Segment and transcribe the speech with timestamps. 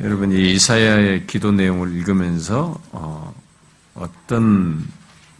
[0.00, 3.34] 여러분 이 이사야의 기도 내용을 읽으면서 어,
[3.96, 4.86] 어떤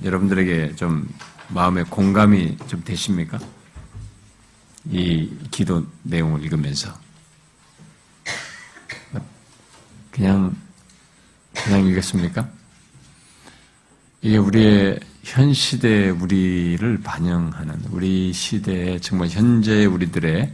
[0.03, 1.09] 여러분들에게 좀
[1.47, 3.39] 마음의 공감이 좀 되십니까?
[4.91, 6.93] 이 기도 내용을 읽으면서
[10.11, 10.57] 그냥
[11.53, 12.49] 그냥 읽겠습니까?
[14.23, 20.53] 이게 우리의 현 시대 우리를 반영하는 우리 시대의 정말 현재 우리들의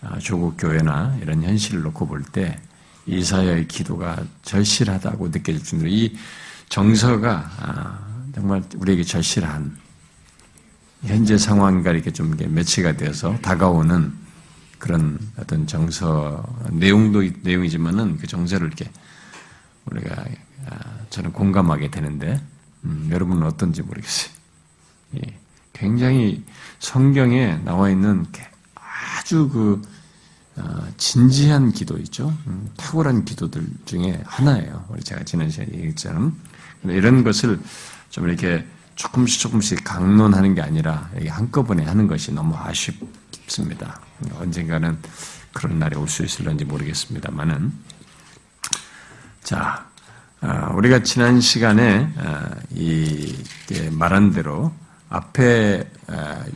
[0.00, 2.58] 아, 조국 교회나 이런 현실을 놓고 볼때
[3.06, 6.16] 이사야의 기도가 절실하다고 느껴질 정도로 이
[6.68, 7.98] 정서가 아,
[8.34, 9.76] 정말 우리에게 절실한
[11.02, 14.12] 현재 상황과 이렇게 좀 매치가 되어서 다가오는
[14.78, 18.90] 그런 어떤 정서 내용도 내용이지만은 그 정서를 이렇게
[19.86, 20.24] 우리가
[20.66, 20.78] 아,
[21.10, 22.40] 저는 공감하게 되는데
[22.84, 24.32] 음, 여러분은 어떤지 모르겠어요.
[25.16, 25.38] 예,
[25.72, 26.42] 굉장히
[26.78, 28.26] 성경에 나와 있는
[28.74, 29.93] 아주 그 어,
[30.96, 32.32] 진지한 기도 있죠.
[32.46, 34.84] 음, 탁월한 기도들 중에 하나예요.
[34.88, 36.38] 우리 제가 지난 시간에 얘기했처럼
[36.84, 37.58] 이런 것을
[38.10, 38.64] 좀 이렇게
[38.94, 44.00] 조금씩 조금씩 강론하는 게 아니라 한꺼번에 하는 것이 너무 아쉽습니다.
[44.38, 44.96] 언젠가는
[45.52, 47.72] 그런 날이 올 수 있을런지 모르겠습니다만은
[49.42, 49.86] 자
[50.40, 53.34] 어, 우리가 지난 시간에 어, 이
[53.90, 54.72] 말한 대로
[55.14, 55.84] 앞에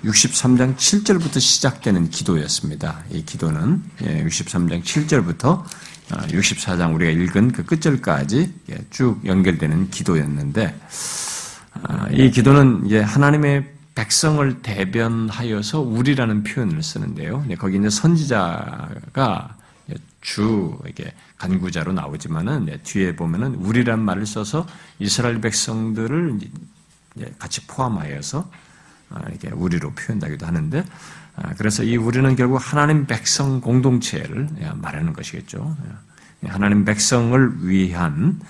[0.04, 3.04] 63장 7절부터 시작되는 기도였습니다.
[3.10, 5.62] 이 기도는 63장 예, 7절부터
[6.08, 10.76] 64장 어, 우리가 읽은 그 끝절까지 예, 쭉 연결되는 기도였는데
[11.84, 13.64] 아, 이 기도는 하나님의
[13.94, 17.44] 백성을 대변하여서 우리라는 표현을 쓰는데요.
[17.58, 19.56] 거기 이제 선지자가
[20.20, 24.66] 주 이게 간구자로 나오지만은 뒤에 보면은 우리란 말을 써서
[24.98, 26.48] 이스라엘 백성들을 예,
[27.38, 28.50] 같이 포함하여서
[29.10, 30.84] 아, 이렇게 우리로 표현하기도 하는데
[31.36, 35.76] 아, 그래서 이 우리는 결국 하나님 백성 공동체를 예, 말하는 것이겠죠.
[36.44, 38.40] 예, 하나님 백성을 위한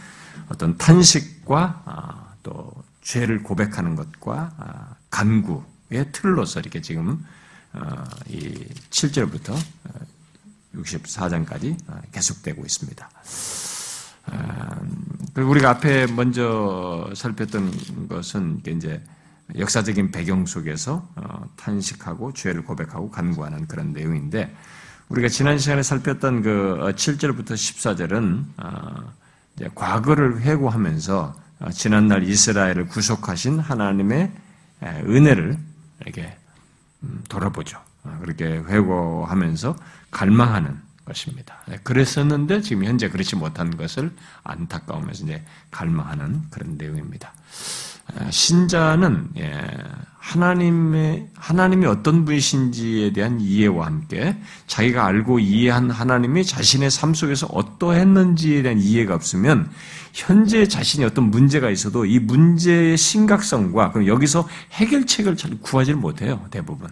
[0.49, 7.25] 어떤 탄식과 아, 또 죄를 고백하는 것과 간구의 틀로서 이렇게 지금
[8.29, 9.57] 이 7절부터
[10.75, 11.77] 64장까지
[12.13, 13.09] 계속되고 있습니다.
[15.35, 19.03] 그리고 우리가 앞에 먼저 살폈던 것은 이제
[19.57, 24.55] 역사적인 배경 속에서 어, 탄식하고 죄를 고백하고 간구하는 그런 내용인데
[25.09, 29.13] 우리가 지난 시간에 살폈던 그 7절부터 어, 14절은 어,
[29.75, 31.35] 과거를 회고하면서
[31.73, 34.31] 지난날 이스라엘을 구속하신 하나님의
[34.83, 35.59] 은혜를
[36.01, 36.37] 이렇게
[37.03, 37.81] 음, 돌아보죠.
[38.21, 39.77] 그렇게 회고하면서
[40.11, 41.57] 갈망하는 것입니다.
[41.67, 44.13] 네, 그랬었는데 지금 현재 그렇지 못한 것을
[44.45, 47.33] 안타까우면서 이제 갈망하는 그런 내용입니다.
[48.15, 49.67] 아, 신자는 예,
[50.19, 54.37] 하나님의 하나님이 어떤 분이신지에 대한 이해와 함께
[54.67, 59.71] 자기가 알고 이해한 하나님이 자신의 삶 속에서 어떠했는지에 대한 이해가 없으면
[60.13, 66.89] 현재 자신이 어떤 문제가 있어도 이 문제의 심각성과 그럼 여기서 해결책을 잘 구하지 못해요 대부분.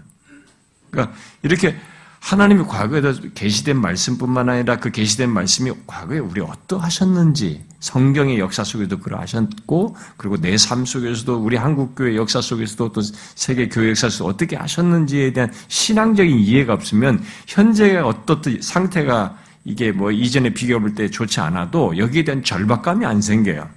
[0.90, 1.76] 그러니까 이렇게
[2.26, 9.94] 하나님이 과거에도 계시된 말씀뿐만 아니라 그 계시된 말씀이 과거에 우리 어떠하셨는지 성경의 역사 속에도 그러하셨고
[10.16, 13.00] 그리고 내 삶 속에서도 우리 한국 교회 역사 속에서도 또
[13.36, 20.10] 세계 교회 역사 속에서 어떻게 하셨는지에 대한 신앙적인 이해가 없으면 현재의 어떻든 상태가 이게 뭐
[20.10, 23.68] 이전에 비교해 볼 때 좋지 않아도 여기에 대한 절박감이 안 생겨요.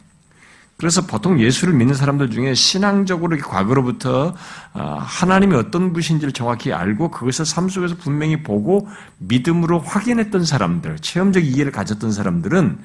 [0.79, 4.33] 그래서 보통 예수를 믿는 사람들 중에 신앙적으로 과거로부터
[4.73, 8.87] 어, 하나님이 어떤 분신지를 정확히 알고 그것을 삶 속에서 분명히 보고
[9.17, 12.79] 믿음으로 확인했던 사람들, 체험적 이해를 가졌던 사람들은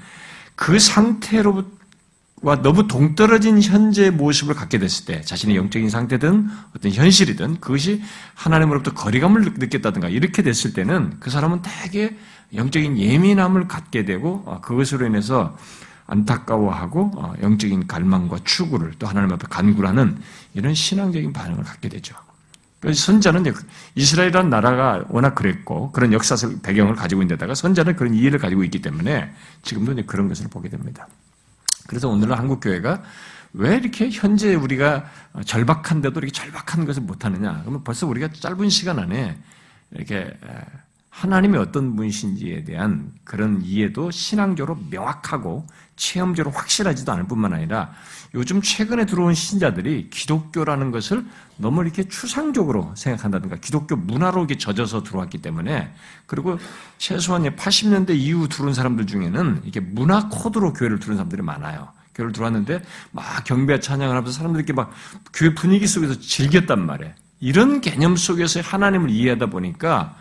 [0.56, 1.62] 그 상태로
[2.42, 8.02] 와 너무 동떨어진 현재의 모습을 갖게 됐을 때 자신의 영적인 상태든 어떤 현실이든 그것이
[8.34, 12.18] 하나님으로부터 거리감을 느꼈다든가 이렇게 됐을 때는 그 사람은 되게
[12.56, 15.56] 영적인 예민함을 갖게 되고 어, 그것으로 인해서
[16.06, 20.18] 안타까워하고 어, 영적인 갈망과 추구를 또 하나님 앞에 간구하는
[20.54, 22.14] 이런 신앙적인 반응을 갖게 되죠.
[22.92, 23.44] 선자는
[23.94, 29.32] 이스라엘이라는 나라가 워낙 그랬고 그런 역사적 배경을 가지고 있는데다가 선자는 그런 이해를 가지고 있기 때문에
[29.62, 31.08] 지금도 그런 것을 보게 됩니다.
[31.86, 33.02] 그래서 오늘은 한국 교회가
[33.54, 35.06] 왜 이렇게 현재 우리가
[35.46, 37.60] 절박한데도 이렇게 절박한 것을 못하느냐?
[37.62, 39.38] 그러면 벌써 우리가 짧은 시간 안에
[39.92, 40.36] 이렇게
[41.08, 47.92] 하나님이 어떤 분이신지에 대한 그런 이해도 신앙적으로 명확하고 체험적으로 확실하지도 않을 뿐만 아니라
[48.34, 51.24] 요즘 최근에 들어온 신자들이 기독교라는 것을
[51.56, 55.92] 너무 이렇게 추상적으로 생각한다든가 기독교 문화로 이렇게 젖어서 들어왔기 때문에
[56.26, 56.58] 그리고
[56.98, 61.88] 최소한 80년대 이후 들어온 사람들 중에는 이게 문화 코드로 교회를 들어온 사람들이 많아요.
[62.14, 62.82] 교회를 들어왔는데
[63.12, 64.92] 막 경배 찬양을 하면서 사람들이 이렇게 막
[65.32, 67.12] 교회 분위기 속에서 즐겼단 말이에요.
[67.40, 70.16] 이런 개념 속에서 하나님을 이해하다 보니까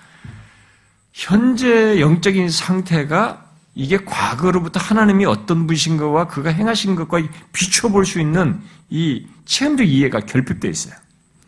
[1.13, 3.42] 현재 영적인 상태가
[3.75, 7.21] 이게 과거로부터 하나님이 어떤 분이신 것과 그가 행하신 것과
[7.53, 10.93] 비춰볼 수 있는 이 체험적 이해가 결핍되어 있어요.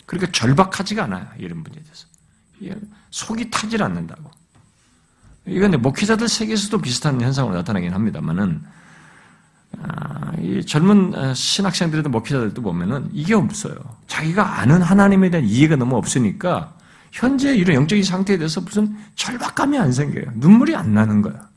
[0.06, 1.28] 그러니까 절박하지가 않아요.
[1.38, 2.08] 이런 분야에 대해서.
[3.12, 4.32] 속이 타질 않는다고.
[5.48, 8.64] 이건 목회자들 세계에서도 비슷한 현상으로 나타나긴 합니다만은,
[9.84, 13.76] 아, 이 젊은 아, 신학생들도 목회자들도 보면은 이게 없어요.
[14.08, 16.76] 자기가 아는 하나님에 대한 이해가 너무 없으니까
[17.12, 20.26] 현재 이런 영적인 상태에 대해서 무슨 절박감이 안 생겨요.
[20.36, 21.50] 눈물이 안 나는 거야.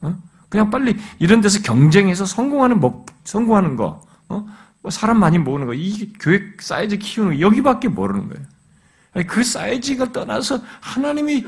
[0.00, 0.16] 어?
[0.48, 4.46] 그냥 빨리 이런 데서 경쟁해서 성공하는 목, 성공하는 거, 어?
[4.82, 8.46] 뭐 사람 많이 모으는 거, 이 교회 사이즈 키우는 거, 여기밖에 모르는 거예요.
[9.26, 11.46] 그 사이즈가 떠나서 하나님이,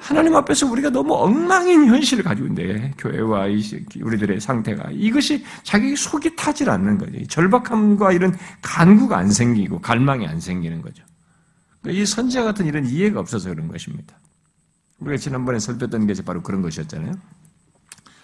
[0.00, 3.46] 하나님 앞에서 우리가 너무 엉망인 현실을 가지고 있는데, 교회와
[4.00, 4.90] 우리들의 상태가.
[4.90, 7.24] 이것이 자기 속이 타질 않는 거죠.
[7.28, 11.04] 절박함과 이런 간구가 안 생기고, 갈망이 안 생기는 거죠.
[11.86, 14.16] 이 선지자 같은 이런 이해가 없어서 그런 것입니다.
[14.98, 17.12] 우리가 지난번에 설득했던 게 바로 그런 것이었잖아요.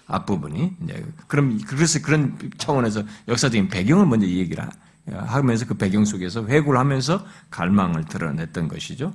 [0.09, 0.73] 앞부분이.
[0.83, 4.65] 이제 그럼, 그래서 그런 차원에서 역사적인 배경을 먼저 이 얘기를
[5.07, 9.15] 하면서 그 배경 속에서 회고를 하면서 갈망을 드러냈던 것이죠.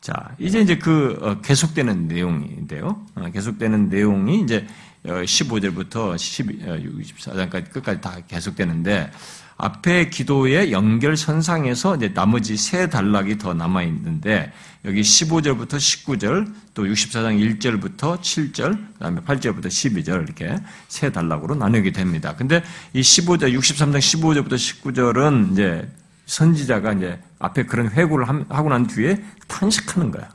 [0.00, 3.06] 자, 이제 이제 그 어, 계속되는 내용인데요.
[3.14, 4.66] 어, 계속되는 내용이 이제
[5.04, 9.10] 15절부터 12, 64장까지 끝까지 다 계속되는데
[9.56, 14.52] 앞에 기도의 연결선상에서 이제 나머지 세 단락이 더 남아있는데,
[14.84, 20.56] 여기 15절부터 19절, 또 64장 1절부터 7절, 그 다음에 8절부터 12절, 이렇게
[20.88, 22.34] 세 단락으로 나누게 됩니다.
[22.36, 22.62] 근데
[22.92, 25.88] 이 15절, 63장 15절부터 19절은 이제
[26.26, 30.28] 선지자가 이제 앞에 그런 회고를 하고 난 뒤에 탄식하는 거야.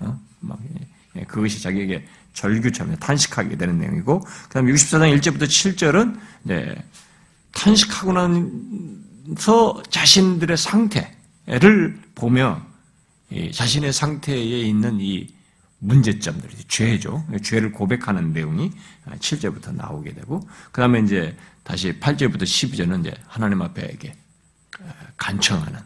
[0.00, 0.20] 어?
[0.40, 0.58] 막,
[1.16, 6.76] 예, 그것이 자기에게 절규처럼 탄식하게 되는 내용이고, 그 다음에 64장 1절부터 7절은 이제
[7.56, 12.64] 탄식하고 나서 자신들의 상태를 보며
[13.52, 15.34] 자신의 상태에 있는 이
[15.78, 17.26] 문제점들, 죄죠.
[17.42, 18.72] 죄를 고백하는 내용이
[19.06, 24.14] 7절부터 나오게 되고, 그 다음에 이제 다시 8절부터 12절은 이제 하나님 앞에 이게
[25.16, 25.80] 간청하는,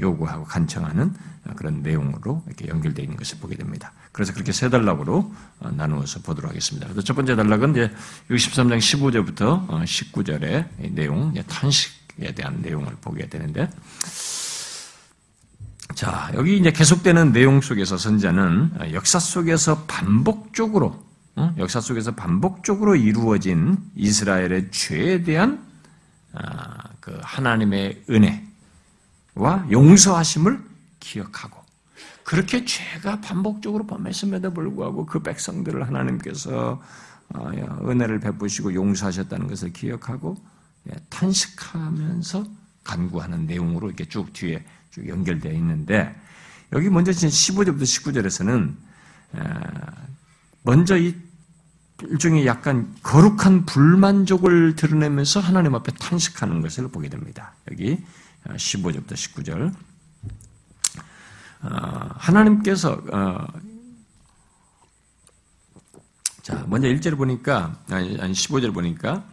[0.00, 1.14] 요구하고 간청하는
[1.56, 3.92] 그런 내용으로 이렇게 연결되어 있는 것을 보게 됩니다.
[4.12, 6.86] 그래서 그렇게 세 단락으로 어, 나누어서 보도록 하겠습니다.
[6.86, 7.90] 그래서 첫 번째 단락은 이제
[8.30, 13.70] 63장 15절부터 19절의 내용, 탄식에 대한 내용을 보게 되는데,
[15.94, 21.02] 자, 여기 이제 계속되는 내용 속에서 선자는 역사 속에서 반복적으로,
[21.36, 21.54] 어?
[21.58, 25.64] 역사 속에서 반복적으로 이루어진 이스라엘의 죄에 대한
[26.34, 30.60] 아, 그 하나님의 은혜와 용서하심을
[31.00, 31.61] 기억하고,
[32.24, 36.80] 그렇게 죄가 반복적으로 범했음에도 불구하고 그 백성들을 하나님께서
[37.34, 37.50] 어,
[37.88, 40.36] 은혜를 베푸시고 용서하셨다는 것을 기억하고
[40.90, 42.44] 예, 탄식하면서
[42.84, 46.14] 간구하는 내용으로 이렇게 쭉 뒤에 쭉 연결되어 있는데
[46.72, 48.74] 여기 먼저 15절부터 19절에서는
[50.62, 51.14] 먼저 이
[52.02, 57.54] 일종의 약간 거룩한 불만족을 드러내면서 하나님 앞에 탄식하는 것을 보게 됩니다.
[57.70, 58.02] 여기
[58.44, 59.72] 15절부터 어, 19절.
[61.62, 63.46] 어, 하나님께서 어,
[66.42, 69.24] 자 먼저 1절 보니까 아니 15절 보니까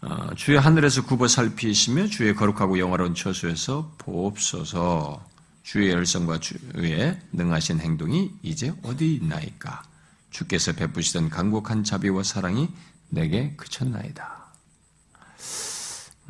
[0.00, 5.22] 어, 주의 하늘에서 굽어 살피시며 주의 거룩하고 영화로운 처소에서 보옵소서
[5.62, 9.82] 주의 열성과 주의 능하신 행동이 이제 어디 있나이까
[10.30, 12.68] 주께서 베푸시던 강곡한 자비와 사랑이
[13.10, 14.40] 내게 그쳤나이다.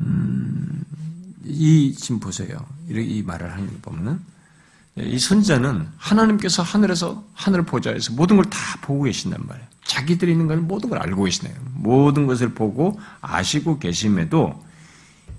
[0.01, 0.83] 음,
[1.45, 2.65] 이 지금 보세요.
[2.89, 4.19] 이 말을 하는 거 보면은
[5.03, 9.67] 이 선자는 하나님께서 하늘에서 하늘 보좌에서 모든 걸 다 보고 계신단 말이에요.
[9.85, 11.55] 자기들이 있는 걸 모든 걸 알고 계시네요.
[11.73, 14.63] 모든 것을 보고 아시고 계심에도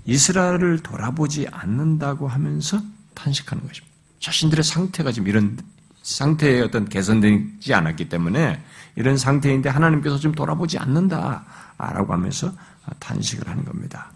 [0.05, 2.81] 이스라엘을 돌아보지 않는다고 하면서
[3.13, 3.93] 탄식하는 것입니다.
[4.19, 5.57] 자신들의 상태가 지금 이런
[6.01, 8.61] 상태에 어떤 개선되지 않았기 때문에
[8.95, 12.51] 이런 상태인데 하나님께서 좀 돌아보지 않는다라고 하면서
[12.99, 14.11] 탄식을 하는 겁니다.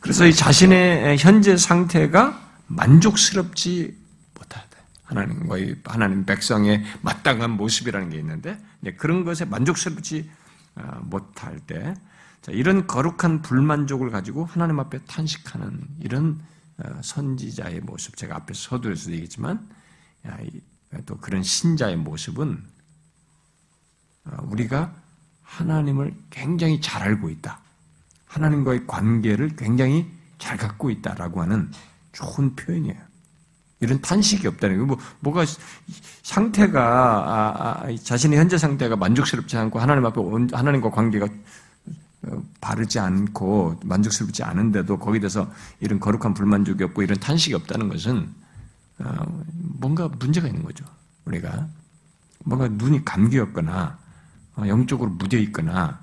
[0.00, 3.96] 그래서 이 자신의 현재 상태가 만족스럽지
[5.06, 8.58] 하나님과의 하나님 백성의 마땅한 모습이라는 게 있는데
[8.96, 10.30] 그런 것에 만족스럽지
[10.76, 11.94] 어, 못할 때
[12.48, 16.40] 이런 거룩한 불만족을 가지고 하나님 앞에 탄식하는 이런
[16.78, 19.68] 어, 선지자의 모습 제가 앞에 서두에서 얘기했지만
[21.06, 22.62] 또 그런 신자의 모습은
[24.24, 24.94] 어, 우리가
[25.42, 27.60] 하나님을 굉장히 잘 알고 있다.
[28.26, 31.70] 하나님과의 관계를 굉장히 잘 갖고 있다라고 하는
[32.12, 33.05] 좋은 표현이에요.
[33.80, 34.84] 이런 탄식이 없다는 거.
[34.86, 35.44] 뭐, 뭐가,
[36.22, 40.20] 상태가, 아, 아, 자신의 현재 상태가 만족스럽지 않고 하나님 앞에,
[40.52, 41.28] 하나님과 관계가
[42.22, 48.34] 어, 바르지 않고 만족스럽지 않은데도 거기에 대해서 이런 거룩한 불만족이 없고 이런 탄식이 없다는 것은
[48.98, 49.42] 어,
[49.78, 50.84] 뭔가 문제가 있는 거죠.
[51.26, 51.68] 우리가.
[52.44, 53.98] 뭔가 눈이 감기였거나
[54.56, 56.00] 어, 영적으로 무뎌 있거나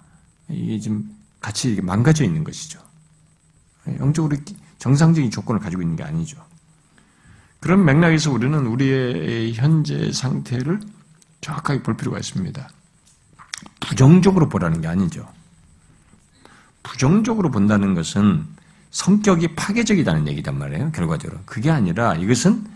[0.50, 2.80] 이게 좀 같이 망가져 있는 것이죠.
[4.00, 4.38] 영적으로
[4.78, 6.42] 정상적인 조건을 가지고 있는 게 아니죠.
[7.64, 10.82] 그런 맥락에서 우리는 우리의 현재 상태를
[11.40, 12.70] 정확하게 볼 필요가 있습니다.
[13.80, 15.26] 부정적으로 보라는 게 아니죠.
[16.84, 18.46] 부정적으로 본다는 것은
[18.92, 20.92] 성격이 파괴적이라는 얘기단 말이에요.
[20.92, 21.40] 결과적으로.
[21.46, 22.68] 그게 아니라 이것은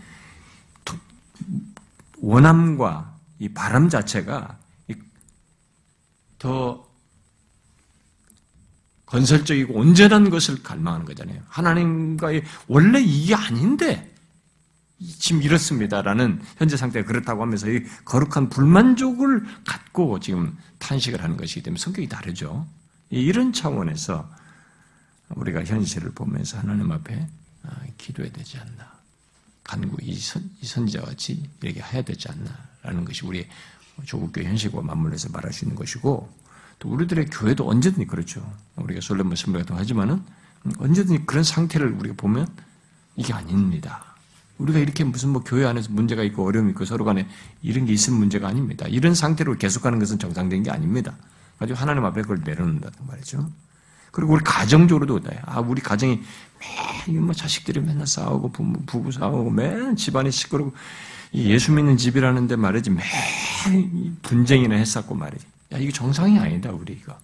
[2.22, 4.56] 원함과 이 바람 자체가
[6.38, 6.88] 더
[9.04, 11.42] 건설적이고 온전한 것을 갈망하는 거잖아요.
[11.46, 14.14] 하나님과의 원래 이게 아닌데
[15.00, 21.78] 지금 이렇습니다라는 현재 상태가 그렇다고 하면서 이 거룩한 불만족을 갖고 지금 탄식을 하는 것이기 때문에
[21.78, 22.66] 성격이 다르죠.
[23.10, 24.28] 이런 차원에서
[25.30, 27.28] 우리가 현실을 보면서 하나님 앞에
[27.62, 28.98] 아, 기도해야 되지 않나.
[29.64, 33.48] 간구 이, 선, 이 선지자 같이 이렇게 해야 되지 않나라는 것이 우리의
[34.04, 36.32] 조국교 현실과 맞물려서 말할 수 있는 것이고
[36.78, 38.40] 또 우리들의 교회도 언제든지 그렇죠.
[38.76, 40.22] 우리가 솔로몬 선배 같은 거 하지만은
[40.78, 42.48] 언제든지 그런 상태를 우리가 보면
[43.16, 44.07] 이게 아닙니다.
[44.58, 47.26] 우리가 이렇게 무슨 뭐 교회 안에서 문제가 있고 어려움이 있고 서로 간에
[47.62, 48.86] 이런 게 있을 문제가 아닙니다.
[48.88, 51.14] 이런 상태로 계속하는 것은 정상적인 게 아닙니다.
[51.58, 53.50] 아주 하나님 앞에 그걸 내려놓는다는 말이죠.
[54.10, 56.20] 그리고 우리 가정적으로도 아 우리 가정이
[57.06, 60.72] 매일 뭐 자식들이 맨날 싸우고 부부, 부부 싸우고 맨 집안이 시끄럽고
[61.34, 63.02] 예수 믿는 집이라는데 말이지 매
[64.22, 65.46] 분쟁이나 했었고 말이지.
[65.72, 67.16] 야 이게 정상이 아니다 우리 이거.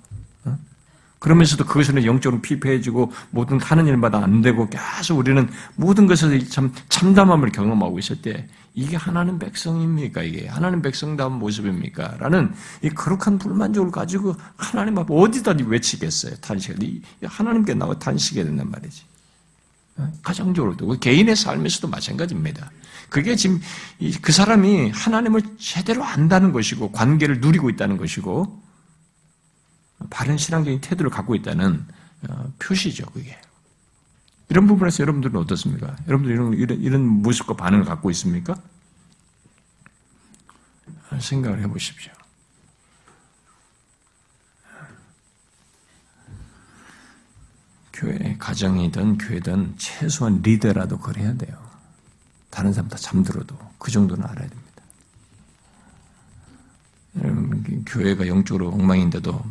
[1.25, 1.35] 어?
[1.35, 7.51] 그러면서도 그것을 영적으로 피폐해지고 모든 하는 일마다 안 되고 계속 우리는 모든 것을 참 참담함을
[7.51, 10.23] 경험하고 있을 때 이게 하나님 백성입니까?
[10.23, 12.17] 이게 하나님 백성다운 모습입니까?
[12.19, 12.53] 라는
[12.83, 16.37] 이 거룩한 불만족을 가지고 하나님 앞에 어디다 외치겠어요?
[16.37, 17.01] 탄식을.
[17.25, 19.05] 하나님께 나와 탄식해야 된단 말이지.
[19.97, 20.13] 어?
[20.23, 22.71] 가정적으로도 그 개인의 삶에서도 마찬가지입니다.
[23.09, 23.61] 그게 지금
[24.21, 28.64] 그 사람이 하나님을 제대로 안다는 것이고 관계를 누리고 있다는 것이고
[30.11, 31.87] 바른 신앙적인 태도를 갖고 있다는
[32.29, 33.39] 어, 표시죠, 그게.
[34.49, 35.97] 이런 부분에서 여러분들은 어떻습니까?
[36.07, 38.57] 여러분들 이런, 이런, 이런 모습과 반응을 갖고 있습니까?
[41.19, 42.13] 생각을 해 보십시오.
[47.93, 51.57] 교회, 가정이든 교회든 최소한 리더라도 그래야 돼요.
[52.51, 54.65] 다른 사람 다 잠들어도 그 정도는 알아야 됩니다.
[57.87, 59.45] 교회가 영적으로 엉망인데도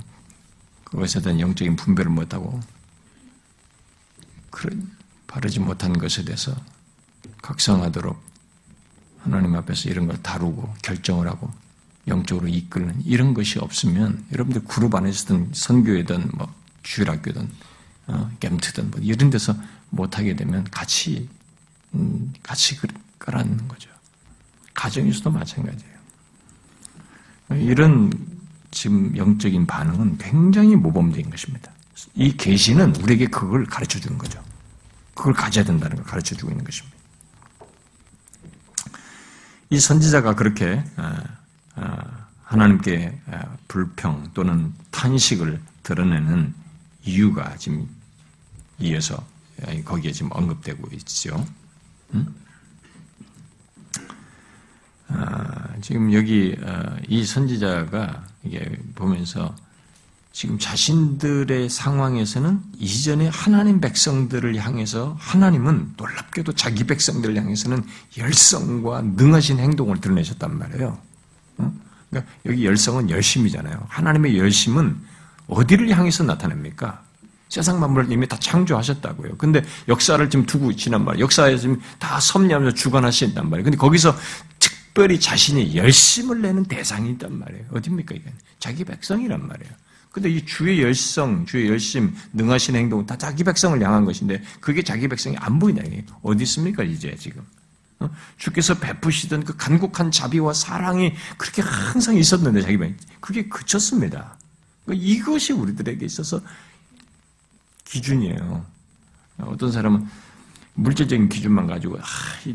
[0.94, 2.60] 그것에 대한 영적인 분별을 못하고
[4.52, 4.92] 그런
[5.26, 6.56] 바르지 못한 것에 대해서
[7.42, 8.16] 각성하도록
[9.22, 11.52] 하나님 앞에서 이런 걸 다루고 결정을 하고
[12.08, 17.50] 영적으로 이끄는 이런 것이 없으면 여러분들 그룹 안에서든 선교회든 뭐 주일학교든
[18.08, 19.56] 어, 겜트든 뭐 이런 데서
[19.90, 21.28] 못하게 되면 같이
[21.96, 22.78] 음, 같이
[23.18, 23.90] 끌어안는 거죠.
[24.76, 25.94] 가정에서도 마찬가지예요.
[27.52, 28.12] 이런
[28.74, 31.72] 지금 영적인 반응은 굉장히 모범적인 것입니다.
[32.16, 34.44] 이 계시는 우리에게 그걸 가르쳐 주는 거죠.
[35.14, 36.98] 그걸 가져야 된다는 걸 가르쳐 주고 있는 것입니다.
[39.70, 41.24] 이 선지자가 그렇게 아,
[41.76, 46.54] 아, 하나님께 아, 불평 또는 탄식을 드러내는
[47.04, 47.88] 이유가 지금
[48.80, 49.24] 이어서
[49.86, 51.46] 거기에 지금 언급되고 있죠.
[52.14, 52.36] 음?
[55.82, 56.56] 지금 여기
[57.08, 58.60] 이 선지자가 이게
[58.96, 59.56] 보면서
[60.32, 67.84] 지금 자신들의 상황에서는 이전에 하나님 백성들을 향해서 하나님은 놀랍게도 자기 백성들을 향해서는
[68.18, 70.98] 열성과 능하신 행동을 드러내셨단 말이에요.
[72.10, 73.86] 그러니까 여기 열성은 열심이잖아요.
[73.88, 74.98] 하나님의 열심은
[75.48, 77.04] 어디를 향해서 나타냅니까?
[77.50, 79.38] 세상 만물을 이미 다 창조하셨다고요.
[79.38, 83.66] 근데 역사를 지금 두고 지난 말, 역사에 지금 다 섭리하면서 주관하신단 말이에요.
[83.66, 84.16] 근데 거기서
[84.94, 87.66] 특별히 자신이 열심을 내는 대상이 있단 말이에요.
[87.72, 88.32] 어딥니까, 이게?
[88.60, 89.74] 자기 백성이란 말이에요.
[90.12, 95.08] 근데 이 주의 열성, 주의 열심, 능하신 행동은 다 자기 백성을 향한 것인데 그게 자기
[95.08, 95.82] 백성이 안 보이냐.
[96.22, 97.44] 어디 있습니까, 이제 지금?
[98.02, 98.10] 어?
[98.38, 104.38] 주께서 베푸시던 그 간곡한 자비와 사랑이 그렇게 항상 있었는데 자기 백 그게 그쳤습니다.
[104.86, 106.40] 그러니까 이것이 우리들에게 있어서
[107.86, 108.64] 기준이에요.
[109.40, 110.08] 어떤 사람은
[110.76, 112.04] 물질적인 기준만 가지고 아,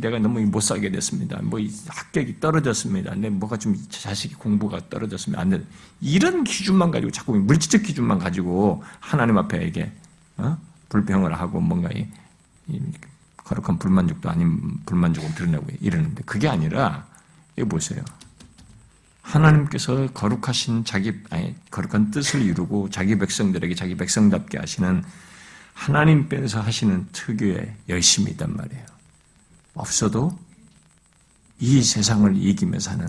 [0.01, 1.41] 내가 너무 못 살게 됐습니다.
[1.43, 3.15] 뭐 합격이 떨어졌습니다.
[3.15, 5.65] 내 뭐가 좀 자식이 공부가 떨어졌으면 안 돼.
[6.01, 9.93] 이런 기준만 가지고 자꾸 물질적 기준만 가지고 하나님 앞에 이게
[10.37, 10.59] 어?
[10.89, 12.07] 불평을 하고 뭔가 이,
[12.67, 12.81] 이
[13.37, 17.07] 거룩한 불만족도 아닌 불만족을 드러내고 이러는데 그게 아니라
[17.57, 18.03] 이거 보세요.
[19.23, 25.05] 하나님께서 거룩하신 자기 아니 거룩한 뜻을 이루고 자기 백성들에게 자기 백성답게 하시는
[25.79, 28.85] 하나님께서 하시는 특유의 열심이 있단 말이에요.
[29.75, 30.37] 없어도
[31.61, 33.09] 이 세상을 이기며 사는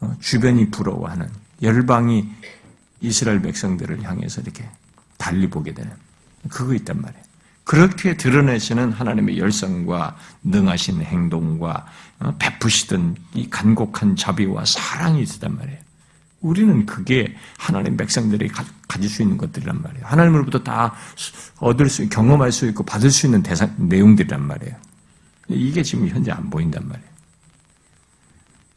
[0.00, 1.28] 어, 주변이 부러워하는
[1.62, 2.28] 열방이
[3.00, 4.68] 이스라엘 백성들을 향해서 이렇게
[5.16, 5.90] 달리 보게 되는
[6.50, 7.24] 그거 있단 말이에요.
[7.64, 11.86] 그렇게 드러내시는 하나님의 열성과 능하신 행동과
[12.20, 15.85] 어, 베푸시던 이 간곡한 자비와 사랑이 있단 말이에요.
[16.40, 18.64] 우리는 그게 하나님 백성들이 가,
[19.00, 20.06] 질 수 있는 것들이란 말이에요.
[20.06, 20.94] 하나님으로부터 다
[21.58, 24.74] 얻을 수, 경험할 수 있고 받을 수 있는 대상, 내용들이란 말이에요.
[25.48, 27.08] 이게 지금 현재 안 보인단 말이에요.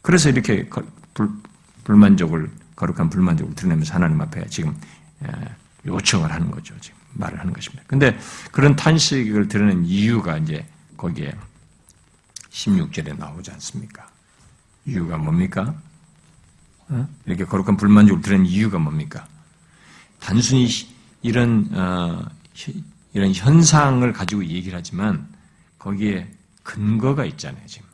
[0.01, 0.67] 그래서 이렇게
[1.13, 1.29] 불,
[1.83, 4.75] 불만족을, 거룩한 불만족을 드러내면서 하나님 앞에 지금
[5.85, 6.75] 요청을 하는 거죠.
[6.81, 7.83] 지금 말을 하는 것입니다.
[7.87, 8.17] 근데
[8.51, 10.65] 그런 탄식을 드러낸 이유가 이제
[10.97, 11.33] 거기에
[12.49, 14.07] 16절에 나오지 않습니까?
[14.85, 15.75] 이유가 뭡니까?
[17.25, 19.27] 이렇게 거룩한 불만족을 드러낸 이유가 뭡니까?
[20.19, 20.67] 단순히
[21.21, 22.25] 이런 어,
[23.13, 25.27] 이런 현상을 가지고 얘기를 하지만
[25.77, 26.31] 거기에
[26.63, 27.65] 근거가 있잖아요.
[27.67, 27.87] 지금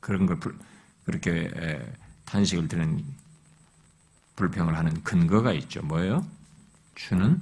[0.00, 0.56] 그런 걸 불,
[1.04, 1.92] 그렇게 에,
[2.24, 3.04] 탄식을 드는
[4.36, 5.82] 불평을 하는 근거가 있죠.
[5.82, 6.26] 뭐예요?
[6.94, 7.40] 주는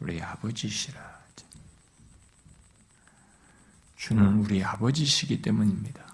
[0.00, 1.12] 우리 아버지시라.
[3.96, 6.11] 주는 우리 아버지시기 때문입니다.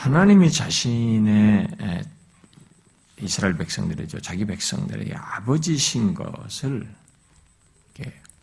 [0.00, 1.68] 하나님이 자신의
[3.20, 4.20] 이스라엘 백성들이죠.
[4.22, 6.88] 자기 백성들에게 아버지신 것을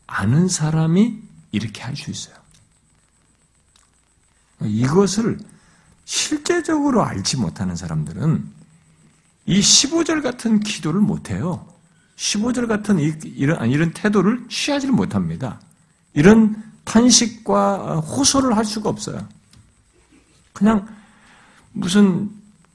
[0.06, 1.20] 아는 사람이
[1.52, 2.36] 이렇게 할 수 있어요.
[4.62, 5.40] 이것을
[6.06, 8.48] 실제적으로 알지 못하는 사람들은
[9.48, 11.68] 이 15절 같은 기도를 못해요.
[12.18, 15.60] 15절 같은 이런, 이런 태도를 취하지를 못합니다.
[16.14, 19.28] 이런 탄식과 호소를 할 수가 없어요.
[20.54, 20.97] 그냥
[21.78, 22.30] 무슨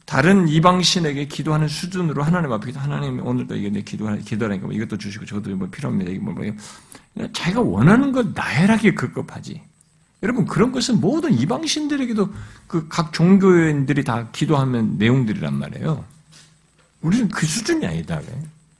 [0.06, 5.24] 다른 이방신에게 기도하는 수준으로 하나님 앞에 하나님 오늘도 이게 내 기도하 기도하니까 뭐 이것도 주시고
[5.26, 6.10] 저것도 뭐 필요합니다.
[6.10, 9.62] 이게 뭐, 뭐 자기가 원하는 것 나열하게 급급하지.
[10.22, 12.32] 여러분 그런 것은 모든 이방신들에게도
[12.68, 16.04] 그 각 종교인들이 다 기도하면 내용들이란 말이에요.
[17.00, 18.20] 우리는 그 수준이 아니다.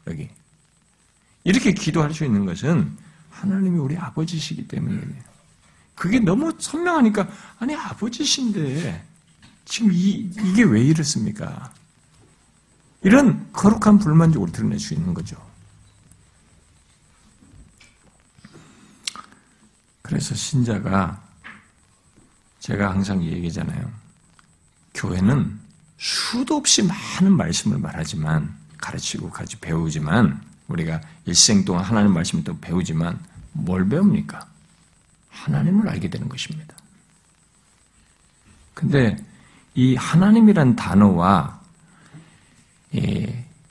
[0.06, 0.28] 여기
[1.44, 2.96] 이렇게 기도할 수 있는 것은
[3.30, 5.32] 하나님이 우리 아버지시기 때문이에요.
[5.94, 9.11] 그게 너무 선명하니까 아니 아버지신데
[9.64, 11.72] 지금 이, 이게 왜 이렇습니까?
[13.02, 15.36] 이런 거룩한 불만족으로 드러낼 수 있는 거죠.
[20.02, 21.22] 그래서 신자가
[22.60, 23.90] 제가 항상 얘기잖아요.
[24.94, 25.58] 교회는
[25.98, 33.18] 수도 없이 많은 말씀을 말하지만 가르치고 같이 배우지만 우리가 일생 동안 하나님 말씀을 또 배우지만
[33.52, 34.46] 뭘 배웁니까?
[35.30, 36.74] 하나님을 알게 되는 것입니다.
[38.74, 39.16] 근데
[39.74, 41.60] 이 하나님이란 단어와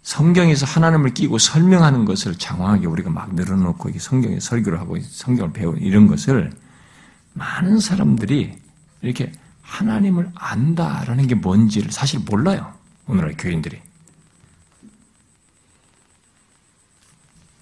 [0.01, 6.07] 성경에서 하나님을 끼고 설명하는 것을 장황하게 우리가 막 늘어놓고 성경에 설교를 하고 성경을 배우 이런
[6.07, 6.51] 것을
[7.33, 8.57] 많은 사람들이
[9.01, 12.73] 이렇게 하나님을 안다라는 게 뭔지를 사실 몰라요.
[13.07, 13.79] 오늘날 교인들이.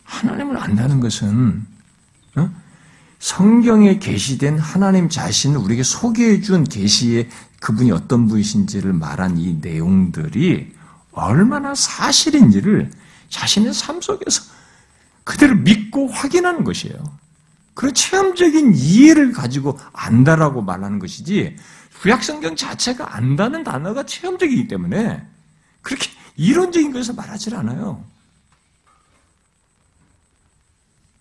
[0.06, 1.66] 하나님을 안다는 것은
[2.36, 2.50] 어?
[3.20, 7.30] 성경에 계시된 하나님 자신을 우리에게 소개해 준 계시의
[7.60, 10.74] 그분이 어떤 분이신지를 말한 이 내용들이
[11.12, 12.90] 얼마나 사실인지를
[13.28, 14.44] 자신의 삶 속에서
[15.26, 16.98] 그대로 믿고 확인하는 것이에요.
[17.74, 21.58] 그런 체험적인 이해를 가지고 안다라고 말하는 것이지
[22.02, 25.26] 구약성경 자체가 안다는 단어가 체험적이기 때문에
[25.82, 28.04] 그렇게 이론적인 것을 말하지 않아요.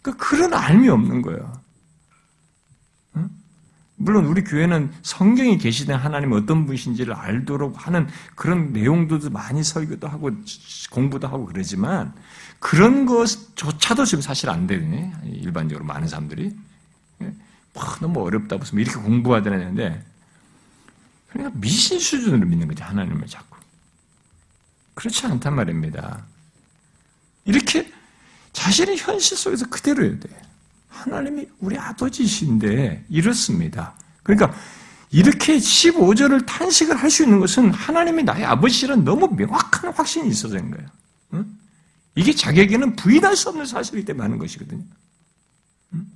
[0.00, 1.67] 그러니까 그런 알미 없는 거예요.
[4.00, 8.06] 물론 우리 교회는 성경에 계시된 하나님 어떤 분이신지를 알도록 하는
[8.36, 10.30] 그런 내용도 많이 설교도 하고
[10.90, 12.14] 공부도 하고 그러지만
[12.60, 15.12] 그런 것조차도 지금 사실 안 되네.
[15.24, 16.54] 일반적으로 많은 사람들이.
[17.74, 20.04] 와, 너무 어렵다 무슨 이렇게 공부해야 되는데
[21.30, 23.58] 그러니까 미신 수준으로 믿는 거지 하나님을 자꾸.
[24.94, 26.24] 그렇지 않단 말입니다.
[27.44, 27.92] 이렇게
[28.52, 30.47] 자신의 현실 속에서 그대로여야 돼.
[30.88, 33.94] 하나님이 우리 아버지신데 이렇습니다.
[34.22, 34.54] 그러니까
[35.10, 40.88] 이렇게 15절을 탄식을 할 수 있는 것은 하나님이 나의 아버지라는 너무 명확한 확신이 있어서인 거예요.
[41.34, 41.58] 응?
[42.14, 44.82] 이게 자기에게는 부인할 수 없는 사실이기 때문에 하는 것이거든요.
[45.94, 46.06] 응?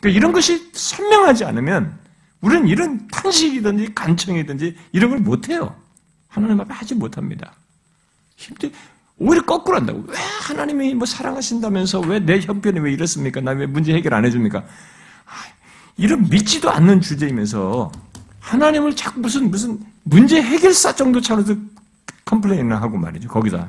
[0.00, 1.98] 그러니까 이런 것이 선명하지 않으면
[2.40, 5.76] 우리는 이런 탄식이든지 간청이든지 이런 걸 못해요.
[6.28, 7.54] 하나님 앞에 하지 못합니다.
[8.36, 8.72] 힘들,
[9.20, 10.02] 오히려 거꾸로 한다고.
[10.08, 13.40] 왜 하나님이 뭐 사랑하신다면서 왜 내 형편이 왜 이렇습니까?
[13.40, 14.58] 나 왜 문제 해결 안 해줍니까?
[14.58, 15.32] 아,
[15.96, 17.92] 이런 믿지도 않는 주제이면서
[18.40, 21.54] 하나님을 자꾸 무슨 무슨 문제 해결사 정도 차로서
[22.24, 23.28] 컴플레인을 하고 말이죠.
[23.28, 23.68] 거기다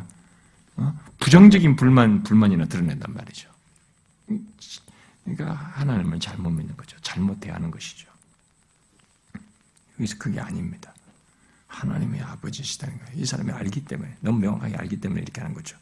[0.78, 0.94] 어?
[1.20, 3.50] 부정적인 불만 불만이나 드러낸단 말이죠.
[5.26, 6.98] 그러니까 하나님을 잘못 믿는 거죠.
[7.02, 8.08] 잘못 대하는 것이죠.
[10.00, 10.91] 여기서 그게 아닙니다.
[11.72, 13.14] 하나님의 아버지시다는 거예요.
[13.16, 15.78] 이 사람이 알기 때문에, 너무 명확하게 알기 때문에 이렇게 하는 거죠.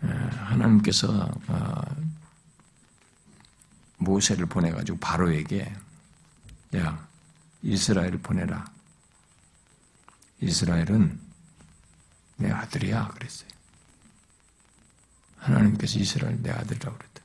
[0.00, 1.82] 하나님께서 어,
[3.98, 5.74] 모세를 보내가지고 바로에게
[6.76, 7.08] 야
[7.62, 8.70] 이스라엘을 보내라.
[10.40, 11.20] 이스라엘은
[12.36, 13.48] 내 아들이야 그랬어요.
[15.38, 17.22] 하나님께서 이스라엘 내 아들이라고 그랬다.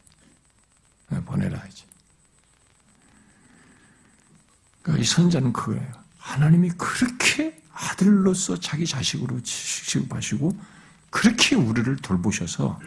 [1.26, 1.86] 보내라 이제.
[4.82, 6.03] 그러니까 이 선자는 그거예요.
[6.24, 10.56] 하나님이 그렇게 아들로서 자기 자식으로 취급하시고
[11.10, 12.80] 그렇게 우리를 돌보셔서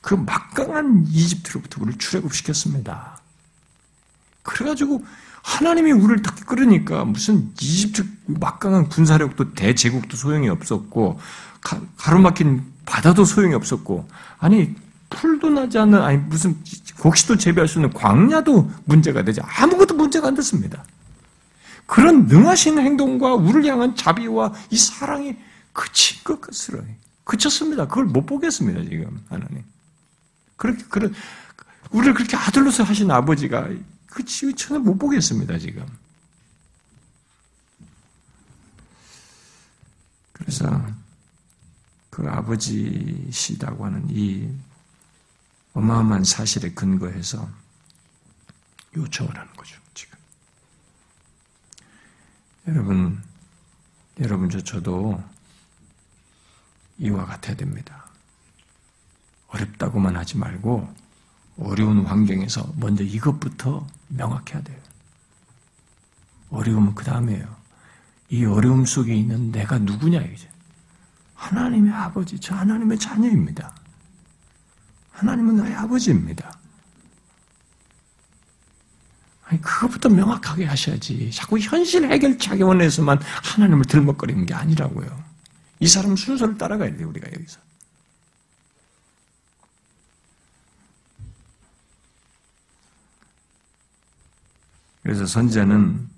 [0.00, 3.20] 그 막강한 이집트로부터 우리를 출애굽시켰습니다.
[4.42, 5.04] 그래가지고
[5.42, 11.18] 하나님이 우리를 딱 끌으니까 무슨 이집트 막강한 군사력도 대제국도 소용이 없었고
[11.60, 11.80] 가,
[12.10, 14.74] 로막힌 바다도 소용이 없었고 아니
[15.10, 16.56] 풀도 나지 않는 아니 무슨
[16.98, 20.84] 곡식도 재배할 수 있는 광야도 문제가 되지 아무것도 문제가 안 됐습니다.
[21.86, 25.36] 그런 능하신 행동과 우리를 향한 자비와 이 사랑이
[25.72, 26.82] 그친 것 같으로
[27.24, 27.86] 그쳤습니다.
[27.86, 29.64] 그걸 못 보겠습니다 지금 하나님.
[30.56, 31.14] 그렇게 그런
[31.90, 33.68] 우리를 그렇게 아들로서 하신 아버지가
[34.06, 35.86] 그 치유처는 못 보겠습니다 지금.
[40.32, 40.86] 그래서
[42.10, 44.48] 그 아버지시다고 하는 이
[45.72, 47.48] 어마어마한 사실에 근거해서
[48.96, 49.83] 요청을 하는 거죠.
[52.66, 53.20] 여러분,
[54.20, 55.22] 여러분, 저, 저도
[56.98, 58.06] 이와 같아야 됩니다.
[59.48, 60.88] 어렵다고만 하지 말고,
[61.58, 64.78] 어려운 환경에서 먼저 이것부터 명확해야 돼요.
[66.50, 67.54] 어려움은 그 다음에요.
[68.30, 70.48] 이 어려움 속에 있는 내가 누구냐, 이제.
[71.34, 73.74] 하나님의 아버지, 저 하나님의 자녀입니다.
[75.12, 76.50] 하나님은 나의 아버지입니다.
[79.48, 81.30] 그것부터 명확하게 하셔야지.
[81.32, 85.22] 자꾸 현실 해결 자기원에서만 하나님을 들먹거리는 게 아니라고요.
[85.80, 87.60] 이 사람 순서를 따라가야 돼요, 우리가 여기서.
[95.02, 96.08] 그래서 선제는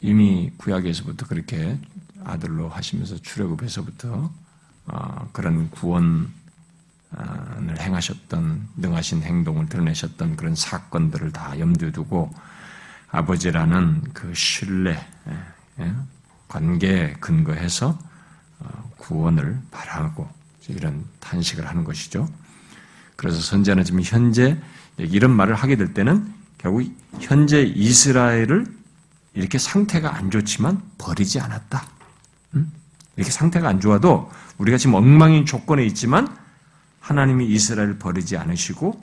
[0.00, 1.76] 이미 구약에서부터 그렇게
[2.24, 4.30] 아들로 하시면서 출애굽에서부터
[4.86, 6.32] 어, 그런 구원
[7.16, 12.30] 을 행하셨던 능하신 행동을 드러내셨던 그런 사건들을 다 염두에 두고
[13.10, 15.94] 아버지라는 그 신뢰 예, 예,
[16.48, 17.98] 관계에 근거해서
[18.58, 20.28] 어, 구원을 바라고
[20.68, 22.28] 이런 탄식을 하는 것이죠.
[23.16, 24.60] 그래서 선지자는 지금 현재
[24.98, 28.66] 이런 말을 하게 될 때는 결국 현재 이스라엘을
[29.32, 31.84] 이렇게 상태가 안 좋지만 버리지 않았다.
[33.16, 36.36] 이렇게 상태가 안 좋아도 우리가 지금 엉망인 조건에 있지만
[37.00, 39.02] 하나님이 이스라엘을 버리지 않으시고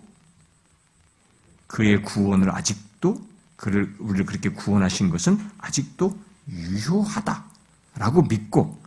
[1.67, 3.17] 그의 구원을 아직도
[3.55, 6.17] 그를 우리를 그렇게 구원하신 것은 아직도
[6.49, 8.79] 유효하다라고 믿고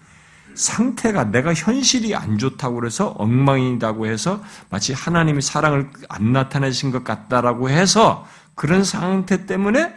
[0.54, 7.70] 상태가 내가 현실이 안 좋다고 해서 엉망이라고 해서 마치 하나님의 사랑을 안 나타내신 것 같다라고
[7.70, 9.94] 해서 그런 상태 때문에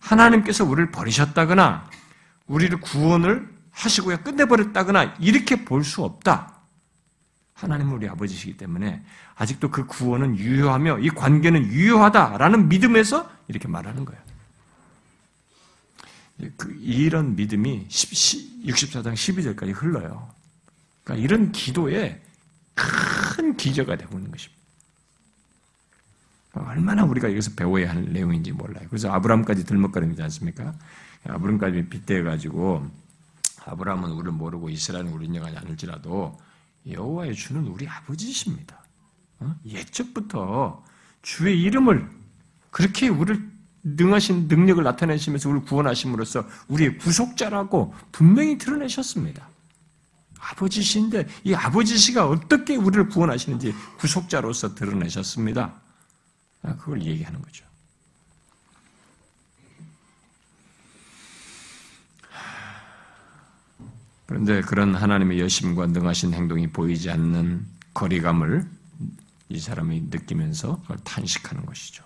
[0.00, 1.88] 하나님께서 우리를 버리셨다거나
[2.48, 4.18] 우리를 구원을 하시고요.
[4.18, 6.49] 끝내버렸다거나 이렇게 볼 수 없다.
[7.60, 14.20] 하나님은 우리 아버지시기 때문에 아직도 그 구원은 유효하며 이 관계는 유효하다라는 믿음에서 이렇게 말하는 거예요.
[16.56, 20.30] 그 이런 믿음이 64장 12절까지 흘러요.
[21.04, 22.22] 그러니까 이런 기도에
[22.74, 24.58] 큰 기저가 되고 있는 것입니다.
[26.52, 28.86] 얼마나 우리가 여기서 배워야 할 내용인지 몰라요.
[28.88, 30.74] 그래서 아브라함까지 들먹거립니다 않습니까?
[31.24, 32.90] 아브라함까지 빗대가지고
[33.66, 36.38] 아브라함은 우리를 모르고 이스라엘은 우리 인정하지 않을지라도
[36.88, 38.82] 여호와의 주는 우리 아버지십니다.
[39.40, 39.54] 어?
[39.66, 40.84] 옛적부터
[41.22, 42.08] 주의 이름을
[42.70, 43.50] 그렇게 우리를
[43.82, 49.48] 능하신 능력을 나타내시면서 우리를 구원하심으로써 우리의 구속자라고 분명히 드러내셨습니다.
[50.38, 55.80] 아버지신데 이 아버지시가 어떻게 우리를 구원하시는지 구속자로서 드러내셨습니다.
[56.62, 57.64] 아, 그걸 얘기하는 거죠.
[64.30, 68.64] 그런데 그런 하나님의 여심과 능하신 행동이 보이지 않는 거리감을
[69.48, 72.04] 이 사람이 느끼면서 그걸 탄식하는 것이죠.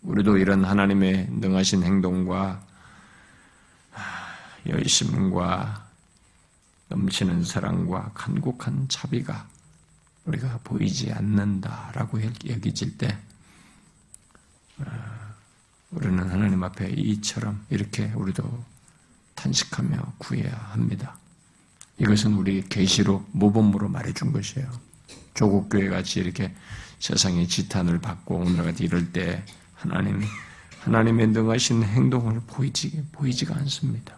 [0.00, 2.66] 우리도 이런 하나님의 능하신 행동과
[4.66, 5.90] 열심과
[6.88, 9.46] 넘치는 사랑과 간곡한 자비가
[10.24, 13.18] 우리가 보이지 않는다라고 여기질 때
[14.78, 14.84] 어,
[15.90, 18.64] 우리는 하나님 앞에 이처럼 이렇게 우리도
[19.34, 21.18] 탄식하며 구해야 합니다.
[21.98, 24.68] 이것은 우리 계시로 모범으로 말해준 것이에요.
[25.34, 26.54] 조국 교회 같이 이렇게
[26.98, 30.20] 세상의 지탄을 받고 오늘 같이 이럴 때 하나님
[30.80, 34.14] 하나님의 능하신 행동을 보이지 보이지가 않습니다.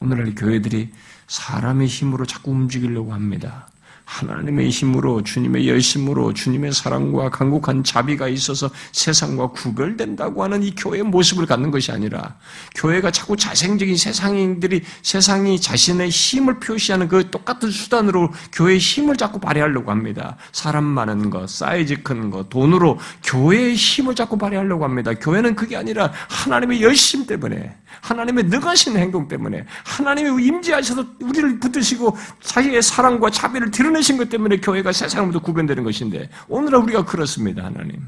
[0.00, 0.92] 오늘날 교회들이
[1.26, 3.68] 사람의 힘으로 자꾸 움직이려고 합니다.
[4.12, 11.46] 하나님의 힘으로 주님의 열심으로 주님의 사랑과 강국한 자비가 있어서 세상과 구별된다고 하는 이 교회의 모습을
[11.46, 12.36] 갖는 것이 아니라
[12.74, 19.90] 교회가 자꾸 자생적인 세상인들이 세상이 자신의 힘을 표시하는 그 똑같은 수단으로 교회의 힘을 자꾸 발휘하려고
[19.90, 20.36] 합니다.
[20.52, 25.14] 사람 많은 거, 사이즈 큰 거, 돈으로 교회의 힘을 자꾸 발휘하려고 합니다.
[25.14, 32.82] 교회는 그게 아니라 하나님의 열심 때문에 하나님의 능하신 행동 때문에 하나님의 임재하셔서 우리를 붙드시고 자기의
[32.82, 38.02] 사랑과 자비를 드러내 신 것 때문에 교회가 세상으로부터 구별되는 것인데 오늘은 우리가 그렇습니다 하나님.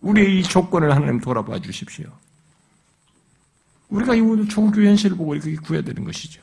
[0.00, 2.06] 우리의 이 조건을 하나님 돌아봐 주십시오.
[3.88, 6.42] 우리가 이 종교 현실을 보고 이렇게 구해야 되는 것이죠.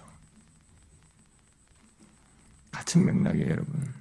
[2.71, 3.93] 같은 맥락에 여러분.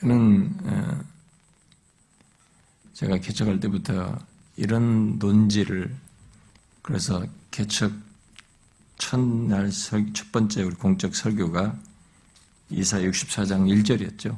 [0.00, 1.00] 저는 어,
[2.92, 4.18] 제가 개척할 때부터
[4.56, 5.96] 이런 논지를
[6.82, 7.92] 그래서 개척
[8.98, 11.76] 첫날 설, 첫 번째 우리 공적 설교가
[12.70, 14.36] 이사 64장 1절이었죠.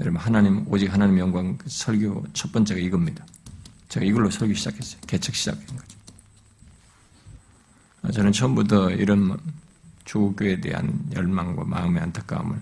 [0.00, 3.24] 여러분 하나님 오직 하나님 영광 그 설교 첫 번째가 이겁니다.
[3.88, 5.00] 제가 이걸로 설교 시작했어요.
[5.06, 5.96] 개척 시작한 거죠.
[8.02, 9.38] 아, 저는 처음부터 이런
[10.04, 12.60] 조교에 대한 열망과 마음의 안타까움을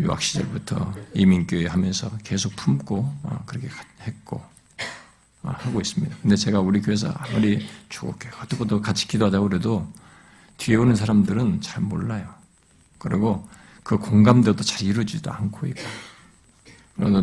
[0.00, 3.68] 유학 시절부터 이민교회 하면서 계속 품고 어, 그렇게
[4.02, 4.42] 했고
[5.42, 6.16] 아, 하고 있습니다.
[6.20, 9.90] 근데 제가 우리 교회에서 아무리 좋게 어떻게도 같이 기도하자고 그래도
[10.58, 12.32] 뒤에 오는 사람들은 잘 몰라요.
[12.98, 13.46] 그리고
[13.82, 15.82] 그 공감대도 잘 이루어지도 않고 있고.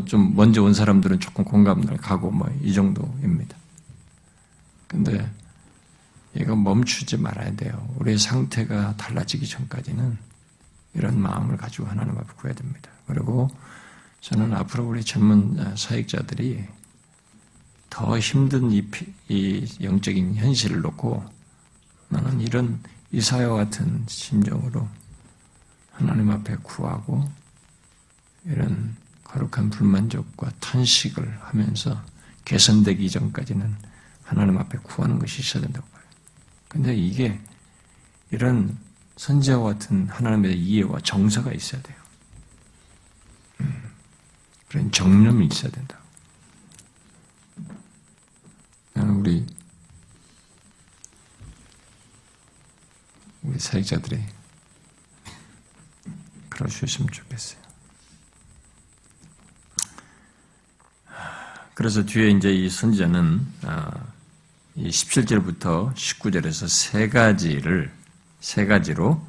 [0.05, 3.55] 좀 먼저 온 사람들은 조금 공감을 가고 뭐 이 정도입니다.
[4.87, 5.31] 근데
[6.33, 7.87] 이거 멈추지 말아야 돼요.
[7.97, 10.17] 우리의 상태가 달라지기 전까지는
[10.93, 12.89] 이런 마음을 가지고 하나님 앞에 구해야 됩니다.
[13.07, 13.49] 그리고
[14.19, 16.65] 저는 앞으로 우리 젊은 사역자들이
[17.89, 18.85] 더 힘든 이,
[19.29, 21.23] 이 영적인 현실을 놓고
[22.09, 24.87] 나는 이런 이사와 같은 심정으로
[25.91, 27.29] 하나님 앞에 구하고
[28.45, 32.01] 이런 거룩한 불만족과 탄식을 하면서
[32.45, 33.75] 개선되기 전까지는
[34.23, 36.03] 하나님 앞에 구하는 것이 있어야 된다고 봐요.
[36.67, 37.39] 근데 이게
[38.31, 38.77] 이런
[39.17, 41.97] 선지자와 같은 하나님의 이해와 정서가 있어야 돼요.
[43.61, 43.83] 음,
[44.69, 46.01] 그런 정념이 있어야 된다.
[49.21, 49.45] 우리
[53.43, 54.19] 우리 사역자들이
[56.49, 57.61] 그러셨으면 좋겠어요.
[61.73, 63.91] 그래서 뒤에 이제 이 선지자는 아,
[64.75, 67.91] 이 17절부터 19절에서 세 가지를
[68.39, 69.25] 세 가지로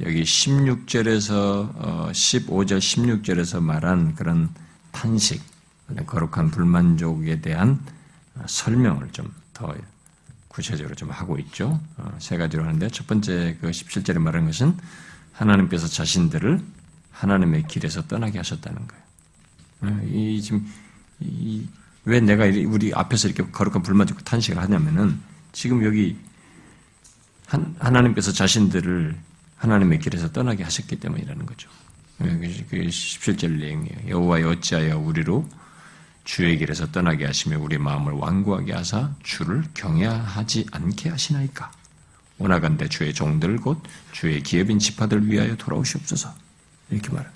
[0.00, 1.74] 여기 16절에서
[2.10, 4.54] 15절, 어, 16절에서 말한 그런
[4.92, 5.42] 탄식,
[6.06, 7.84] 거룩한 불만족에 대한
[8.46, 9.74] 설명을 좀 더
[10.58, 11.80] 구체적으로 좀 하고 있죠.
[11.98, 14.76] 어, 세 가지로 하는데 첫 번째 그 17절에 말하는 것은
[15.32, 16.60] 하나님께서 자신들을
[17.12, 19.04] 하나님의 길에서 떠나게 하셨다는 거예요.
[19.82, 20.66] 어, 이 지금
[21.20, 21.64] 이,
[22.04, 25.20] 왜 내가 우리 앞에서 이렇게 거룩한 불만족 탄식을 하냐면은
[25.52, 26.16] 지금 여기
[27.46, 29.16] 한, 하나님께서 자신들을
[29.58, 31.70] 하나님의 길에서 떠나게 하셨기 때문이라는 거죠.
[32.18, 34.08] 어, 그 17절 내용이에요.
[34.08, 35.48] 여호와 어찌하여 우리로
[36.28, 41.70] 주의 길에서 떠나게 하시며 우리 마음을 완고하게 하사 주를 경외하지 않게 하시나이까.
[42.36, 46.34] 원하건대 주의 종들 곧 주의 기업인 지파들 위하여 돌아오시옵소서.
[46.90, 47.32] 이렇게 말합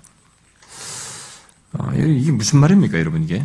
[1.73, 3.43] 어, 이게 무슨 말입니까, 여러분, 이게?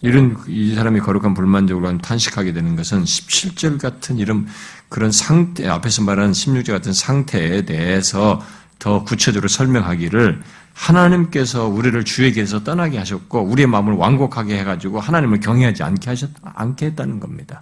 [0.00, 4.46] 이런, 이 사람이 거룩한 불만족으로 탄식하게 되는 것은 17절 같은 이런,
[4.88, 8.40] 그런 상태, 앞에서 말한 16절 같은 상태에 대해서
[8.80, 16.10] 더 구체적으로 설명하기를 하나님께서 우리를 주에게서 떠나게 하셨고 우리의 마음을 완곡하게 해가지고 하나님을 경외하지 않게
[16.10, 17.60] 하셨 않게 했다는 겁니다.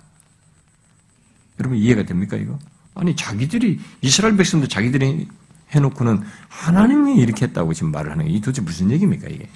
[1.60, 2.58] 여러분 이해가 됩니까 이거?
[2.94, 5.28] 아니 자기들이 이스라엘 백성들 자기들이
[5.70, 9.50] 해놓고는 하나님이 이렇게 했다고 지금 말을 하는 게 도대체 무슨 얘기입니까 이게?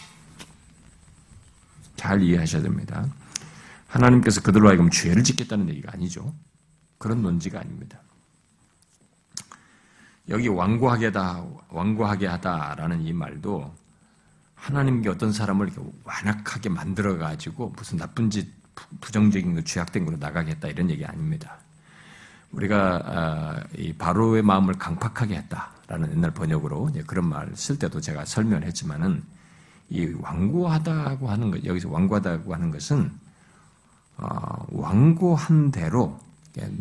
[1.97, 3.07] 잘 이해하셔야 됩니다.
[3.87, 6.35] 하나님께서 그들로 하여금 죄를 짓겠다는 얘기가 아니죠.
[6.99, 8.01] 그런 논지가 아닙니다.
[10.29, 13.73] 여기 완고하게 하다, 완고하게 하다라는 이 말도
[14.55, 18.49] 하나님께 어떤 사람을 이렇게 완악하게 만들어가지고 무슨 나쁜 짓,
[19.01, 21.59] 부정적인 거, 죄악된 걸로 나가겠다 이런 얘기 아닙니다.
[22.53, 28.65] 우리가 아, 이 바로의 마음을 강팍하게 했다라는 옛날 번역으로 그런 말 쓸 때도 제가 설명을
[28.65, 29.23] 했지만은
[29.91, 33.11] 이 완고하다고 하는 것 여기서 완고하다고 하는 것은
[34.19, 36.19] 어, 완고한 대로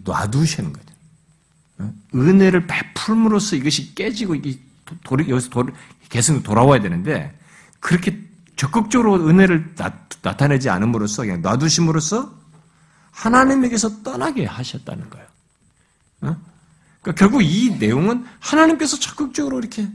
[0.03, 0.90] 놔두시는 거죠.
[2.13, 4.59] 은혜를 베풀므로써 이것이 깨지고 이
[5.03, 5.73] 돌이 여기서 돌
[6.09, 7.37] 계속 돌아와야 되는데
[7.79, 8.19] 그렇게
[8.55, 9.91] 적극적으로 은혜를 나,
[10.21, 12.33] 타내지 않음으로써 그냥 놔두심으로써
[13.11, 15.27] 하나님에게서 떠나게 하셨다는 거예요.
[16.21, 16.37] 어?
[17.01, 19.89] 그러니까 결국 이 내용은 하나님께서 적극적으로 이렇게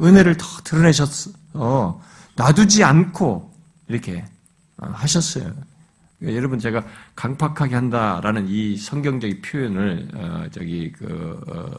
[0.00, 1.30] 은혜를 더 드러내셨어.
[1.54, 2.02] 어,
[2.36, 3.54] 놔두지 않고
[3.88, 4.24] 이렇게
[4.78, 5.54] 어, 하셨어요.
[6.18, 11.78] 그러니까 여러분 제가 강팍하게 한다라는 이 성경적인 표현을 어, 저기 그 어,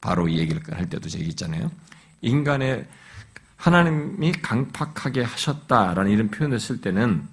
[0.00, 1.70] 바로 이 얘기를 할 때도 제기 있잖아요.
[2.22, 2.86] 인간의
[3.56, 7.26] 하나님이 강팍하게 하셨다라는 이런 표현을 쓸 때는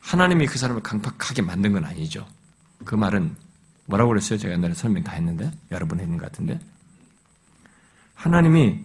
[0.00, 2.26] 하나님이 그 사람을 강팍하게 만든 건 아니죠.
[2.84, 3.36] 그 말은
[3.86, 4.38] 뭐라고 그랬어요?
[4.38, 6.58] 제가 옛날에 설명 다 했는데 여러분 했는 것 같은데
[8.14, 8.80] 하나님이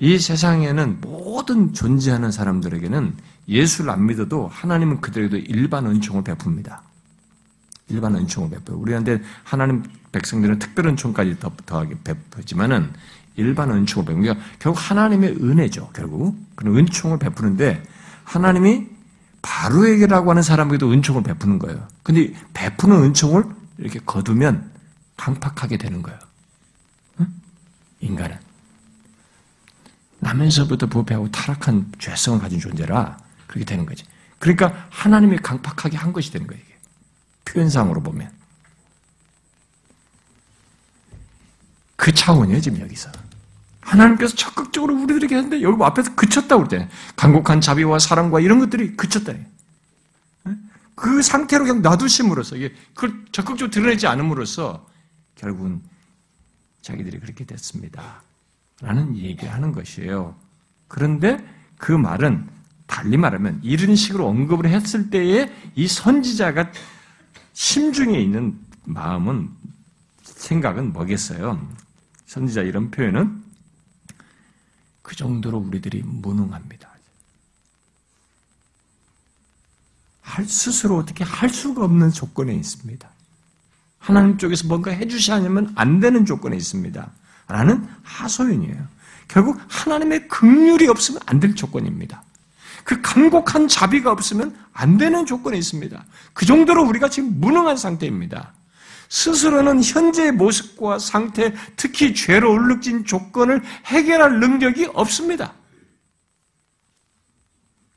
[0.00, 3.16] 이 세상에는 모든 존재하는 사람들에게는
[3.48, 6.80] 예수를 안 믿어도 하나님은 그들에게도 일반 은총을 베풉니다.
[7.88, 8.80] 일반 은총을 베풀어요.
[8.80, 9.82] 우리한테 하나님
[10.12, 12.92] 백성들은 특별 은총까지 더, 더하게 베푸지만은
[13.36, 15.90] 일반 은총을 베푸는 그러니까 결국 하나님의 은혜죠.
[15.94, 17.82] 결국 그런 은총을 베푸는데
[18.24, 18.86] 하나님이
[19.40, 21.86] 바로에게라고 하는 사람에게도 은총을 베푸는 거예요.
[22.02, 23.44] 근데 베푸는 은총을
[23.78, 24.70] 이렇게 거두면
[25.16, 26.18] 강팍하게 되는 거예요.
[27.20, 27.26] 응?
[28.00, 28.36] 인간은
[30.18, 33.16] 나면서부터 부패하고 타락한 죄성을 가진 존재라
[33.48, 34.04] 그렇게 되는 거지.
[34.38, 36.62] 그러니까 하나님이 강팍하게 한 것이 되는 거예요.
[36.62, 36.78] 이게.
[37.46, 38.30] 표현상으로 보면
[41.96, 43.10] 그 차원이에요 지금 여기서.
[43.80, 46.88] 하나님께서 적극적으로 우리들에게 했는데 여기 뭐 앞에서 그쳤다고 그랬잖아요.
[47.16, 49.32] 강곡한 자비와 사랑과 이런 것들이 그쳤다.
[50.94, 52.56] 그 상태로 그냥 놔두심으로써
[52.94, 54.86] 그걸 적극적으로 드러내지 않음으로써
[55.36, 55.80] 결국은
[56.82, 58.22] 자기들이 그렇게 됐습니다.
[58.80, 60.36] 라는 얘기를 하는 것이에요.
[60.86, 61.44] 그런데
[61.78, 62.48] 그 말은
[62.88, 66.72] 달리 말하면 이런 식으로 언급을 했을 때에 이 선지자가
[67.52, 69.50] 심중에 있는 마음은
[70.22, 71.60] 생각은 뭐겠어요?
[72.26, 73.44] 선지자 이런 표현은
[75.02, 76.88] 그 정도로 우리들이 무능합니다.
[80.22, 83.08] 할 스스로 어떻게 할 수가 없는 조건에 있습니다.
[83.98, 87.10] 하나님 쪽에서 뭔가 해주셔야 하면 안 되는 조건에 있습니다.
[87.48, 88.86] 라는 하소연이에요.
[89.28, 92.22] 결국 하나님의 긍휼이 없으면 안 될 조건입니다.
[92.88, 96.06] 그 간곡한 자비가 없으면 안 되는 조건에 있습니다.
[96.32, 98.54] 그 정도로 우리가 지금 무능한 상태입니다.
[99.10, 105.52] 스스로는 현재의 모습과 상태, 특히 죄로 얼룩진 조건을 해결할 능력이 없습니다.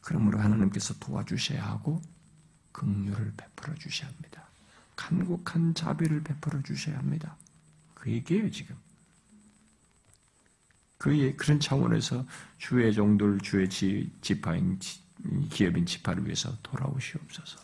[0.01, 2.01] 그러므로 하나님께서 도와주셔야 하고
[2.73, 4.43] 긍휼을 베풀어 주셔야 합니다.
[4.97, 7.37] 간곡한 자비를 베풀어 주셔야 합니다.
[7.93, 8.75] 그 얘기예요, 지금.
[11.01, 12.23] 그 그런 차원에서
[12.59, 14.77] 주의 종들, 주의 지, 지파인
[15.49, 17.59] 기업인 지파를 위해서 돌아오시옵소서.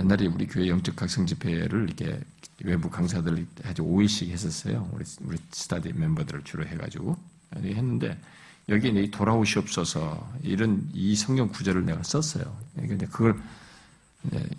[0.00, 2.20] 옛날에 우리 교회 영적 각성 집회를 이렇게
[2.64, 4.90] 외부 강사들 아주 5일씩 했었어요.
[4.92, 7.16] 우리, 우리 스타디 멤버들을 주로 해가지고
[7.54, 8.20] 했는데
[8.68, 12.58] 여기에 이 돌아오시옵소서 이런 이 성경 구절을 내가 썼어요.
[12.74, 13.40] 근데 그걸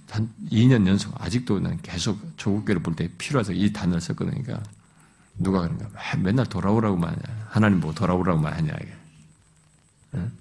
[0.09, 4.41] 한 2년 연속 아직도 난 계속 조국교를 볼 때 필요해서 이 단어를 썼거든요.
[4.43, 4.69] 그러니까
[5.37, 7.47] 누가 그런가 맨날 돌아오라고만 하냐.
[7.49, 8.73] 하나님 뭐 돌아오라고만 하냐.
[8.81, 8.93] 이게.
[10.15, 10.31] 응?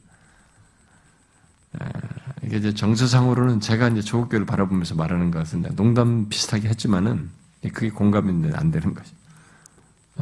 [2.44, 7.30] 이게 이제 정서상으로는 제가 이제 조국교를 바라보면서 말하는 것은 농담 비슷하게 했지만은
[7.72, 9.10] 그게 공감이 안 되는 거죠.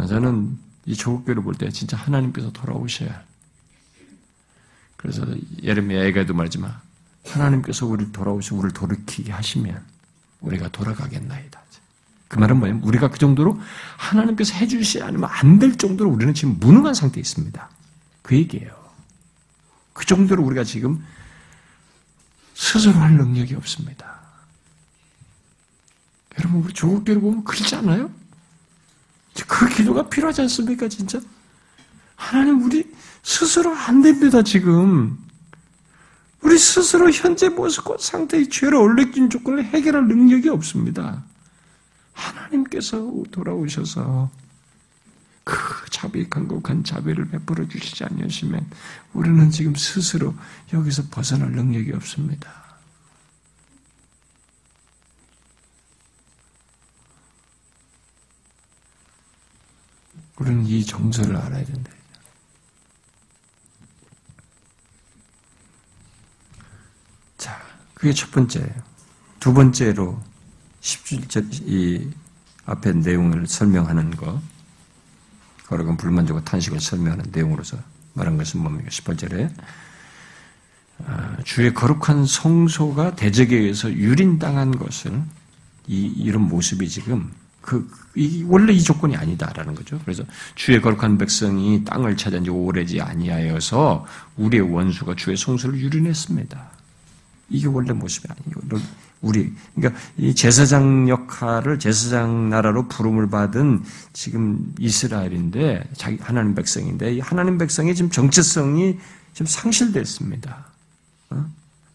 [0.09, 3.23] 저는 이 조국교를 볼 때 진짜 하나님께서 돌아오셔야.
[4.97, 5.27] 그래서
[5.63, 6.73] 예레미야에게도 말지만
[7.27, 9.83] 하나님께서 우리를 돌아오셔 우리를 돌이키게 하시면
[10.41, 11.63] 우리가 돌아가겠나이다.
[12.29, 12.81] 그 말은 뭐예요?
[12.83, 13.61] 우리가 그 정도로
[13.99, 17.69] 하나님께서 해주시지 않으면 안 될 정도로 우리는 지금 무능한 상태에 있습니다.
[18.23, 18.75] 그 얘기예요.
[19.93, 21.05] 그 정도로 우리가 지금
[22.55, 24.21] 스스로 할 능력이 없습니다.
[26.39, 28.11] 여러분, 우리 조국교를 보면 그렇지 않아요?
[29.47, 31.21] 그 기도가 필요하지 않습니까, 진짜?
[32.17, 32.91] 하나님, 우리
[33.23, 35.19] 스스로 안 됩니다, 지금.
[36.43, 41.23] 우리 스스로 현재 모습 과 상태의 죄를 올려진 조건을 해결할 능력이 없습니다.
[42.13, 42.99] 하나님께서
[43.31, 44.31] 돌아오셔서
[45.45, 45.57] 그
[45.91, 48.69] 자비, 간곡한 자비를 베풀어 주시지 않으시면
[49.13, 50.35] 우리는 지금 스스로
[50.73, 52.63] 여기서 벗어날 능력이 없습니다.
[60.39, 61.91] 우리는 이 정서를 알아야 된다.
[68.03, 68.69] 그게 첫 번째예요.
[69.39, 70.21] 두 번째로
[70.81, 72.11] 17절, 이
[72.67, 74.43] 앞에 내용을 설명하는 것,
[75.69, 77.77] 거룩한 불만족과 탄식을 설명하는 내용으로서
[78.15, 78.91] 말한 것은 뭡니까?
[78.91, 79.55] 18절에
[81.07, 85.23] 아, 주의 거룩한 성소가 대적에 의해서 유린당한 것을
[85.87, 87.31] 이, 이런 모습이 지금
[87.61, 90.01] 그, 이, 원래 이 조건이 아니다라는 거죠.
[90.01, 90.25] 그래서
[90.57, 94.05] 주의 거룩한 백성이 땅을 찾은 지 오래지 아니하여서
[94.39, 96.82] 우리의 원수가 주의 성소를 유린했습니다.
[97.53, 98.83] 이게 원래 모습이 아니에요.
[99.21, 107.21] 우리 그러니까 이 제사장 역할을 제사장 나라로 부름을 받은 지금 이스라엘인데 자기 하나님 백성인데 이
[107.21, 108.99] 하나님 백성의 지금 정체성이
[109.33, 110.67] 지금 상실됐습니다.
[111.31, 111.47] 어?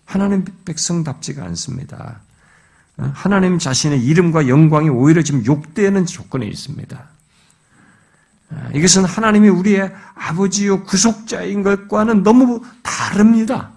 [0.05, 2.22] 하나님 백성답지가 않습니다.
[2.95, 3.12] 어?
[3.14, 7.08] 하나님 자신의 이름과 영광이 오히려 지금 욕되는 조건에 있습니다.
[8.51, 13.72] 어, 이것은 하나님이 우리의 아버지요 구속자인 것과는 너무 다릅니다.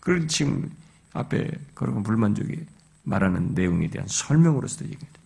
[0.00, 0.70] 그걸 지금
[1.12, 2.64] 앞에 그런 불만족이
[3.04, 5.18] 말하는 내용에 대한 설명으로서 얘기합니다.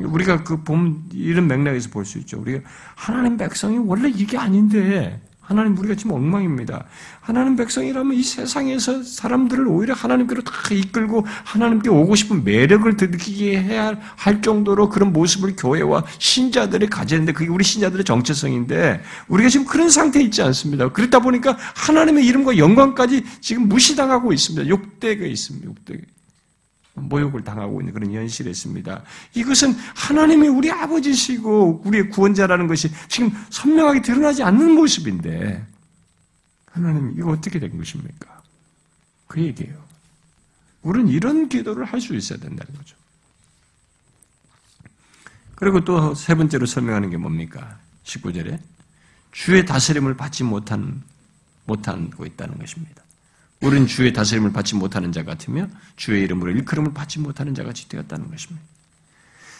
[0.00, 2.40] 우리가 그 봄, 이런 맥락에서 볼 수 있죠.
[2.40, 2.60] 우리가
[2.96, 6.84] 하나님 백성이 원래 이게 아닌데, 하나님 우리가 지금 엉망입니다.
[7.20, 13.98] 하나님 백성이라면 이 세상에서 사람들을 오히려 하나님께로 다 이끌고 하나님께 오고 싶은 매력을 느끼게 해야
[14.16, 20.22] 할 정도로 그런 모습을 교회와 신자들이 가지는데 그게 우리 신자들의 정체성인데 우리가 지금 그런 상태에
[20.22, 20.88] 있지 않습니다.
[20.88, 24.68] 그렇다 보니까 하나님의 이름과 영광까지 지금 무시당하고 있습니다.
[24.68, 25.66] 욕되게 있습니다.
[25.66, 26.13] 욕되게.
[26.94, 29.02] 모욕을 당하고 있는 그런 현실에 있습니다.
[29.34, 35.66] 이것은 하나님이 우리 아버지시고 우리의 구원자라는 것이 지금 선명하게 드러나지 않는 모습인데
[36.66, 38.42] 하나님 이거 어떻게 된 것입니까?
[39.26, 39.82] 그 얘기예요.
[40.82, 42.96] 우리는 이런 기도를 할 수 있어야 된다는 거죠.
[45.56, 47.78] 그리고 또 세 번째로 설명하는 게 뭡니까?
[48.04, 48.60] 19절에
[49.32, 51.02] 주의 다스림을 받지 못한
[51.64, 53.03] 못하고 있다는 것입니다.
[53.64, 58.30] 우리는 주의 다스림을 받지 못하는 자 같으며 주의 이름으로 일컬음을 받지 못하는 자 같이 되었다는
[58.30, 58.62] 것입니다.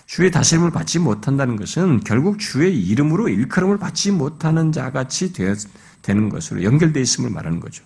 [0.06, 6.62] 주의 다스림을 받지 못한다는 것은 결국 주의 이름으로 일컬음을 받지 못하는 자 같이 되는 것으로
[6.62, 7.82] 연결되어 있음을 말하는 거죠.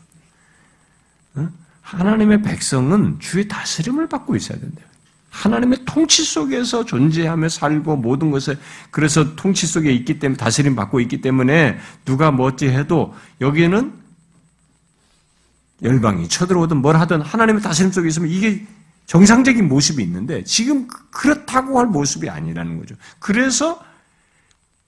[1.36, 1.48] 어?
[1.82, 4.82] 하나님의 백성은 주의 다스림을 받고 있어야 된다.
[5.30, 8.58] 하나님의 통치 속에서 존재하며 살고 모든 것을
[8.90, 14.07] 그래서 통치 속에 있기 때문에 다스림 받고 있기 때문에 누가 뭐지 해도 여기에는
[15.82, 18.66] 열방이 쳐들어오든 뭘 하든 하나님의 다스림 속에 있으면 이게
[19.06, 22.94] 정상적인 모습이 있는데 지금 그렇다고 할 모습이 아니라는 거죠.
[23.18, 23.82] 그래서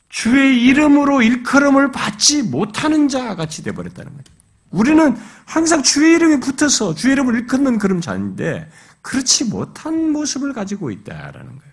[0.08, 4.32] 주의 이름으로 일컬음을 받지 못하는 자 같이 돼버렸다는 거죠.
[4.70, 5.16] 우리는
[5.46, 8.70] 항상 주의 이름이 붙어서 주의 이름을 일컫는 그런 자인데
[9.02, 11.70] 그렇지 못한 모습을 가지고 있다라는 거예요.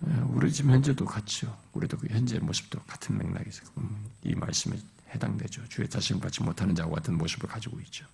[0.00, 1.56] 우리 지금 현재도 같죠.
[1.72, 3.62] 우리도 그 현재 모습도 같은 맥락에서
[4.22, 4.78] 이 말씀에
[5.14, 5.68] 해당되죠.
[5.68, 8.06] 주의 자신을 받지 못하는 자와 같은 모습을 가지고 있죠.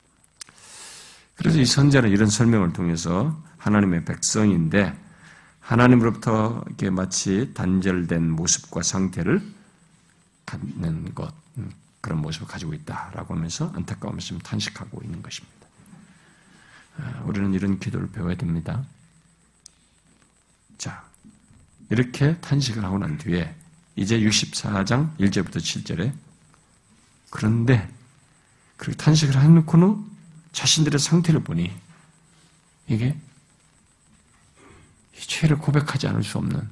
[1.37, 4.99] 그래서 이 선자는 이런 설명을 통해서 하나님의 백성인데
[5.61, 9.43] 하나님으로부터 이렇게 마치 단절된 모습과 상태를
[10.47, 15.57] 갖는 것 음, 그런 모습을 가지고 있다라고 하면서 안타까움을 탄식하고 있는 것입니다.
[16.99, 18.85] 아, 우리는 이런 기도를 배워야 됩니다.
[20.79, 21.06] 자,
[21.91, 23.55] 이렇게 탄식을 하고 난 뒤에
[23.95, 26.13] 이제 64장 1절부터 7절에
[27.31, 27.89] 그런데
[28.77, 30.05] 그렇게 탄식을 해놓고는
[30.53, 31.73] 자신들의 상태를 보니
[32.89, 33.17] 이게
[35.13, 36.69] 죄를 고백하지 않을 수 없는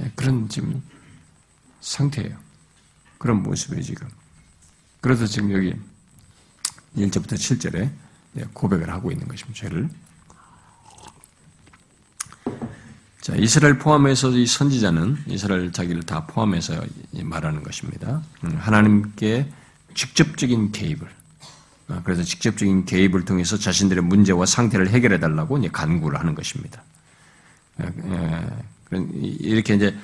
[0.00, 0.82] 예, 그런 지금
[1.80, 2.36] 상태예요.
[3.18, 4.08] 그런 모습이에요, 지금.
[5.00, 5.74] 그래서 지금 여기
[6.96, 7.90] 1절부터 7절에
[8.52, 9.88] 고백을 하고 있는 것입니다, 죄를.
[13.24, 16.84] 자, 이스라엘 포함해서 이 선지자는 이스라엘 자기를 다 포함해서
[17.22, 18.20] 말하는 것입니다.
[18.44, 19.48] 음, 하나님께
[19.94, 21.08] 직접적인 개입을
[21.88, 26.82] 어, 그래서 직접적인 개입을 통해서 자신들의 문제와 상태를 해결해 달라고 간구를 하는 것입니다.
[28.92, 29.96] 이렇게 이제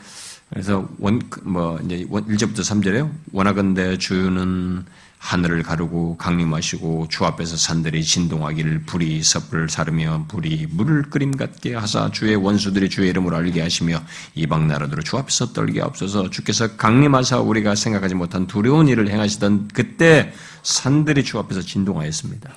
[0.49, 4.83] 그래서 원 뭐 이제 1절부터 3절에 원하건대 주는
[5.21, 12.11] 하늘을 가르고 강림하시고 주 앞에서 산들이 진동하기를 불이 섭을 사르며 불이 물을 끓임 같게 하사
[12.11, 14.03] 주의 원수들이 주의 이름으로 알게 하시며
[14.35, 20.33] 이방 나라들을 주 앞에서 떨게 없어서 주께서 강림하사 우리가 생각하지 못한 두려운 일을 행하시던 그때
[20.63, 22.51] 산들이 주 앞에서 진동하였습니다.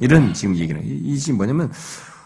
[0.00, 1.72] 이런 지금 얘기는 이지 뭐냐면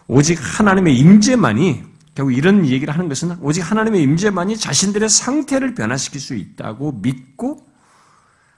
[0.09, 1.83] 오직 하나님의 임재만이
[2.15, 7.72] 결국 이런 얘기를 하는 것은 오직 하나님의 임재만이 자신들의 상태를 변화시킬 수 있다고 믿고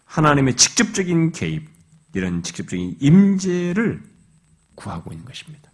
[0.05, 1.69] 하나님의 직접적인 개입,
[2.15, 4.03] 이런 직접적인 임재를
[4.75, 5.71] 구하고 있는 것입니다.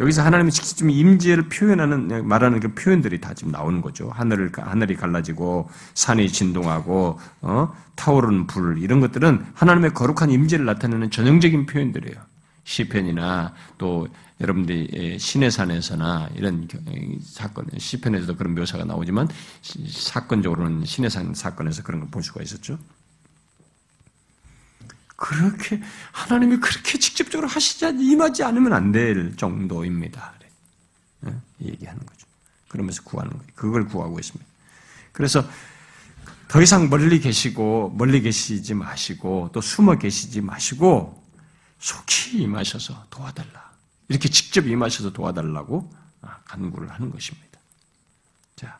[0.00, 4.08] 여기서 하나님의 직접적인 임재를 표현하는 말하는 그 표현들이 다 지금 나오는 거죠.
[4.10, 7.74] 하늘을 하늘이 갈라지고 산이 진동하고 어?
[7.96, 12.27] 타오르는 불 이런 것들은 하나님의 거룩한 임재를 나타내는 전형적인 표현들이에요.
[12.68, 14.06] 시편이나 또
[14.42, 16.68] 여러분들이 신의 산에서나 이런
[17.24, 19.26] 사건, 시편에서도 그런 묘사가 나오지만
[19.88, 22.78] 사건적으로는 신의 산 사건에서 그런 걸 볼 수가 있었죠.
[25.16, 25.80] 그렇게
[26.12, 30.34] 하나님이 그렇게 직접적으로 하시지 임하지 않으면 안 될 정도입니다.
[31.20, 31.32] 네?
[31.62, 32.26] 얘기하는 거죠.
[32.68, 33.46] 그러면서 구하는 거예요.
[33.54, 34.44] 그걸 구하고 있습니다.
[35.12, 35.42] 그래서
[36.48, 41.17] 더 이상 멀리 계시고 멀리 계시지 마시고 또 숨어 계시지 마시고
[41.78, 43.72] 속히 임하셔서 도와달라.
[44.08, 47.60] 이렇게 직접 임하셔서 도와달라고 아, 간구를 하는 것입니다.
[48.56, 48.78] 자,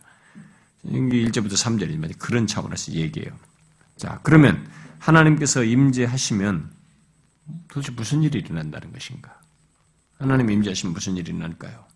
[0.85, 3.37] 1절부터 3절이지만 그런 차원에서 얘기해요.
[3.97, 4.69] 자, 그러면
[4.99, 6.73] 하나님께서 임재하시면
[7.69, 9.39] 도대체 무슨 일이 일어난다는 것인가?
[10.19, 11.87] 하나님 임재하시면 무슨 일이 일어날까요?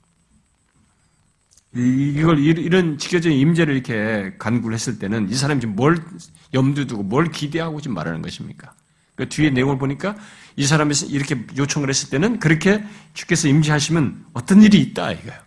[1.75, 6.05] 이걸 이런 직접적인 임재를 이렇게 간구를 했을 때는 이 사람이 지금 뭘
[6.53, 8.75] 염두 두고 뭘 기대하고 지금 말하는 것입니까?
[9.15, 10.17] 그 뒤에 내용을 보니까
[10.57, 12.85] 이 사람이 이렇게 요청을 했을 때는 그렇게
[13.15, 15.41] 주께서 임재하시면 어떤 일이 있다 이거예요.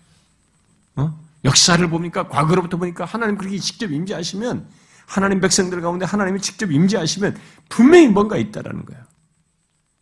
[0.97, 1.19] 어?
[1.43, 4.67] 역사를 보니까 과거로부터 보니까 하나님 그렇게 직접 임재하시면
[5.05, 7.37] 하나님 백성들 가운데 하나님이 직접 임재하시면
[7.69, 9.03] 분명히 뭔가 있다라는 거예요.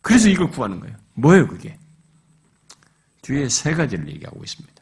[0.01, 0.95] 그래서 이걸 구하는 거예요.
[1.16, 1.78] 뭐예요 그게?
[3.22, 4.74] 뒤에 세 가지를 얘기하고 있습니다.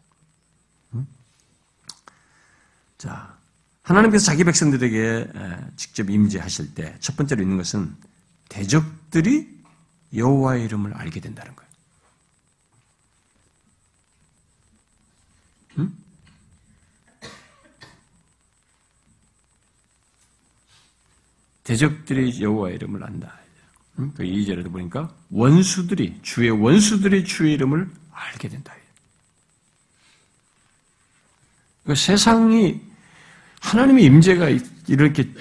[2.97, 3.35] 자,
[3.81, 5.27] 하나님께서 자기 백성들에게
[5.75, 7.95] 직접 임재하실 때 첫 번째로 있는 것은
[8.51, 9.47] 대적들이
[10.13, 11.71] 여호와의 이름을 알게 된다는 거예요.
[15.77, 15.93] 응?
[21.63, 23.39] 대적들이 여호와의 이름을 안다.
[23.99, 24.11] 응?
[24.17, 28.75] 그 2절에도 보니까 원수들이 주의 원수들이 주의 이름을 알게 된다.
[31.85, 32.81] 그 세상이
[33.61, 34.49] 하나님의 임재가
[34.87, 35.31] 이렇게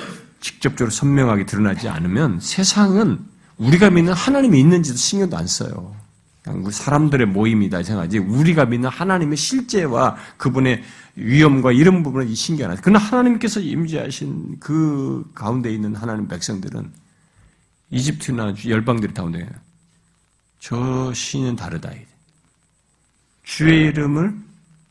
[0.41, 3.19] 직접적으로 선명하게 드러나지 않으면 세상은
[3.59, 5.95] 우리가 믿는 하나님이 있는지도 신경도 안 써요.
[6.43, 10.83] 그냥 사람들의 모임이다 생각하지 우리가 믿는 하나님의 실제와 그분의
[11.17, 12.81] 위엄과 이런 부분은 신경 안 해요.
[12.83, 16.91] 그러나 하나님께서 임재하신 그 가운데 있는 하나님 백성들은
[17.91, 19.47] 이집트나 열방들이 가운데
[20.59, 21.91] 저 신은 다르다.
[23.43, 24.35] 주의 이름을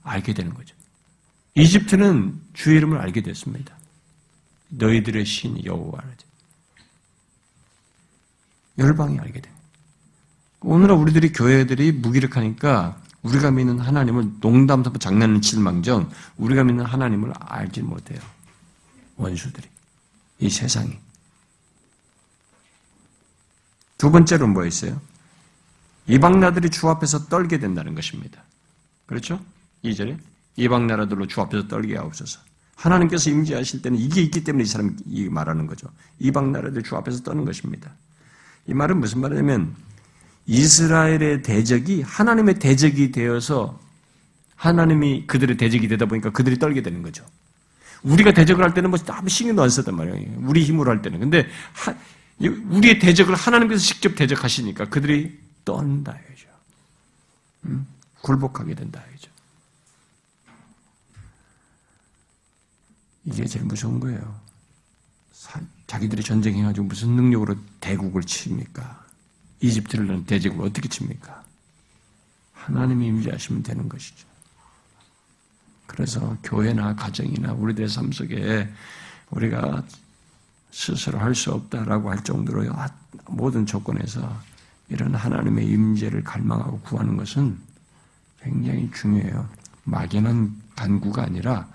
[0.04, 0.76] 알게 되는 거죠.
[1.56, 3.79] 이집트는 주의 이름을 알게 됐습니다.
[4.70, 6.28] 너희들의 신 여호와라죠.
[8.78, 9.52] 열방이 알게 돼.
[10.62, 17.34] 오늘날 우리들이 교회들이 무기력하니까 우리가 믿는 하나님을 농담 삼아 장난을 칠 망정 우리가 믿는 하나님을
[17.40, 18.20] 알지 못해요.
[19.18, 19.68] 원수들이
[20.40, 20.98] 이 세상이
[23.98, 25.02] 두 번째로 뭐 있어요?
[26.08, 28.42] 이방 나들이 주 앞에서 떨게 된다는 것입니다.
[29.06, 29.44] 그렇죠?
[29.84, 30.18] 2절에
[30.56, 32.40] 이방 나라들로 주 앞에서 떨게 하옵소서.
[32.80, 34.94] 하나님께서 임재하실 때는 이게 있기 때문에 이 사람이
[35.30, 35.88] 말하는 거죠.
[36.20, 37.92] 이방 나라들 주 앞에서 떠는 것입니다.
[38.68, 39.76] 이 말은 무슨 말이냐면
[40.46, 43.80] 이스라엘의 대적이 하나님의 대적이 되어서
[44.56, 47.26] 하나님이 그들의 대적이 되다 보니까 그들이 떨게 되는 거죠.
[48.04, 50.40] 우리가 대적을 할 때는 뭐 아무 신경도 안 썼단 말이에요.
[50.44, 51.20] 우리 힘으로 할 때는.
[51.20, 51.94] 근데 하,
[52.40, 56.48] 우리의 대적을 하나님께서 직접 대적하시니까 그들이 떤다 이거죠.
[57.66, 57.86] 음?
[58.22, 59.29] 굴복하게 된다 이거죠.
[63.26, 64.40] 이게 제일 무서운 거예요.
[65.88, 69.06] 자기들이 전쟁해가지고 무슨 능력으로 대국을 칩니까?
[69.62, 71.44] 이집트를 대적을 어떻게 칩니까?
[72.54, 74.28] 하나님이 임재하시면 되는 것이죠.
[75.88, 78.70] 그래서 교회나 가정이나 우리들의 삶 속에
[79.32, 79.84] 우리가
[80.72, 82.64] 스스로 할 수 없다라고 할 정도로
[83.28, 84.40] 모든 조건에서
[84.88, 87.58] 이런 하나님의 임재를 갈망하고 구하는 것은
[88.42, 89.50] 굉장히 중요해요.
[89.84, 91.68] 막연한 간구가 아니라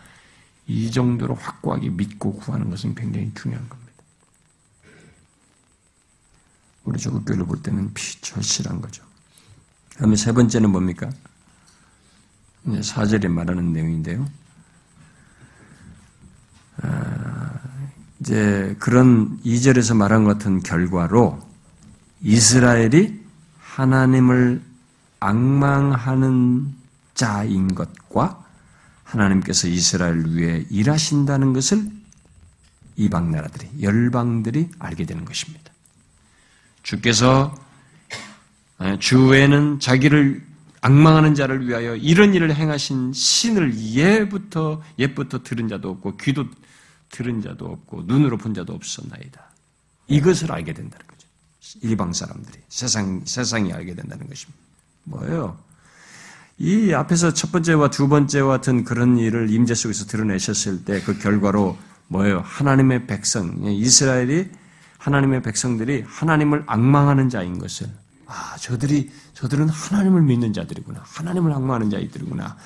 [0.67, 3.93] 이 정도로 확고하게 믿고 구하는 것은 굉장히 중요한 겁니다.
[6.85, 9.05] 우리 조국교회를 볼 때는 피절실한 거죠.
[9.91, 11.11] 그다음에 세 번째는 뭡니까?
[12.83, 14.27] 사절에 말하는 내용인데요.
[16.83, 17.61] 아,
[18.21, 21.41] 이제 그런 이절에서 말한 것 같은 결과로
[22.23, 23.23] 이스라엘이
[23.61, 24.63] 하나님을
[25.21, 26.75] 악망하는
[27.15, 28.44] 자인 것과
[29.05, 31.87] 하나님께서 이스라엘 위에 일하신다는 것을
[32.97, 35.73] 이방 나라들이 열방들이 알게 되는 것입니다.
[36.83, 37.55] 주께서
[38.99, 40.45] 주에는 자기를
[40.81, 46.45] 악망하는 자를 위하여 이런 일을 행하신 신을 예부터 옛부터 들은 자도 없고 귀도
[47.11, 49.41] 들은 자도 없고 눈으로 본 자도 없었나이다.
[50.09, 51.27] 이것을 알게 된다는 거죠.
[51.81, 54.61] 일방 사람들이 세상 세상이 알게 된다는 것입니다.
[55.05, 55.59] 뭐예요?
[56.59, 61.77] 이 앞에서 첫 번째와 두 번째와 같은 그런 일을 임재 속에서 드러내셨을 때 그 결과로
[62.09, 62.43] 뭐예요?
[62.45, 64.51] 하나님의 백성, 이스라엘이
[64.99, 67.89] 하나님의 백성들이 하나님을 악망하는 자인 것을
[68.27, 72.57] 아 저들이 저들은 하나님을 믿는 자들이구나 하나님을 악망하는 자들이구나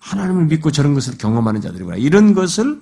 [0.00, 2.80] 하나님을 믿고 저런 것을 경험하는 자들이구나 이런 것을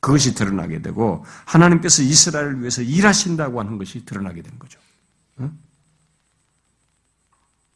[0.00, 4.78] 그것이 드러나게 되고 하나님께서 이스라엘을 위해서 일하신다고 하는 것이 드러나게 되는 거죠.
[5.40, 5.56] 응?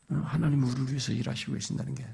[0.08, 2.06] 하나님 우리를 위해서 일하시고 계신다는 게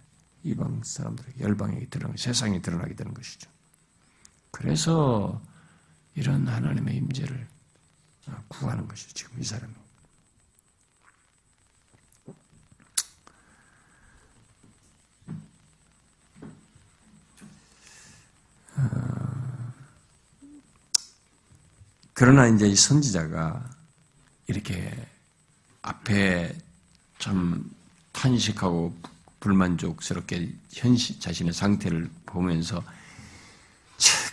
[0.42, 3.50] 이방 사람들에게 열방에게 드러나게 세상에 드러나게 되는 것이죠.
[4.50, 5.40] 그래서
[6.14, 7.48] 이런 하나님의 임재를
[8.48, 9.72] 구하는 것이 지금 이 사람이.
[18.76, 19.72] 어,
[22.12, 23.70] 그러나 이제 이 선지자가
[24.46, 25.08] 이렇게
[25.82, 26.56] 앞에
[27.18, 27.70] 참
[28.14, 28.96] 탄식하고
[29.40, 32.82] 불만족스럽게 현실 자신의 상태를 보면서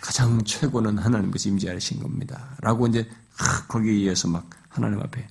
[0.00, 2.56] 가장 최고는 하나님께서 임재하신 겁니다.
[2.60, 3.08] 라고 이제
[3.68, 5.26] 거기에 의해서 막 하나님 앞에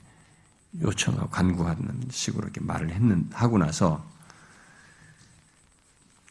[0.81, 4.05] 요청하고 간구하는 식으로 이렇게 말을 했는 하고 나서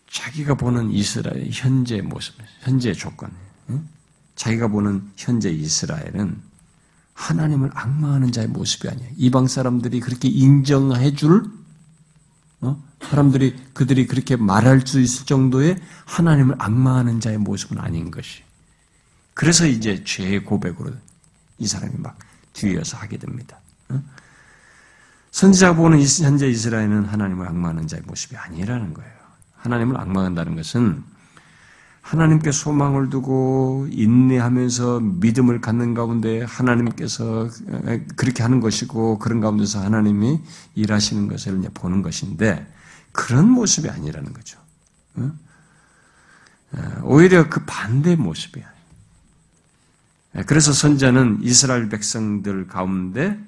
[0.09, 3.31] 자기가 보는 이스라엘 현재 모습, 현재 조건,
[3.69, 3.89] 응?
[4.35, 6.41] 자기가 보는 현재 이스라엘은
[7.15, 9.11] 하나님을 악마하는 자의 모습이 아니에요.
[9.17, 11.60] 이방 사람들이 그렇게 인정해 줄,
[12.63, 12.83] 어?
[13.03, 18.43] 사람들이 그들이 그렇게 말할 수 있을 정도의 하나님을 악마하는 자의 모습은 아닌 것이.
[19.35, 20.93] 그래서 이제 죄의 고백으로
[21.59, 22.19] 이 사람이 막
[22.53, 23.59] 뒤이어서 하게 됩니다.
[23.89, 24.03] 어?
[25.31, 29.13] 선지자 보는 현재 이스라엘은 하나님을 악마하는 자의 모습이 아니라는 거예요.
[29.57, 31.03] 하나님을 악마한다는 것은
[32.01, 37.49] 하나님께 소망을 두고 인내하면서 믿음을 갖는 가운데 하나님께서
[38.17, 40.41] 그렇게 하는 것이고 그런 가운데서 하나님이
[40.75, 42.67] 일하시는 것을 보는 것인데
[43.13, 44.59] 그런 모습이 아니라는 거죠.
[47.03, 48.65] 오히려 그 반대 모습이야.
[50.47, 53.39] 그래서 선자는 이스라엘 백성들 가운데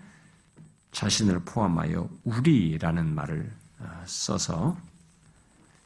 [0.92, 3.50] 자신을 포함하여 우리라는 말을
[3.80, 4.76] 어, 써서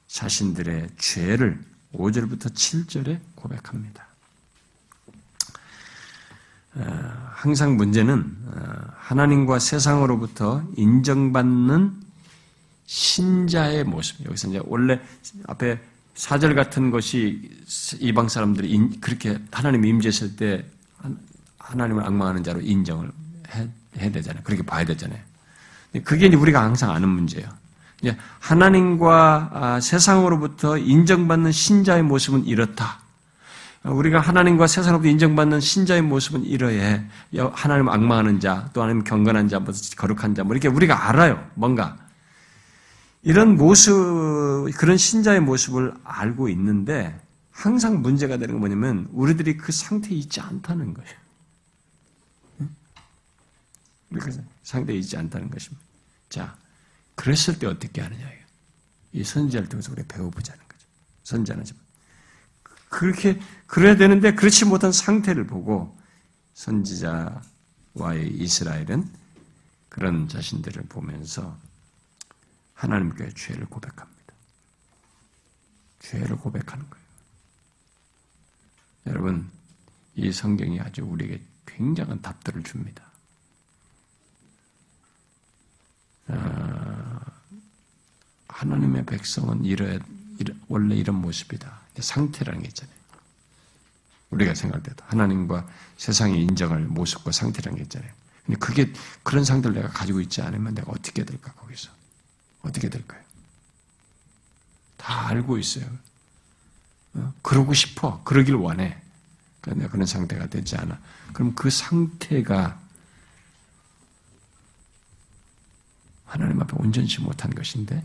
[0.09, 1.63] 자신들의 죄를
[1.97, 4.07] 5절부터 7절에 고백합니다.
[6.75, 11.93] 어, 항상 문제는 어, 하나님과 세상으로부터 인정받는
[12.87, 14.25] 신자의 모습.
[14.27, 15.01] 여기서 이제 원래
[15.47, 15.81] 앞에
[16.15, 17.51] 사절 같은 것이
[17.99, 20.65] 이방 사람들이 그렇게 하나님 임재했을 때
[21.59, 23.11] 하나님을 악망하는 자로 인정을
[23.55, 23.69] 해
[24.01, 24.43] 야 되잖아요.
[24.45, 25.21] 그렇게 봐야 되잖아요.
[26.05, 27.49] 그게 우리가 항상 아는 문제예요.
[28.41, 33.01] 하나님과 아, 세상으로부터 인정받는 신자의 모습은 이렇다.
[33.85, 37.05] 우리가 하나님과 세상으로부터 인정받는 신자의 모습은 이러해.
[37.53, 41.49] 하나님 악망하는 자, 또 하나님 경건한 자, 뭐 거룩한 자, 뭐 이렇게 우리가 알아요.
[41.55, 41.97] 뭔가.
[43.23, 43.93] 이런 모습,
[44.77, 47.21] 그런 신자의 모습을 알고 있는데
[47.51, 51.11] 항상 문제가 되는 건 뭐냐면 우리들이 그 상태에 있지 않다는 거예요.
[54.13, 55.85] 그 상태에 있지 않다는 것입니다.
[56.29, 56.57] 자,
[57.17, 58.31] 그랬을 때 어떻게 하느냐.
[59.13, 60.87] 이 선지자를 통해서 우리 배워보자는 거죠.
[61.25, 61.65] 선지자는
[62.89, 65.99] 그렇게, 그래야 되는데 그렇지 못한 상태를 보고
[66.55, 69.13] 선지자와의 이스라엘은
[69.89, 71.59] 그런 자신들을 보면서
[72.75, 74.35] 하나님께 죄를 고백합니다.
[76.01, 77.07] 죄를 고백하는 거예요.
[79.07, 79.51] 여러분,
[80.15, 83.05] 이 성경이 아주 우리에게 굉장한 답들을 줍니다.
[83.05, 83.11] 아,
[88.49, 89.99] 하나님의 백성은 이러,
[90.69, 91.81] 원래 이런 모습이다.
[91.99, 92.97] 상태라는 게 있잖아요.
[94.31, 95.67] 우리가 생각할 때도 하나님과
[95.97, 98.11] 세상이 인정할 모습과 상태라는 게 있잖아요.
[98.45, 101.91] 근데 그게 그런 상태를 내가 가지고 있지 않으면 내가 어떻게 될까 거기서
[102.63, 103.21] 어떻게 될까요?
[104.97, 105.87] 다 알고 있어요.
[107.15, 107.33] 어?
[107.43, 108.23] 그러고 싶어.
[108.25, 109.01] 그러길 원해.
[109.61, 110.99] 그런데 그런 상태가 되지 않아.
[111.33, 112.81] 그럼 그 상태가
[116.27, 118.05] 하나님 앞에 온전치 못한 것인데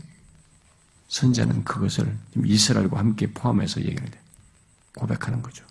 [1.08, 4.18] 선자는 그것을 이스라엘과 함께 포함해서 얘기를 해.
[4.94, 5.64] 고백하는 거죠.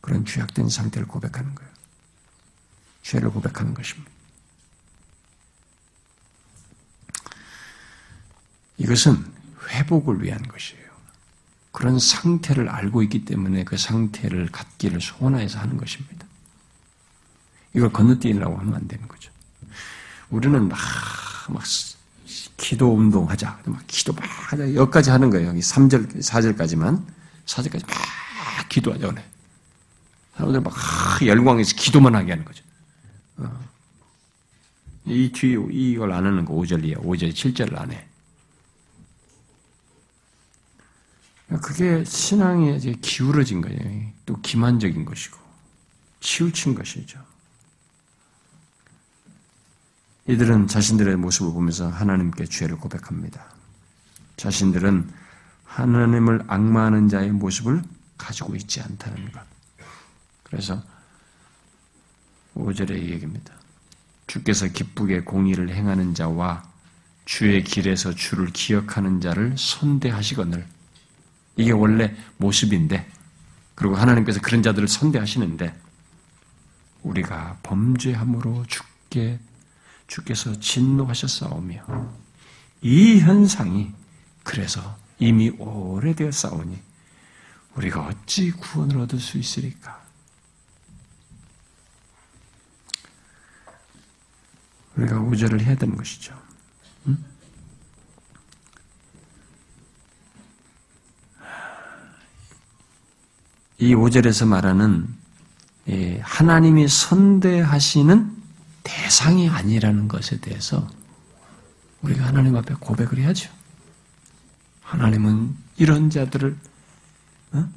[0.00, 1.70] 그런 죄악된 상태를 고백하는 거예요.
[3.02, 4.10] 죄를 고백하는 것입니다.
[8.78, 9.24] 이것은
[9.68, 10.80] 회복을 위한 것이에요.
[11.72, 16.26] 그런 상태를 알고 있기 때문에 그 상태를 갖기를 소원해서 하는 것입니다.
[17.74, 19.29] 이걸 건너뛰라고 하면 안 되는 거죠.
[20.30, 20.78] 우리는 막,
[21.48, 21.62] 막,
[22.56, 23.62] 기도 운동하자.
[23.66, 24.74] 막 기도 막 하자.
[24.74, 25.48] 여기까지 하는 거예요.
[25.48, 27.04] 여기 3절, 4절까지만.
[27.46, 29.08] 4절까지 막 기도하자.
[29.08, 29.24] 그래.
[30.36, 30.74] 사람들 막
[31.24, 32.64] 열광해서 기도만 하게 하는 거죠.
[33.38, 33.68] 어.
[35.06, 37.02] 이 뒤, 이걸 안 하는 거 5절이에요.
[37.02, 38.06] 5절, 7절을 안 해.
[41.62, 43.80] 그게 신앙에 이제 기울어진 거예요.
[44.24, 45.36] 또 기만적인 것이고
[46.20, 47.18] 치우친 것이죠.
[50.30, 53.46] 이들은 자신들의 모습을 보면서 하나님께 죄를 고백합니다.
[54.36, 55.10] 자신들은
[55.64, 57.82] 하나님을 악마하는 자의 모습을
[58.16, 59.40] 가지고 있지 않다는 것.
[60.44, 60.80] 그래서
[62.54, 63.52] 5절의 얘기입니다.
[64.28, 66.62] 주께서 기쁘게 공의를 행하는 자와
[67.24, 70.64] 주의 길에서 주를 기억하는 자를 선대하시거늘
[71.56, 73.04] 이게 원래 모습인데,
[73.74, 75.74] 그리고 하나님께서 그런 자들을 선대하시는데,
[77.02, 79.40] 우리가 범죄함으로 죽게
[80.10, 82.10] 주께서 진노하셨사오며
[82.82, 83.92] 이 현상이
[84.42, 86.82] 그래서 이미 오래되어 싸우니
[87.76, 90.00] 우리가 어찌 구원을 얻을 수 있으리까?
[94.96, 96.36] 우리가 우절을 해야 되는 것이죠.
[97.06, 97.16] 응?
[103.78, 105.08] 이 5절에서 말하는
[106.22, 108.39] 하나님이 선대하시는
[108.90, 110.88] 대상이 아니라는 것에 대해서
[112.02, 113.50] 우리가 하나님 앞에 고백을 해야죠.
[114.82, 116.56] 하나님은 이런 자들을
[117.52, 117.68] 어?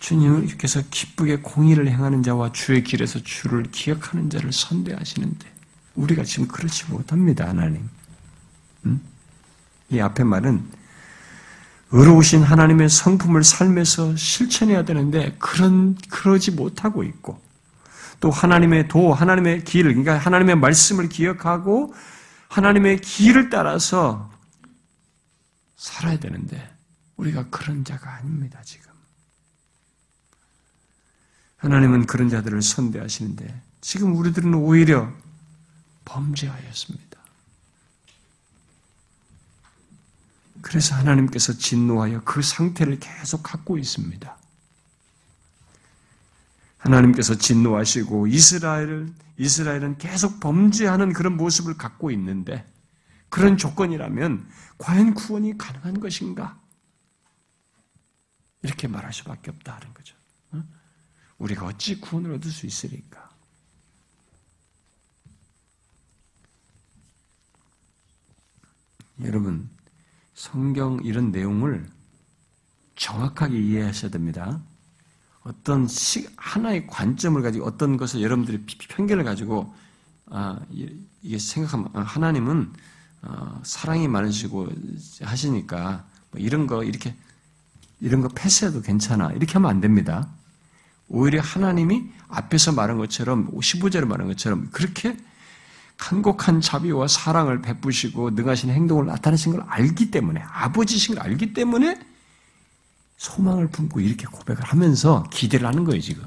[0.00, 5.52] 주님께서 기쁘게 공의를 행하는 자와 주의 길에서 주를 기억하는 자를 선대하시는데
[5.94, 7.88] 우리가 지금 그렇지 못합니다, 하나님.
[8.86, 9.00] 응?
[9.90, 10.66] 이 앞에 말은
[11.90, 17.51] 의로우신 하나님의 성품을 삶에서 실천해야 되는데 그런 그러지 못하고 있고
[18.22, 21.92] 또 하나님의 도 하나님의 길 그러니까 하나님의 말씀을 기억하고
[22.48, 24.30] 하나님의 길을 따라서
[25.76, 26.72] 살아야 되는데
[27.16, 28.92] 우리가 그런 자가 아닙니다 지금
[31.56, 35.12] 하나님은 그런 자들을 선대하시는데 지금 우리들은 오히려
[36.04, 37.18] 범죄하였습니다.
[40.60, 44.41] 그래서 하나님께서 진노하여 그 상태를 계속 갖고 있습니다.
[46.82, 52.68] 하나님께서 진노하시고 이스라엘을 이스라엘은 계속 범죄하는 그런 모습을 갖고 있는데
[53.28, 56.60] 그런 조건이라면 과연 구원이 가능한 것인가?
[58.62, 60.16] 이렇게 말할 수밖에 없다는 거죠.
[61.38, 63.30] 우리가 어찌 구원을 얻을 수 있으리까?
[69.22, 69.68] 여러분,
[70.34, 71.88] 성경 이런 내용을
[72.96, 74.62] 정확하게 이해하셔야 됩니다.
[75.44, 79.74] 어떤 시, 하나의 관점을 가지고 어떤 것을 여러분들이 편견을 가지고
[80.26, 80.58] 아,
[81.22, 82.72] 이게 생각하면 아, 하나님은
[83.22, 84.68] 어, 사랑이 많으시고
[85.22, 87.14] 하시니까 뭐 이런 거 이렇게
[88.00, 90.28] 이런 거 패스해도 괜찮아 이렇게 하면 안 됩니다.
[91.08, 95.16] 오히려 하나님이 앞에서 말한 것처럼 15절에 말한 것처럼 그렇게
[95.98, 102.00] 한곡한 자비와 사랑을 베푸시고 능하신 행동을 나타내신 걸 알기 때문에 아버지신 걸 알기 때문에
[103.22, 106.24] 소망을 품고 이렇게 고백을 하면서 기대를 하는 거예요 지금.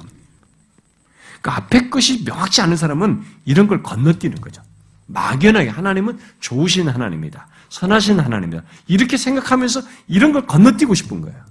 [1.42, 4.64] 그 앞에 것이 명확치 않은 사람은 이런 걸 건너뛰는 거죠.
[5.08, 7.48] 막연하게 하나님은 좋으신 하나님이다.
[7.68, 8.64] 선하신 하나님이다.
[8.88, 11.44] 이렇게 생각하면서 이런 걸 건너뛰고 싶은 거예요.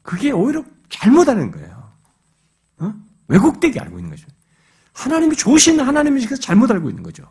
[0.00, 1.92] 그게 오히려 잘못하는 거예요.
[2.78, 2.94] 어?
[3.28, 4.26] 왜곡되게 알고 있는 거죠.
[4.94, 7.30] 하나님이 좋으신 하나님이니까 잘못 알고 있는 거죠.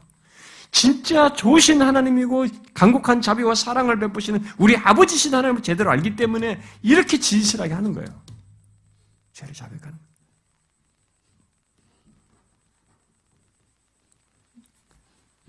[0.72, 7.74] 진짜 좋으신 하나님이고 강곡한 자비와 사랑을 베푸시는 우리 아버지신 하나님을 제대로 알기 때문에 이렇게 진실하게
[7.74, 8.08] 하는 거예요.
[9.34, 9.98] 죄를 자백하는.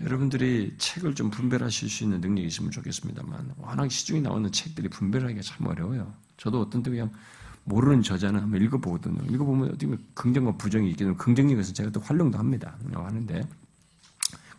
[0.01, 5.67] 여러분들이 책을 좀 분별하실 수 있는 능력이 있으면 좋겠습니다만 워낙 시중에 나오는 책들이 분별하기가 참
[5.67, 6.11] 어려워요.
[6.37, 7.11] 저도 어떤 때 그냥
[7.65, 9.23] 모르는 저자는 한번 읽어보거든요.
[9.31, 12.75] 읽어보면 어떻게 긍정과 부정이 있기 때문에 긍정적인 것은 제가 또 활용도 합니다.
[12.91, 13.47] 하는데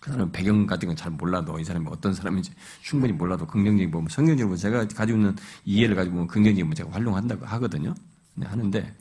[0.03, 4.09] 그 사람 배경 같은 건 잘 몰라도 이 사람이 어떤 사람인지 충분히 몰라도 긍정적인 부분,
[4.11, 7.95] 성경적으로 제가 가지고 있는 이해를 가지고 보면 긍정적인 부분 제가 활용한다고 하거든요.
[8.35, 8.95] 네, 하는데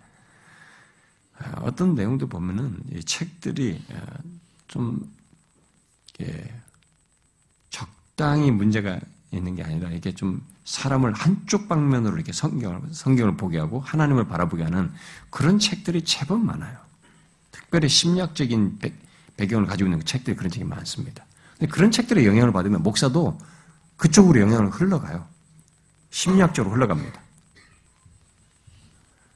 [1.40, 4.18] 아, 어떤 내용도 보면은 이 책들이 아,
[4.68, 5.02] 좀
[7.72, 9.00] 적당히 문제가
[9.32, 14.64] 있는 게 아니라 이게 좀 사람을 한쪽 방면으로 이렇게 성경을, 성경을 보게 하고 하나님을 바라보게
[14.64, 14.92] 하는
[15.32, 16.78] 그런 책들이 제법 많아요.
[17.52, 18.78] 특별히 심리학적인
[19.38, 21.26] 배, 배경을 가지고 있는 책들이 그런 책이 많습니다.
[21.70, 23.38] 그런 책들의 영향을 받으면 목사도
[23.98, 25.28] 그쪽으로 영향을 흘러가요.
[26.10, 27.22] 심리학적으로 흘러갑니다.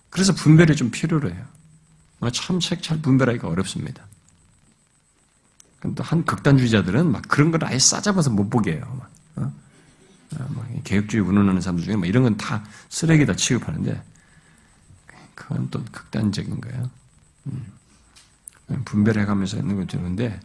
[0.09, 1.45] 그래서 분별이 좀 필요로 해요.
[2.19, 4.05] 뭐 참책 잘 분별하기가 어렵습니다.
[5.95, 9.01] 또한 극단주의자들은 막 그런 걸 아예 싸잡아서 못 보게 해요.
[9.35, 9.53] 어?
[10.39, 14.03] 아, 뭐 개혁주의 운운하는 사람들 중에 뭐 이런 건 다 쓰레기다 취급하는데
[15.35, 16.89] 그건 또 극단적인 거예요.
[17.47, 17.65] 음.
[18.85, 20.39] 분별해가면서 있는 건 되는데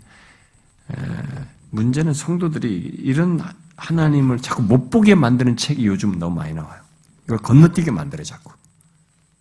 [1.70, 2.68] 문제는 성도들이
[2.98, 3.40] 이런
[3.76, 6.80] 하나님을 자꾸 못 보게 만드는 책이 요즘 너무 많이 나와요.
[7.24, 8.52] 이걸 건너뛰게 만들어 자꾸.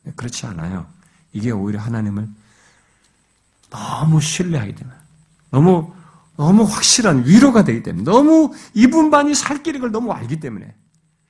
[0.03, 0.85] 네, 그렇지 않아요.
[1.33, 2.27] 이게 오히려 하나님을
[3.69, 4.93] 너무 신뢰하게 되면
[5.51, 5.93] 너무
[6.37, 10.73] 너무 확실한 위로가 되기 때문에 너무 이분만이 살 길인 걸 너무 알기 때문에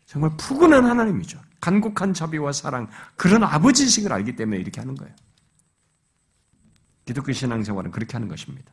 [0.06, 1.40] 정말 푸근한 하나님이죠.
[1.62, 5.14] 간곡한 자비와 사랑 그런 아버지식을 알기 때문에 이렇게 하는 거예요.
[7.10, 8.72] 기독교 신앙생활은 그렇게 하는 것입니다.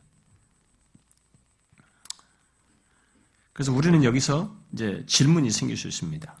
[3.51, 6.37] 그래서 우리는 여기서 이제 질문이 생길 수 있습니다.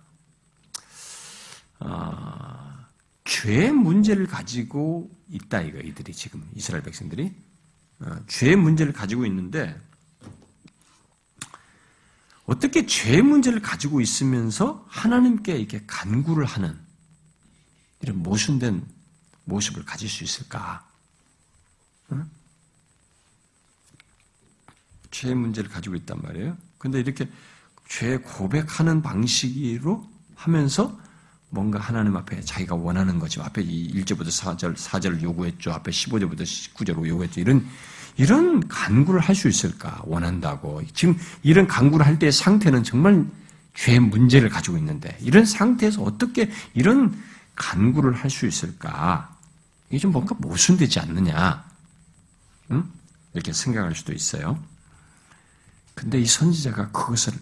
[1.79, 2.85] 어,
[3.25, 7.33] 죄의 문제를 가지고 있다 이거 이들이 지금 이스라엘 백성들이
[8.01, 9.75] 어, 죄의 문제를 가지고 있는데
[12.45, 16.79] 어떻게 죄의 문제를 가지고 있으면서 하나님께 이렇게 간구를 하는
[18.01, 18.85] 이런 모순된
[19.45, 20.86] 모습을 가질 수 있을까?
[22.11, 22.29] 응?
[25.11, 26.57] 죄의 문제를 가지고 있단 말이에요.
[26.77, 27.27] 근데 이렇게
[27.87, 30.97] 죄 고백하는 방식으로 하면서
[31.49, 33.41] 뭔가 하나님 앞에 자기가 원하는 거죠.
[33.41, 35.71] 앞에 1절부터 4절, 4절을 요구했죠.
[35.71, 37.39] 앞에 15절부터 19절을 요구했죠.
[37.39, 37.65] 이런,
[38.17, 40.01] 이런 간구를 할 수 있을까?
[40.05, 40.81] 원한다고.
[40.93, 43.25] 지금 이런 간구를 할 때의 상태는 정말
[43.75, 47.17] 죄의 문제를 가지고 있는데, 이런 상태에서 어떻게 이런
[47.55, 49.33] 간구를 할 수 있을까?
[49.89, 51.65] 이게 좀 뭔가 모순되지 않느냐?
[52.71, 52.89] 응?
[53.33, 54.61] 이렇게 생각할 수도 있어요.
[55.93, 57.33] 근데 이 선지자가 그것을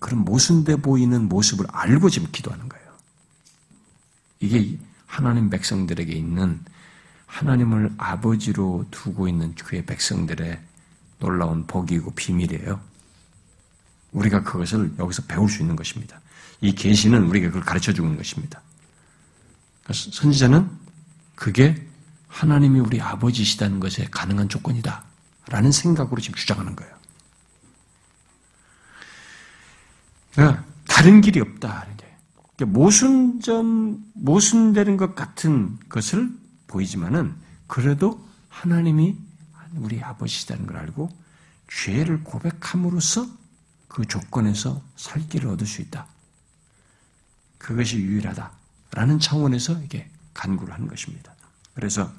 [0.00, 2.84] 그런 모순돼 보이는 모습을 알고 지금 기도하는 거예요.
[4.40, 6.60] 이게 하나님 백성들에게 있는
[7.26, 10.60] 하나님을 아버지로 두고 있는 그의 백성들의
[11.18, 12.80] 놀라운 복이고 비밀이에요.
[14.12, 16.20] 우리가 그것을 여기서 배울 수 있는 것입니다.
[16.60, 18.60] 이 계시는 우리가 그걸 가르쳐 주는 것입니다.
[19.92, 20.70] 선지자는
[21.34, 21.83] 그게
[22.34, 25.04] 하나님이 우리 아버지시다는 것에 가능한 조건이다.
[25.46, 26.92] 라는 생각으로 지금 주장하는 거예요.
[30.32, 31.86] 그러니까 다른 길이 없다.
[32.56, 36.28] 그러니까 모순점, 모순되는 것 같은 것을
[36.66, 37.36] 보이지만은
[37.68, 39.16] 그래도 하나님이
[39.76, 41.10] 우리 아버지시다는 걸 알고
[41.68, 43.28] 죄를 고백함으로써
[43.86, 46.08] 그 조건에서 살 길을 얻을 수 있다.
[47.58, 48.50] 그것이 유일하다.
[48.90, 51.32] 라는 차원에서 이게 간구를 하는 것입니다.
[51.74, 52.12] 그래서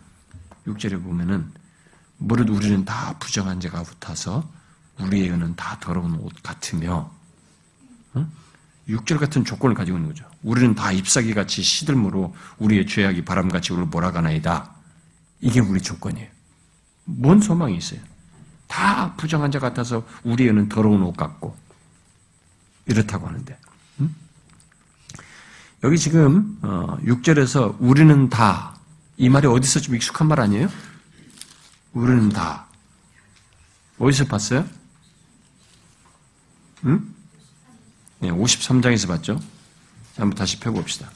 [0.68, 1.51] 6절에 보면은
[2.18, 4.49] 무릇 우리는 다 부정한 자가 붙어서
[4.99, 7.11] 우리의 은은 다 더러운 옷 같으며
[8.88, 10.26] 6절 같은 조건을 가지고 있는 거죠.
[10.43, 14.72] 우리는 다 잎사귀 같이 시들므로 우리의 죄악이 바람같이 우리를 몰아가나이다.
[15.41, 16.30] 이게 우리 조건이에요.
[17.05, 17.99] 뭔 소망이 있어요?
[18.68, 21.55] 다 부정한 자 같아서 우리에는 더러운 옷 같고
[22.86, 23.57] 이렇다고 하는데
[23.99, 24.16] 음?
[25.84, 28.74] 여기 지금 6절에서 어, 우리는 다
[29.18, 30.70] 이 말이 어디서 좀 익숙한 말 아니에요?
[31.93, 32.66] 우리는 다
[33.97, 34.68] 어디서 봤어요?
[36.86, 37.16] 응?
[38.20, 39.39] 네, 53장에서 봤죠?
[40.16, 41.09] 자, 한번 다시 펴봅시다.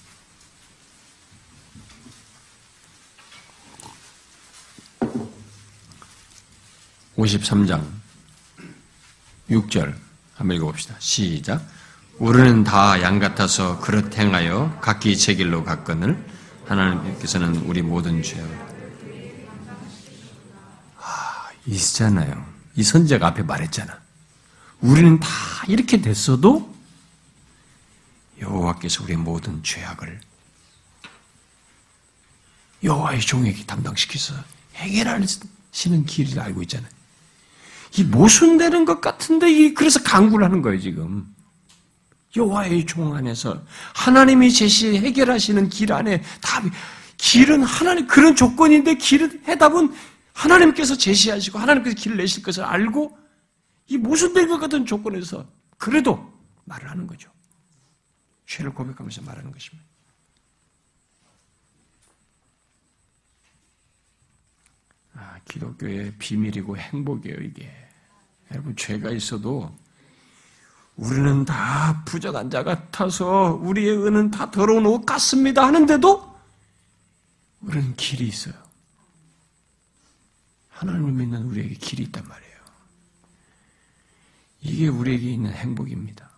[7.17, 7.85] (53장)
[9.49, 9.93] 6절
[10.35, 10.95] 한번 읽어봅시다.
[10.99, 11.65] 시작.
[12.17, 16.25] 우리는 다 양 같아서 그릇 행하여 각기 제 길로 갔거늘
[16.69, 18.39] 하나님께서는 우리 모든 죄.
[20.97, 22.45] 아, 있잖아요.
[22.75, 23.99] 이 선제가 앞에 말했잖아.
[24.81, 25.27] 우리는 다
[25.67, 26.73] 이렇게 됐어도
[28.39, 30.21] 여호와께서 우리의 모든 죄악을
[32.83, 34.35] 여호와의 종에게 담당시켜서
[34.75, 36.89] 해결하시는 길을 알고 있잖아요.
[37.97, 41.27] 이 모순되는 것 같은데 그래서 강구를 하는 거예요 지금.
[42.35, 43.63] 여호와의 종 안에서
[43.95, 46.69] 하나님이 제시 해결하시는 길 안에 답이
[47.17, 49.93] 길은 하나님 그런 조건인데 길은 해답은
[50.33, 53.17] 하나님께서 제시하시고 하나님께서 길을 내실 것을 알고
[53.87, 55.45] 이 모순된 것 같은 조건에서
[55.77, 56.31] 그래도
[56.65, 57.31] 말을 하는 거죠.
[58.45, 59.89] 죄를 고백하면서 말하는 것입니다.
[65.13, 67.69] 아, 기독교의 비밀이고 행복이에요, 이게.
[68.51, 69.75] 여러분, 죄가 있어도
[70.99, 76.37] 우리는 다 부정한 자 같아서 우리의 은은 다 더러운 옷 같습니다 하는데도
[77.61, 78.53] 우리는 길이 있어요.
[80.67, 82.59] 하나님을 믿는 우리에게 길이 있단 말이에요.
[84.61, 86.29] 이게 우리에게 있는 행복입니다.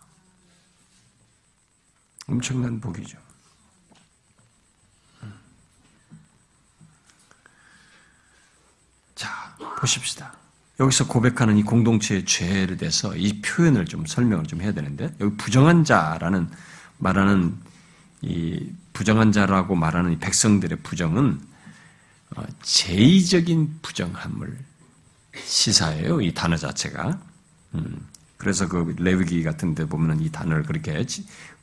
[2.28, 3.18] 엄청난 복이죠.
[5.24, 5.40] 음.
[9.16, 10.36] 자, 보십시다.
[10.80, 15.84] 여기서 고백하는 이 공동체의 죄를 대해서 이 표현을 좀 설명을 좀 해야 되는데, 여기 부정한
[15.84, 16.48] 자라는
[16.98, 17.54] 말하는
[18.22, 21.40] 이 부정한 자라고 말하는 이 백성들의 부정은
[22.36, 24.58] 어, 제의적인 부정함을
[25.34, 26.20] 시사해요.
[26.20, 27.20] 이 단어 자체가.
[27.74, 28.06] 음.
[28.36, 31.04] 그래서 그 레위기 같은 데 보면 이 단어를 그렇게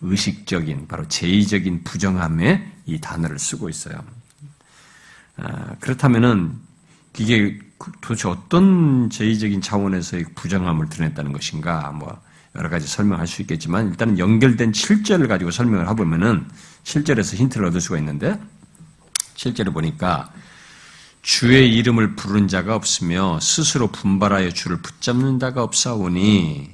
[0.02, 4.02] 의식적인, 바로 제의적인 부정함에 이 단어를 쓰고 있어요.
[5.36, 6.58] 아, 그렇다면은
[7.18, 7.60] 이게
[8.02, 12.22] 도대체 어떤 제의적인 차원에서의 부정함을 드러냈다는 것인가, 뭐,
[12.56, 16.48] 여러 가지 설명할 수 있겠지만, 일단은 연결된 7절을 가지고 설명을 해보면은,
[16.84, 18.40] 7절에서 힌트를 얻을 수가 있는데,
[19.36, 20.32] 7절을 보니까,
[21.22, 26.72] 주의 이름을 부른 자가 없으며 스스로 분발하여 주를 붙잡는 자가 없사오니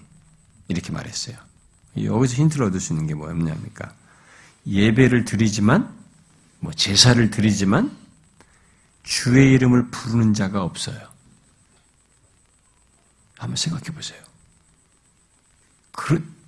[0.68, 1.36] 이렇게 말했어요.
[2.01, 3.93] 여기서 힌트를 얻을 수 있는 게 뭐였냐니까
[4.68, 5.89] 예배를 드리지만
[6.60, 7.91] 뭐 제사를 드리지만
[9.06, 10.99] 주의 이름을 부르는 자가 없어요.
[13.38, 14.22] 한번 생각해 보세요.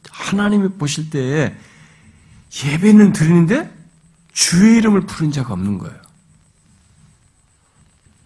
[0.10, 1.56] 하나님이 보실 때
[2.66, 3.74] 예배는 드리는데
[4.34, 6.02] 주의 이름을 부른 자가 없는 거예요.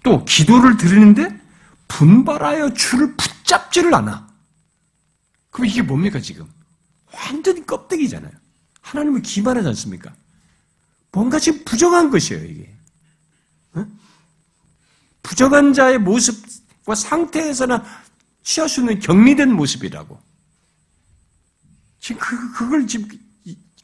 [0.03, 1.39] 또 기도를 드리는데
[1.87, 4.27] 분발하여 주를 붙잡지를 않아.
[5.51, 6.49] 그럼 이게 뭡니까 지금?
[7.13, 8.31] 완전히 껍데기잖아요.
[8.81, 10.13] 하나님을 기만하지 않습니까?
[11.11, 12.77] 뭔가 지금 부정한 것이에요 이게.
[15.23, 17.83] 부정한 자의 모습과 상태에서나
[18.43, 20.19] 취할 수 있는 격리된 모습이라고.
[21.99, 23.07] 지금 그, 그걸 지금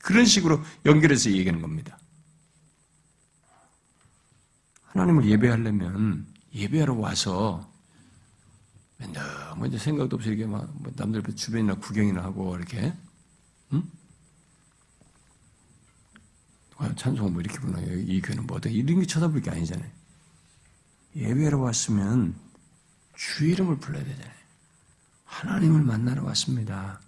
[0.01, 1.99] 그런 식으로 연결해서 얘기하는 겁니다.
[4.83, 7.71] 하나님을 예배하려면 예배하러 와서
[8.97, 12.93] 너무 이제 생각도 없이 이렇게 막뭐 남들 주변이나 구경이나 하고 이렇게
[13.73, 13.83] 응?
[16.95, 19.96] 찬송 뭐 이렇게 부르나 이 교회는 뭐다 이런 게 쳐다볼 게 아니잖아요.
[21.17, 22.35] 예배하러 왔으면
[23.15, 24.37] 주 이름을 불러야 되잖아요.
[25.25, 27.01] 하나님을 만나러 왔습니다.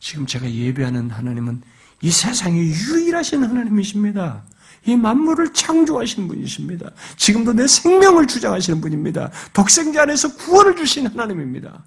[0.00, 1.62] 지금 제가 예배하는 하나님은
[2.02, 4.44] 이 세상에 유일하신 하나님이십니다.
[4.86, 6.90] 이 만물을 창조하신 분이십니다.
[7.16, 9.30] 지금도 내 생명을 주장하시는 분입니다.
[9.52, 11.84] 독생자 안에서 구원을 주신 하나님입니다.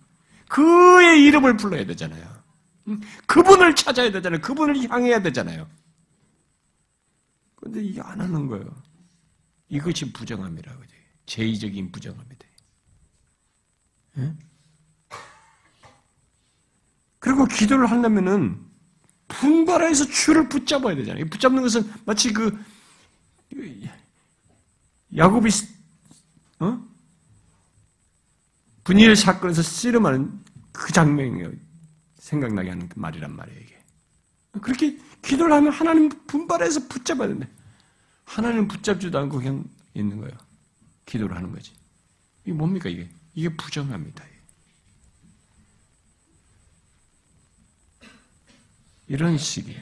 [0.47, 2.23] 그의 이름을 불러야 되잖아요.
[3.25, 4.41] 그분을 찾아야 되잖아요.
[4.41, 5.67] 그분을 향해야 되잖아요.
[7.55, 8.65] 그런데 이게 안 하는 거예요.
[9.69, 10.83] 이것이 부정함이라고.
[11.25, 12.45] 제의적인 부정합니다.
[14.17, 14.33] 예?
[17.19, 18.59] 그리고 기도를 하려면은
[19.27, 21.25] 분발해서 줄을 붙잡아야 되잖아요.
[21.25, 22.57] 붙잡는 것은 마치 그
[25.15, 25.49] 야곱이
[26.59, 26.81] 어?
[28.83, 31.57] 분일 사건에서 씨름하는 그 장면이
[32.15, 33.59] 생각나게 하는 그 말이란 말이에요.
[33.59, 33.79] 이게
[34.61, 37.47] 그렇게 기도를 하면 하나님 분발해서 붙잡아야 된다.
[38.25, 39.63] 하나님 붙잡지도 않고 그냥
[39.93, 40.35] 있는 거예요.
[41.05, 41.71] 기도를 하는 거지.
[42.43, 43.09] 이게 뭡니까 이게?
[43.33, 44.23] 이게 부정합니다.
[49.07, 49.81] 이런 식이에요.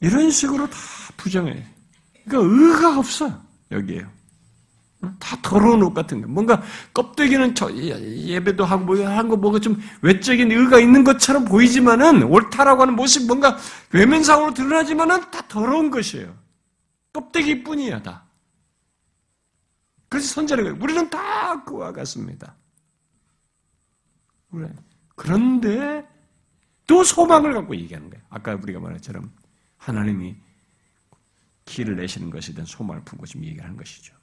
[0.00, 0.76] 이런 식으로 다
[1.16, 1.64] 부정해.
[2.24, 4.10] 그러니까 의가 없어 여기에요.
[5.18, 6.28] 다 더러운 옷 같은 거.
[6.28, 12.94] 뭔가 껍데기는 저 예배도 하고 뭐한거 뭐가 좀 외적인 의가 있는 것처럼 보이지만은 옳다라고 하는
[12.94, 13.58] 모습 뭔가
[13.92, 16.34] 외면상으로 드러나지만은 다 더러운 것이에요.
[17.12, 18.23] 껍데기뿐이야 다.
[20.14, 20.78] 그래서 선전한 거예요.
[20.80, 22.54] 우리는 다 그와 같습니다.
[25.16, 26.08] 그런데
[26.86, 28.24] 또 소망을 갖고 얘기하는 거예요.
[28.30, 29.32] 아까 우리가 말한 것처럼
[29.76, 30.36] 하나님이
[31.64, 34.14] 길을 내시는 것에 대한 소망을 품고 지금 얘기하는 것이죠.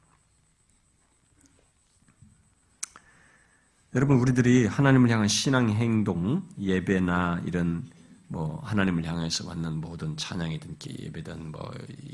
[3.94, 7.92] 여러분 우리들이 하나님을 향한 신앙 행동, 예배나 이런
[8.30, 11.70] 뭐 하나님을 향해서 왔는 모든 찬양이든 예배든 뭐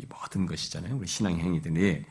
[0.10, 0.96] 모든 것이잖아요.
[0.96, 2.04] 우리 신앙 행위들이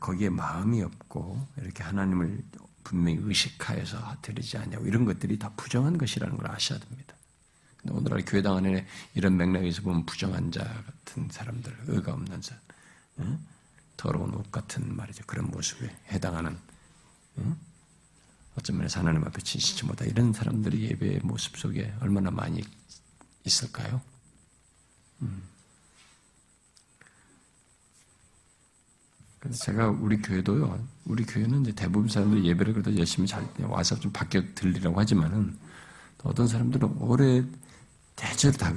[0.00, 2.42] 거기에 마음이 없고 이렇게 하나님을
[2.84, 7.14] 분명히 의식하여서 드리지 않냐고 이런 것들이 다 부정한 것이라는 걸 아셔야 됩니다.
[7.88, 12.58] 오늘날 교회당 안에 이런 맥락에서 보면 부정한 자 같은 사람들, 의가 없는 자,
[13.96, 15.24] 더러운 옷 같은 말이죠.
[15.26, 16.56] 그런 모습에 해당하는
[18.56, 22.62] 어쩌 면에서 하나님 앞에 진실치 못하 이런 사람들이 예배의 모습 속에 얼마나 많이
[23.44, 24.00] 있을까요?
[25.22, 25.55] 음.
[29.46, 34.12] 그래서 제가 우리 교회도요, 우리 교회는 이제 대부분 사람들이 예배를 그래도 열심히 잘 와서 좀
[34.12, 35.56] 바뀌어 들리라고 하지만은
[36.22, 37.44] 어떤 사람들은 오래
[38.16, 38.72] 대체로 다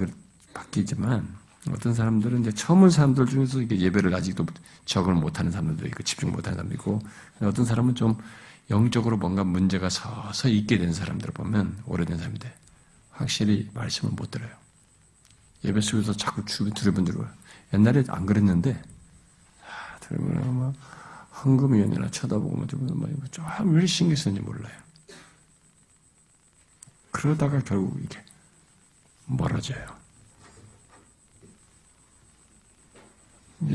[0.54, 1.28] 바뀌지만
[1.72, 4.46] 어떤 사람들은 이제 처음 온 사람들 중에서 예배를 아직도
[4.86, 7.02] 적응을 못하는 사람들도 있고 집중 못하는 사람도 있고
[7.42, 8.18] 어떤 사람은 좀
[8.70, 12.54] 영적으로 뭔가 문제가 서서 있게 된 사람들을 보면 오래된 사람인데
[13.10, 14.50] 확실히 말씀을 못 들어요.
[15.64, 17.26] 예배 속에서 자꾸 주변 들어본 대로
[17.74, 18.82] 옛날에 안 그랬는데
[20.10, 20.74] 그러면 막
[21.32, 24.76] 황금위원이나 쳐다보고 뭐좀왜 신경 쓰는지 몰라요.
[27.12, 28.24] 그러다가 결국 이게
[29.26, 29.86] 멀어져요.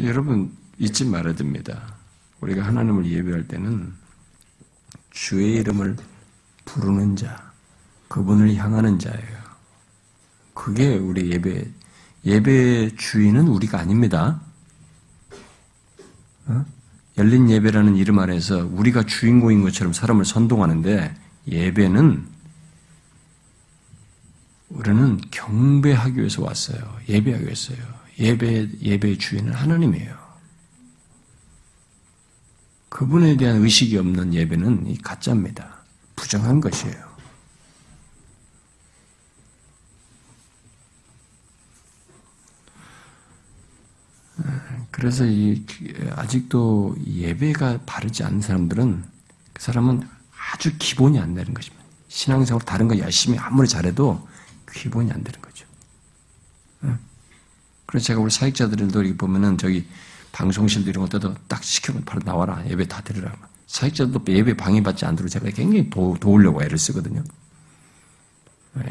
[0.03, 1.97] 여러분 잊지 말아야 됩니다.
[2.41, 3.95] 우리가 하나님을 예배할 때는
[5.11, 5.97] 주의 이름을
[6.65, 7.53] 부르는 자,
[8.09, 9.45] 그분을 향하는 자예요.
[10.55, 11.71] 그게 우리 예배,
[12.25, 14.41] 예배의 주인은 우리가 아닙니다.
[17.17, 17.21] 어?
[17.23, 21.15] 열린 예배라는 이름 아래서 우리가 주인공인 것처럼 사람을 선동하는데
[21.49, 22.35] 예배는
[24.71, 26.79] 우리는 경배하기 위해서 왔어요.
[27.09, 27.79] 예배하기 위해서요.
[28.19, 30.25] 예배 예배의 주인은 하나님이에요.
[32.89, 35.83] 그분에 대한 의식이 없는 예배는 가짜입니다.
[36.17, 37.04] 부정한 것이에요.
[44.95, 45.67] 그래서 이
[46.15, 49.05] 아직도 예배가 바르지 않은 사람들은
[49.53, 50.09] 그 사람은
[50.53, 51.85] 아주 기본이 안 되는 것입니다.
[52.07, 54.29] 신앙생활 다른 거 열심히 아무리 잘해도
[54.73, 55.67] 기본이 안 되는 거죠.
[57.87, 59.85] 그래서 제가 우리 사역자들도 이렇게 보면은 저기
[60.31, 63.35] 방송실도 이런 것들도 딱 시켜면 바로 나와라 예배 다 드리라.
[63.67, 67.25] 사역자도 예배 방해받지 않도록 제가 굉장히 도, 도우려고 애를 쓰거든요.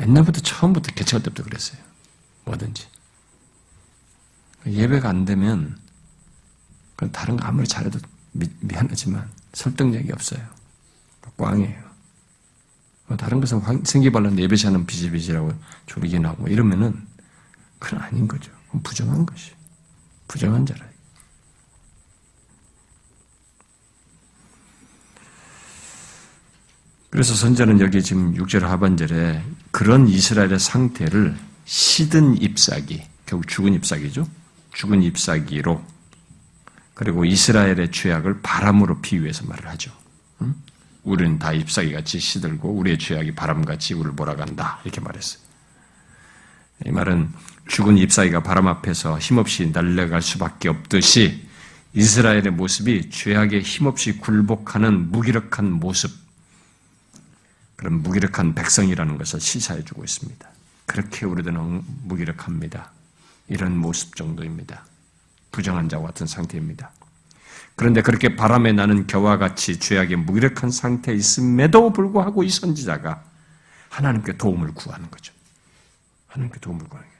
[0.01, 1.79] 옛날부터 처음부터 개척할 때부터 그랬어요.
[2.43, 2.87] 뭐든지.
[4.67, 5.81] 예배가 안 되면
[7.03, 7.99] 그건 다른 거 아무리 잘해도
[8.31, 10.41] 미, 미안하지만 설득력이 없어요.
[11.37, 11.83] 꽝이에요.
[13.17, 15.51] 다른 것은 생기발랐는데 예배 시간은 비지비지라고
[15.85, 17.05] 조리기 나고 이러면은
[17.79, 18.51] 그건 아닌 거죠.
[18.83, 19.51] 부정한 것이.
[20.27, 20.85] 부정한 자라.
[27.09, 34.27] 그래서 선자는 여기 지금 6절 하반절에 그런 이스라엘의 상태를 시든 잎사귀, 결국 죽은 잎사귀죠.
[34.73, 35.83] 죽은 잎사귀로
[36.93, 39.91] 그리고 이스라엘의 죄악을 바람으로 비유해서 말을 하죠.
[40.41, 40.55] 응?
[41.03, 45.43] 우리는 다 잎사귀같이 시들고 우리의 죄악이 바람같이 우리를 몰아간다 이렇게 말했어요.
[46.85, 47.31] 이 말은
[47.67, 51.47] 죽은 잎사귀가 바람 앞에서 힘없이 날려갈 수밖에 없듯이
[51.93, 56.11] 이스라엘의 모습이 죄악에 힘없이 굴복하는 무기력한 모습,
[57.75, 60.49] 그런 무기력한 백성이라는 것을 시사해 주고 있습니다.
[60.85, 62.91] 그렇게 우리들은 무기력합니다.
[63.47, 64.85] 이런 모습 정도입니다.
[65.53, 66.91] 부정한 자와 같은 상태입니다.
[67.75, 73.23] 그런데 그렇게 바람에 나는 겨와 같이 죄악에 무기력한 상태에 있음에도 불구하고 이 선지자가
[73.89, 75.33] 하나님께 도움을 구하는 거죠.
[76.27, 77.13] 하나님께 도움을 구하는 거예요.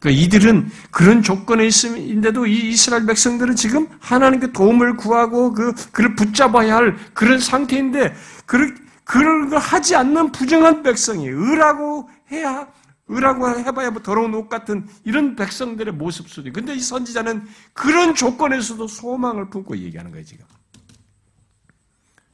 [0.00, 6.76] 그러니까 이들은 그런 조건에 있음인데도 이 이스라엘 백성들은 지금 하나님께 도움을 구하고 그, 그를 붙잡아야
[6.76, 8.14] 할 그런 상태인데,
[8.44, 8.74] 그,
[9.04, 12.66] 그런 걸 하지 않는 부정한 백성이, 의라고 해야
[13.06, 16.50] 의라고 해봐야 뭐 더러운 옷 같은 이런 백성들의 모습 속에.
[16.50, 20.46] 근데 이 선지자는 그런 조건에서도 소망을 품고 얘기하는 거예요, 지금.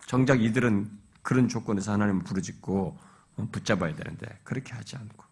[0.07, 0.91] 정작 이들은
[1.23, 2.99] 그런 조건에서 하나님을 부르짖고
[3.53, 5.25] 붙잡아야 되는데, 그렇게 하지 않고.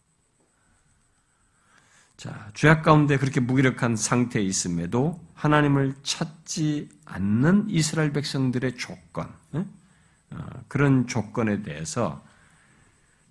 [2.16, 11.06] 자, 죄악 가운데 그렇게 무기력한 상태에 있음에도 하나님을 찾지 않는 이스라엘 백성들의 조건, 어, 그런
[11.06, 12.24] 조건에 대해서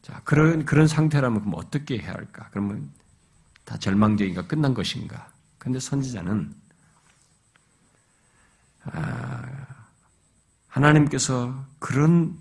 [0.08, 2.48] 자, 그런, 그런 상태라면 그럼 어떻게 해야 할까?
[2.52, 2.90] 그러면
[3.66, 5.28] 다 절망적인가 끝난 것인가?
[5.58, 6.54] 근데 선지자는,
[8.86, 9.66] 아,
[10.70, 12.38] 하나님께서 그런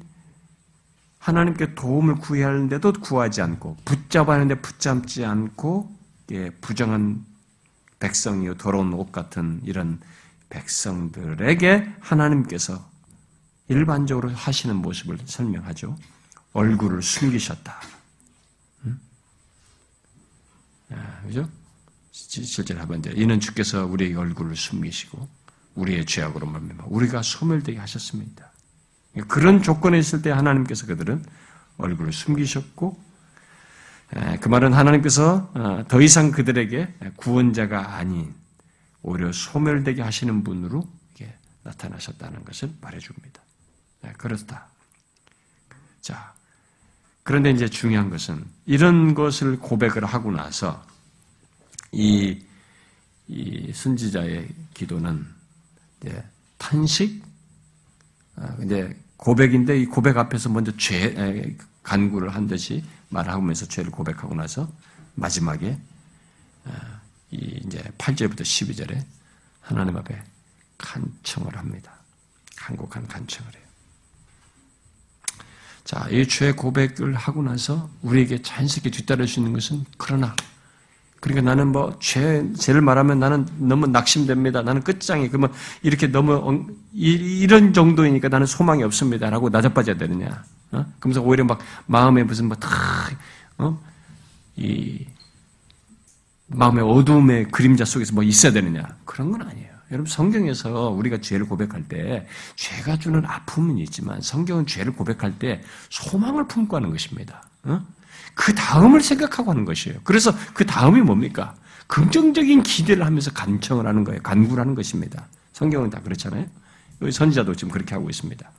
[1.18, 5.92] 하나님께 도움을 구해야 하는데도 구하지 않고 붙잡아야 하는데 붙잡지 않고
[6.60, 7.24] 부정한
[7.98, 9.98] 백성이요 더러운 옷 같은 이런
[10.50, 12.88] 백성들에게 하나님께서
[13.66, 15.96] 일반적으로 하시는 모습을 설명하죠.
[16.56, 17.80] 얼굴을 숨기셨다.
[18.86, 18.98] 응?
[20.90, 21.48] 아, 그죠?
[22.12, 25.28] 실제로 하반대 이는 주께서 우리의 얼굴을 숨기시고
[25.74, 28.50] 우리의 죄악으로 말미암아 우리가 소멸되게 하셨습니다.
[29.28, 31.24] 그런 조건에 있을 때 하나님께서 그들은
[31.76, 33.04] 얼굴을 숨기셨고
[34.40, 38.34] 그 말은 하나님께서 어, 더 이상 그들에게 구원자가 아닌
[39.02, 40.88] 오히려 소멸되게 하시는 분으로
[41.64, 43.42] 나타나셨다는 것을 말해줍니다.
[44.16, 44.68] 그렇다.
[46.00, 46.35] 자,
[47.26, 50.86] 그런데 이제 중요한 것은 이런 것을 고백을 하고 나서
[51.90, 52.40] 이,
[53.26, 55.26] 이 선지자의 기도는
[56.00, 56.24] 이제
[56.56, 57.20] 탄식,
[58.36, 64.70] 아, 이제 고백인데 이 고백 앞에서 먼저 죄, 간구를 한 듯이 말하면서 죄를 고백하고 나서
[65.16, 65.76] 마지막에
[66.64, 67.00] 아,
[67.32, 69.04] 이 이제 8절부터 12절에
[69.62, 70.22] 하나님 앞에
[70.78, 71.92] 간청을 합니다.
[72.54, 73.65] 간곡한 간청을 해요.
[75.86, 80.34] 자, 이죄 고백을 하고 나서 우리에게 자연스럽게 뒤따를 수 있는 것은 그러나
[81.20, 84.62] 그러니까 나는 뭐 죄, 죄를 말하면 나는 너무 낙심됩니다.
[84.62, 85.52] 나는 끝장이 그러면
[85.82, 90.44] 이렇게 너무 이, 런 정도이니까 나는 소망이 없습니다라고 나자빠져야 되느냐?
[90.72, 90.84] 어?
[90.98, 92.68] 그러면서 오히려 막 마음에 무슨 뭐다
[93.58, 93.80] 어?
[94.56, 95.06] 이
[96.48, 98.84] 마음의 어두움의 그림자 속에서 뭐 있어야 되느냐?
[99.04, 99.75] 그런 건 아니에요.
[99.90, 102.26] 여러분 성경에서 우리가 죄를 고백할 때
[102.56, 107.48] 죄가 주는 아픔은 있지만 성경은 죄를 고백할 때 소망을 품고 하는 것입니다.
[107.64, 107.80] 어?
[108.34, 110.00] 그 다음을 생각하고 하는 것이에요.
[110.04, 111.54] 그래서 그 다음이 뭡니까?
[111.86, 114.20] 긍정적인 기대를 하면서 간청을 하는 거예요.
[114.22, 115.26] 간구를 하는 것입니다.
[115.52, 116.46] 성경은 다 그렇잖아요.
[117.10, 118.50] 선지자도 지금 그렇게 하고 있습니다.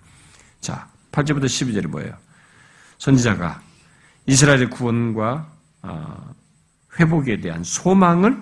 [0.62, 2.14] 자, 8절부터 12절이 뭐예요?
[3.00, 3.62] 선지자가
[4.26, 5.52] 이스라엘의 구원과
[5.84, 6.36] 어,
[7.00, 8.38] 회복에 대한 소망을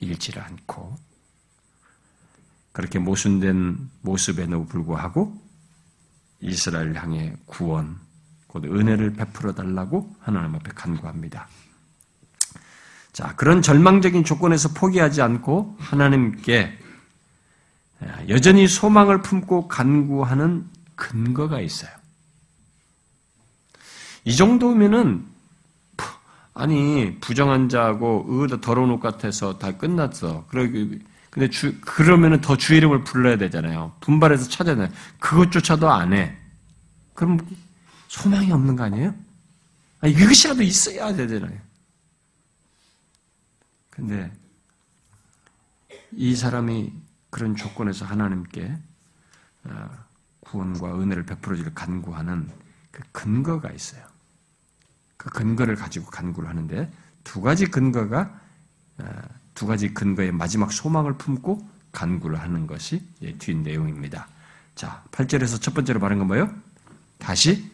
[0.00, 1.05] 잃지를 않고
[2.76, 5.34] 그렇게 모순된 모습에도 불구하고
[6.40, 7.98] 이스라엘 향해 구원,
[8.48, 11.48] 곧 은혜를 베풀어 달라고 하나님 앞에 간구합니다.
[13.14, 16.78] 자, 그런 절망적인 조건에서 포기하지 않고 하나님께
[18.28, 21.90] 여전히 소망을 품고 간구하는 근거가 있어요.
[24.26, 25.24] 이 정도면은
[26.52, 30.44] 아니 부정한 자하고 의다 더러운 옷 같아서 다 끝났어.
[30.48, 31.02] 그러기
[31.36, 33.94] 근데 주, 그러면은 더주 이름을 불러야 되잖아요.
[34.00, 34.90] 분발해서 찾아야 돼.
[35.20, 36.34] 그것조차도 안 해.
[37.12, 37.38] 그럼
[38.08, 39.14] 소망이 없는 거 아니에요?
[40.00, 41.60] 아니, 이것이라도 있어야 되잖아요.
[43.90, 44.32] 근데
[46.12, 46.90] 이 사람이
[47.28, 48.74] 그런 조건에서 하나님께
[49.64, 49.90] 어,
[50.40, 52.50] 구원과 은혜를 베풀어줄 간구하는
[52.90, 54.02] 그 근거가 있어요.
[55.18, 56.90] 그 근거를 가지고 간구를 하는데
[57.24, 58.40] 두 가지 근거가
[59.00, 59.22] 어,
[59.56, 63.02] 두 가지 근거의 마지막 소망을 품고 간구를 하는 것이
[63.38, 64.28] 뒤 내용입니다.
[64.76, 66.54] 자, 8절에서 첫 번째로 말한 건 뭐예요?
[67.18, 67.68] 다시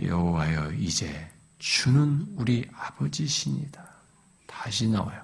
[0.00, 3.82] 여호와여 이제 주는 우리 아버지시니다.
[4.46, 5.22] 다시 나와요.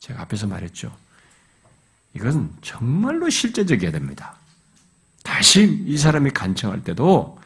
[0.00, 0.94] 제가 앞에서 말했죠.
[2.14, 4.36] 이건 정말로 실제적이어야 됩니다.
[5.22, 7.40] 다시 이 사람이 간청할 때도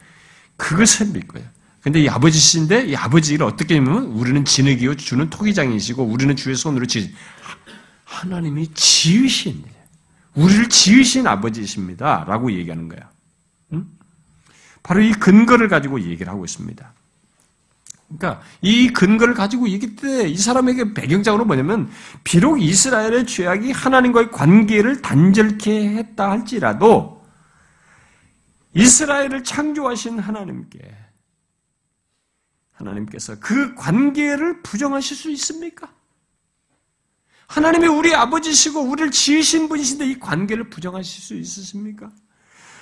[0.57, 1.43] 그것을 믿고요.
[1.89, 7.15] 근데 이 아버지신데 이 아버지를 어떻게 보면 우리는 진흙이요 주는 토기장이시고 우리는 주의 손으로 지
[8.03, 9.63] 하나님이 지으신
[10.35, 13.09] 우리를 지으신 아버지이십니다라고 얘기하는 거야.
[13.73, 13.87] 응?
[14.83, 16.93] 바로 이 근거를 가지고 얘기를 하고 있습니다.
[18.07, 21.89] 그러니까 이 근거를 가지고 얘기 때 이 사람에게 배경적으로 뭐냐면
[22.23, 27.25] 비록 이스라엘의 죄악이 하나님과의 관계를 단절케 했다 할지라도
[28.75, 31.08] 이스라엘을 창조하신 하나님께
[32.79, 35.93] 하나님께서 그 관계를 부정하실 수 있습니까?
[37.47, 42.11] 하나님이 우리 아버지시고 우리를 지으신 분이신데 이 관계를 부정하실 수 있으십니까?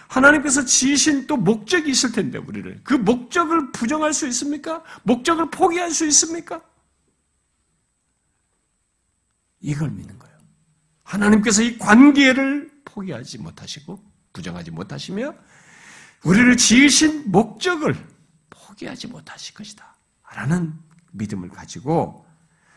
[0.07, 4.83] 하나님께서 지으신 또 목적이 있을 텐데 우리를 그 목적을 부정할 수 있습니까?
[5.03, 6.61] 목적을 포기할 수 있습니까?
[9.59, 10.37] 이걸 믿는 거예요.
[11.03, 14.03] 하나님께서 이 관계를 포기하지 못하시고
[14.33, 15.33] 부정하지 못하시며
[16.23, 17.95] 우리를 지으신 목적을
[18.77, 19.95] 포기하지 못하실 것이다.
[20.33, 20.73] 라는
[21.11, 22.25] 믿음을 가지고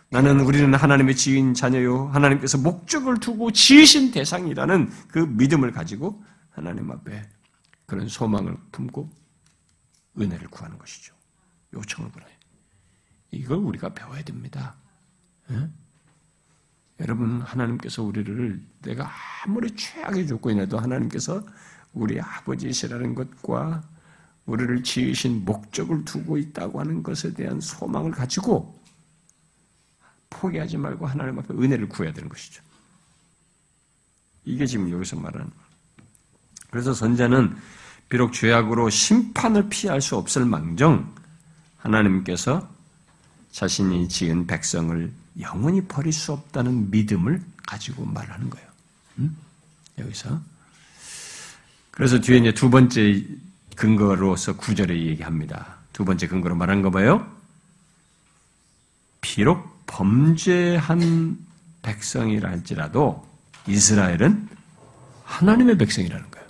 [0.08, 2.08] 나는 우리는 하나님의 지은 자녀요.
[2.08, 7.28] 하나님께서 목적을 두고 지으신 대상이라는 그 믿음을 가지고 하나님 앞에
[7.86, 9.08] 그런 소망을 품고
[10.18, 11.14] 은혜를 구하는 것이죠.
[11.74, 12.26] 요청을 보내.
[13.30, 14.74] 이걸 우리가 배워야 됩니다.
[15.50, 15.68] 예?
[16.98, 19.10] 여러분, 하나님께서 우리를 내가
[19.44, 21.42] 아무리 최악의 조건이라도 하나님께서
[21.92, 23.82] 우리 아버지시라는 것과
[24.46, 28.80] 우리를 지으신 목적을 두고 있다고 하는 것에 대한 소망을 가지고
[30.30, 32.62] 포기하지 말고 하나님 앞에 은혜를 구해야 되는 것이죠.
[34.44, 35.50] 이게 지금 여기서 말하는
[36.70, 37.56] 그래서 선자는
[38.08, 41.14] 비록 죄악으로 심판을 피할 수 없을 망정
[41.78, 42.68] 하나님께서
[43.52, 48.68] 자신이 지은 백성을 영원히 버릴 수 없다는 믿음을 가지고 말하는 거예요.
[49.18, 49.36] 음?
[49.98, 50.40] 여기서
[51.90, 53.24] 그래서 뒤에 이제 두 번째
[53.80, 55.78] 근거로서 구절에 얘기합니다.
[55.94, 57.26] 두 번째 근거로 말한 거 봐요.
[59.22, 61.38] 비록 범죄한
[61.80, 63.26] 백성이라 할지라도
[63.66, 64.50] 이스라엘은
[65.24, 66.46] 하나님의 백성이라는 거예요.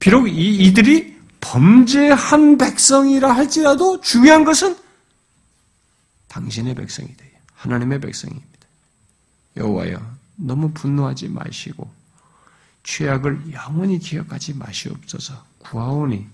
[0.00, 4.76] 비록 이, 이들이 범죄한 백성이라 할지라도 중요한 것은
[6.26, 7.24] 당신의 백성이다.
[7.54, 8.48] 하나님의 백성입니다.
[9.56, 11.88] 여호와여, 너무 분노하지 마시고
[12.82, 15.49] 죄악을 영원히 기억하지 마시옵소서.
[15.60, 16.26] 구하오니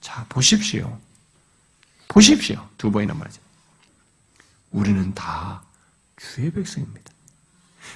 [0.00, 0.98] 자 보십시오.
[2.08, 2.66] 보십시오.
[2.78, 3.40] 두 번이나 말하죠.
[4.70, 5.62] 우리는 다
[6.16, 7.12] 주의 백성입니다.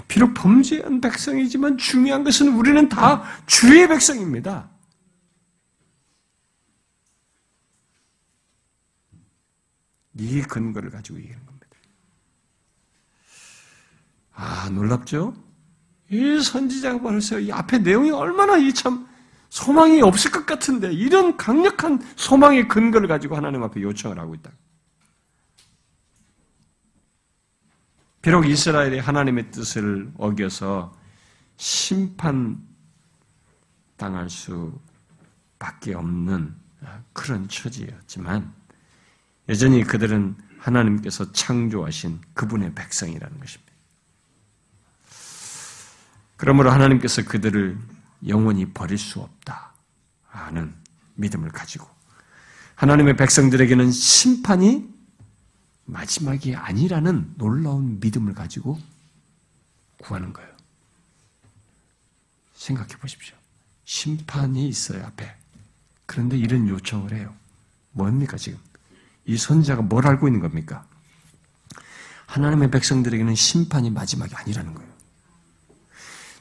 [0.08, 4.68] 비록 범죄한 백성이지만 중요한 것은 우리는 다 주의 백성입니다.
[10.14, 11.66] 이 근거를 가지고 얘기하는 겁니다.
[14.32, 15.34] 아, 놀랍죠?
[16.10, 17.40] 이 선지자가 말했어요.
[17.40, 19.09] 이 앞에 내용이 얼마나 이 참
[19.50, 24.50] 소망이 없을 것 같은데 이런 강력한 소망의 근거를 가지고 하나님 앞에 요청을 하고 있다.
[28.22, 30.96] 비록 이스라엘이 하나님의 뜻을 어겨서
[31.56, 32.58] 심판
[33.96, 36.54] 당할 수밖에 없는
[37.12, 38.52] 그런 처지였지만
[39.48, 43.72] 여전히 그들은 하나님께서 창조하신 그분의 백성이라는 것입니다.
[46.36, 47.78] 그러므로 하나님께서 그들을
[48.26, 49.70] 영원히 버릴 수 없다.
[50.30, 50.74] 하는
[51.14, 51.88] 믿음을 가지고
[52.76, 54.88] 하나님의 백성들에게는 심판이
[55.84, 58.80] 마지막이 아니라는 놀라운 믿음을 가지고
[59.98, 60.48] 구하는 거예요.
[62.54, 63.36] 생각해 보십시오.
[63.84, 65.34] 심판이 있어요, 앞에.
[66.06, 67.34] 그런데 이런 요청을 해요.
[67.92, 68.58] 뭡니까, 지금?
[69.26, 70.86] 이 선자가 뭘 알고 있는 겁니까?
[72.26, 74.89] 하나님의 백성들에게는 심판이 마지막이 아니라는 거예요.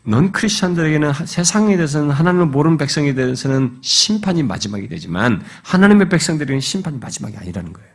[0.09, 7.37] 넌 크리스천들에게는 세상에 대해서는 하나님을 모르는 백성에 대해서는 심판이 마지막이 되지만 하나님의 백성들에게는 심판이 마지막이
[7.37, 7.91] 아니라는 거예요.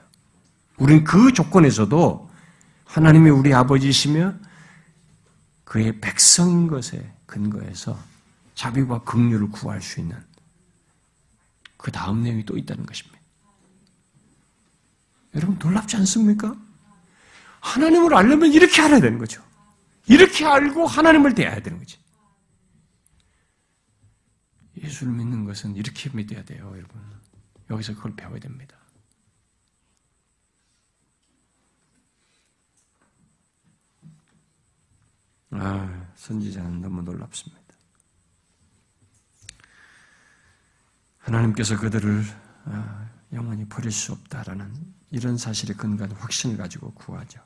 [0.77, 2.31] 우리는 그 조건에서도
[2.85, 4.33] 하나님이 우리 아버지시며
[5.65, 7.99] 그의 백성인 것에 근거해서
[8.55, 10.17] 자비와 긍휼을 구할 수 있는
[11.77, 13.19] 그 다음 내용이 또 있다는 것입니다.
[15.35, 16.55] 여러분 놀랍지 않습니까?
[17.59, 19.43] 하나님을 알려면 이렇게 알아야 되는 거죠.
[20.07, 22.04] 이렇게 알고 하나님을 대해야 되는 거지.
[24.85, 27.01] 예수를 믿는 것은 이렇게 믿어야 돼요, 여러분.
[27.71, 28.77] 여기서 그걸 배워야 됩니다.
[35.51, 37.63] 아, 선지자는 너무 놀랍습니다.
[41.19, 42.25] 하나님께서 그들을
[42.67, 44.75] 아, 영원히 버릴 수 없다라는
[45.11, 47.41] 이런 사실에 근거한 확신을 가지고 구하죠.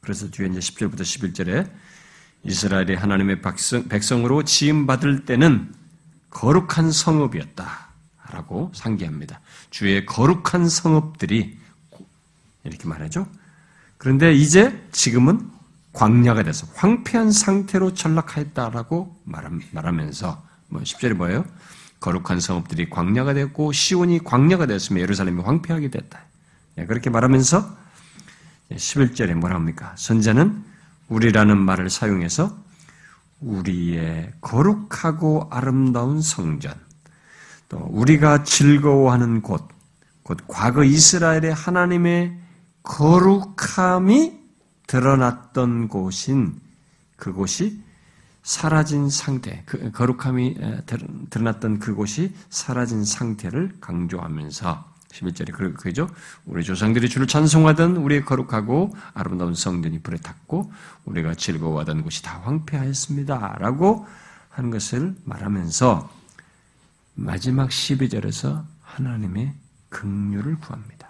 [0.00, 1.72] 그래서 뒤에 이제 10절부터 11절에
[2.44, 3.40] 이스라엘이 하나님의
[3.88, 5.83] 백성, 으로 지음받을 때는
[6.34, 7.84] 거룩한 성읍이었다.
[8.30, 9.40] 라고 상기합니다.
[9.70, 11.58] 주의 거룩한 성읍들이
[12.64, 13.26] 이렇게 말하죠.
[13.96, 15.50] 그런데 이제 지금은
[15.92, 21.44] 광야가 돼서 황폐한 상태로 전락하였다라고 말하면서 뭐 10절이 뭐예요?
[22.00, 26.20] 거룩한 성읍들이 광야가 됐고 시온이 광야가 됐으며 예루살렘이 황폐하게 됐다.
[26.78, 27.76] 예, 그렇게 말하면서
[28.72, 29.94] 11절에 뭐라 합니까?
[29.96, 30.64] 선자는
[31.08, 32.58] 우리라는 말을 사용해서
[33.44, 36.74] 우리의 거룩하고 아름다운 성전,
[37.68, 39.68] 또 우리가 즐거워하는 곳,
[40.22, 42.38] 곧 과거 이스라엘의 하나님의
[42.82, 44.40] 거룩함이
[44.86, 46.60] 드러났던 곳인
[47.16, 47.82] 그곳이
[48.42, 50.56] 사라진 상태, 그 거룩함이
[51.30, 56.08] 드러났던 그곳이 사라진 상태를 강조하면서 11절이 그죠?
[56.44, 60.72] 우리 조상들이 주를 찬송하던 우리의 거룩하고 아름다운 성전이 불에 탔고
[61.04, 63.56] 우리가 즐거워하던 곳이 다 황폐하였습니다.
[63.60, 64.06] 라고
[64.50, 66.10] 하는 것을 말하면서
[67.14, 69.54] 마지막 12절에서 하나님의
[69.88, 71.08] 긍휼을 구합니다.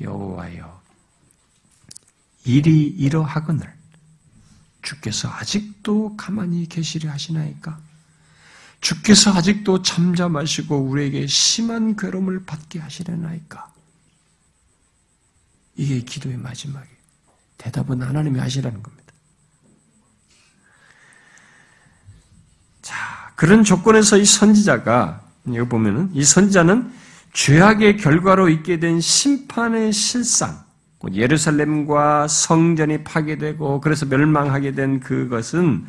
[0.00, 0.80] 여호와여
[2.44, 3.74] 일이 이러하거늘
[4.82, 7.85] 주께서 아직도 가만히 계시려 하시나이까?
[8.86, 13.72] 주께서 아직도 잠잠하시고 우리에게 심한 괴로움을 받게 하시려나이까?
[15.74, 16.86] 이게 기도의 마지막에
[17.58, 19.12] 대답은 하나님이 하시라는 겁니다.
[22.80, 22.94] 자,
[23.34, 25.20] 그런 조건에서 이 선지자가
[25.52, 26.92] 여기 보면은 이 선지자는
[27.32, 30.64] 죄악의 결과로 있게 된 심판의 실상,
[31.12, 35.86] 예루살렘과 성전이 파괴되고 그래서 멸망하게 된 그것은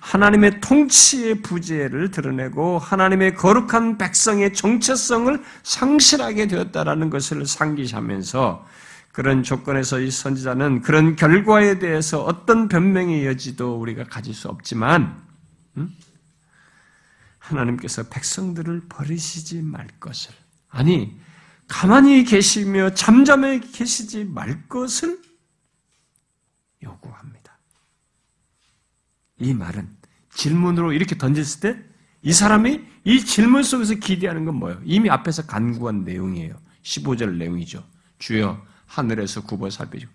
[0.00, 8.66] 하나님의 통치의 부재를 드러내고 하나님의 거룩한 백성의 정체성을 상실하게 되었다라는 것을 상기하면서
[9.12, 15.22] 그런 조건에서 이 선지자는 그런 결과에 대해서 어떤 변명의 여지도 우리가 가질 수 없지만
[15.76, 15.94] 음?
[17.38, 20.32] 하나님께서 백성들을 버리시지 말 것을
[20.68, 21.18] 아니
[21.66, 25.20] 가만히 계시며 잠잠해 계시지 말 것을
[26.82, 27.39] 요구합니다.
[29.40, 29.88] 이 말은
[30.30, 31.90] 질문으로 이렇게 던졌을 때
[32.22, 34.80] 이 사람이 이 질문 속에서 기대하는 건 뭐예요?
[34.84, 36.54] 이미 앞에서 간구한 내용이에요.
[36.82, 37.86] 15절 내용이죠.
[38.18, 40.12] 주여 하늘에서 굽어 살펴주고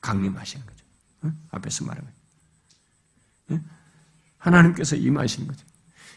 [0.00, 0.84] 강림하시는 거죠.
[1.24, 1.38] 응?
[1.50, 2.16] 앞에서 거죠.
[3.52, 3.64] 응?
[4.38, 5.66] 하나님께서 임하시는 거죠.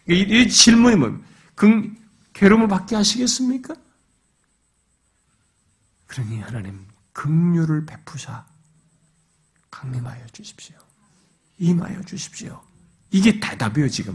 [0.09, 1.19] 이, 이 질문이 뭐예요?
[1.55, 1.93] 그,
[2.33, 3.75] 괴로움을 받게 하시겠습니까?
[6.07, 8.45] 그러니 하나님 긍휼을 베푸사
[9.71, 10.77] 강림하여 주십시오.
[11.63, 12.61] 임하여 주십시오.
[13.11, 14.13] 이게 대답이에요, 지금.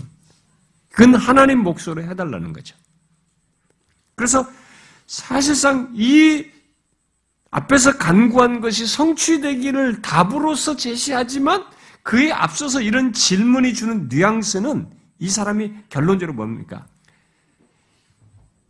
[0.90, 2.76] 그건 하나님 목소리 해달라는 거죠.
[4.14, 4.46] 그래서
[5.06, 6.44] 사실상 이
[7.50, 11.64] 앞에서 간구한 것이 성취되기를 답으로서 제시하지만
[12.02, 16.86] 그에 앞서서 이런 질문이 주는 뉘앙스는 이 사람이 결론적으로 뭡니까?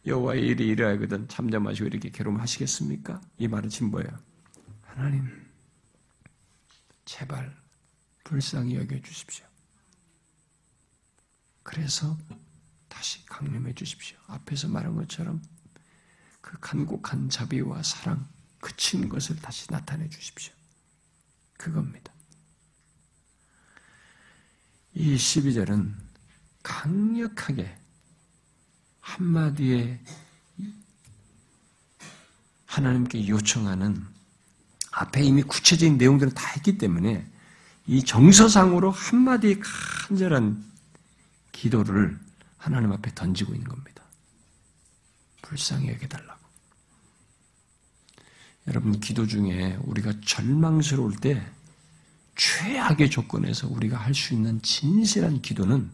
[0.06, 3.20] 여호와의 일이 이러하거든 잠잠하시고 이렇게 괴로움하시겠습니까?
[3.38, 4.10] 이 말은 지금 뭐예요?
[4.82, 5.28] 하나님
[7.04, 7.52] 제발
[8.28, 9.46] 불쌍히 여겨 주십시오.
[11.62, 12.18] 그래서
[12.86, 14.18] 다시 강림해 주십시오.
[14.26, 15.42] 앞에서 말한 것처럼
[16.42, 18.28] 그 간곡한 자비와 사랑,
[18.60, 20.52] 그친 것을 다시 나타내 주십시오.
[21.56, 22.12] 그겁니다.
[24.92, 25.94] 이 12절은
[26.62, 27.78] 강력하게
[29.00, 30.04] 한마디에
[32.66, 34.06] 하나님께 요청하는
[34.90, 37.27] 앞에 이미 구체적인 내용들은 다 했기 때문에
[37.88, 39.58] 이 정서상으로 한마디
[40.08, 40.62] 간절한
[41.52, 42.18] 기도를
[42.58, 44.04] 하나님 앞에 던지고 있는 겁니다.
[45.40, 46.38] 불쌍히 여겨달라고.
[48.66, 51.50] 여러분 기도 중에 우리가 절망스러울 때
[52.36, 55.90] 최악의 조건에서 우리가 할 수 있는 진실한 기도는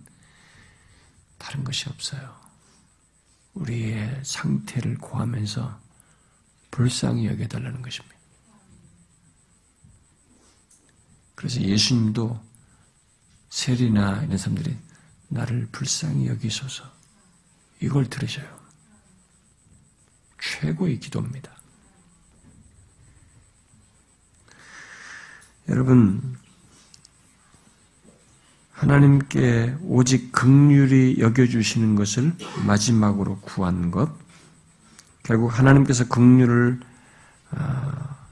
[1.39, 2.35] 다른 것이 없어요.
[3.55, 5.81] 우리의 상태를 고하면서
[6.73, 8.14] 불쌍히 여겨달라는 것입니다.
[11.35, 12.41] 그래서 예수님도
[13.51, 14.77] 세리나 이런 사람들이
[15.29, 16.85] 나를 불쌍히 여기소서
[17.81, 18.47] 이걸 들으셔요.
[20.41, 21.51] 최고의 기도입니다.
[25.69, 26.37] 여러분,
[28.73, 32.37] 하나님께 오직 극률이 여겨주시는 것을
[32.67, 34.13] 마지막으로 구한 것,
[35.23, 36.81] 결국 하나님께서 극률을
[37.51, 38.27] 아,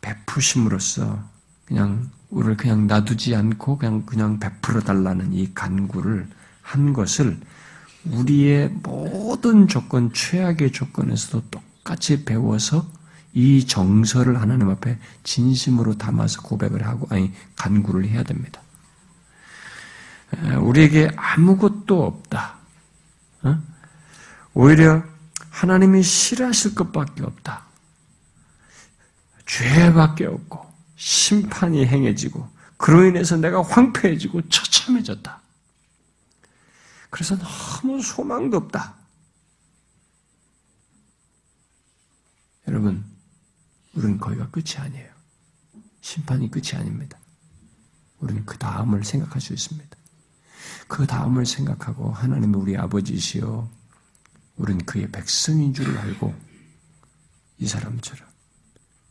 [0.00, 1.22] 베푸심으로써
[1.70, 6.28] 그냥 우리를 그냥 놔두지 않고 그냥 그냥 베풀어 달라는 이 간구를
[6.62, 7.38] 한 것을
[8.04, 12.90] 우리의 모든 조건 최악의 조건에서도 똑같이 배워서
[13.32, 18.60] 이 정서를 하나님 앞에 진심으로 담아서 고백을 하고 아니 간구를 해야 됩니다.
[20.60, 22.56] 우리에게 아무것도 없다.
[23.42, 23.58] 어?
[24.54, 25.04] 오히려
[25.50, 27.62] 하나님이 싫어하실 것밖에 없다.
[29.46, 30.69] 죄밖에 없고
[31.00, 32.46] 심판이 행해지고
[32.76, 35.40] 그로 인해서 내가 황폐해지고 처참해졌다.
[37.08, 38.96] 그래서 너무 소망도 없다.
[42.68, 43.02] 여러분,
[43.94, 45.10] 우리는 거기가 끝이 아니에요.
[46.02, 47.18] 심판이 끝이 아닙니다.
[48.18, 49.96] 우리는 그 다음을 생각할 수 있습니다.
[50.86, 53.70] 그 다음을 생각하고 하나님은 우리 아버지시여
[54.56, 56.34] 우리는 그의 백성인 줄 알고
[57.56, 58.28] 이 사람처럼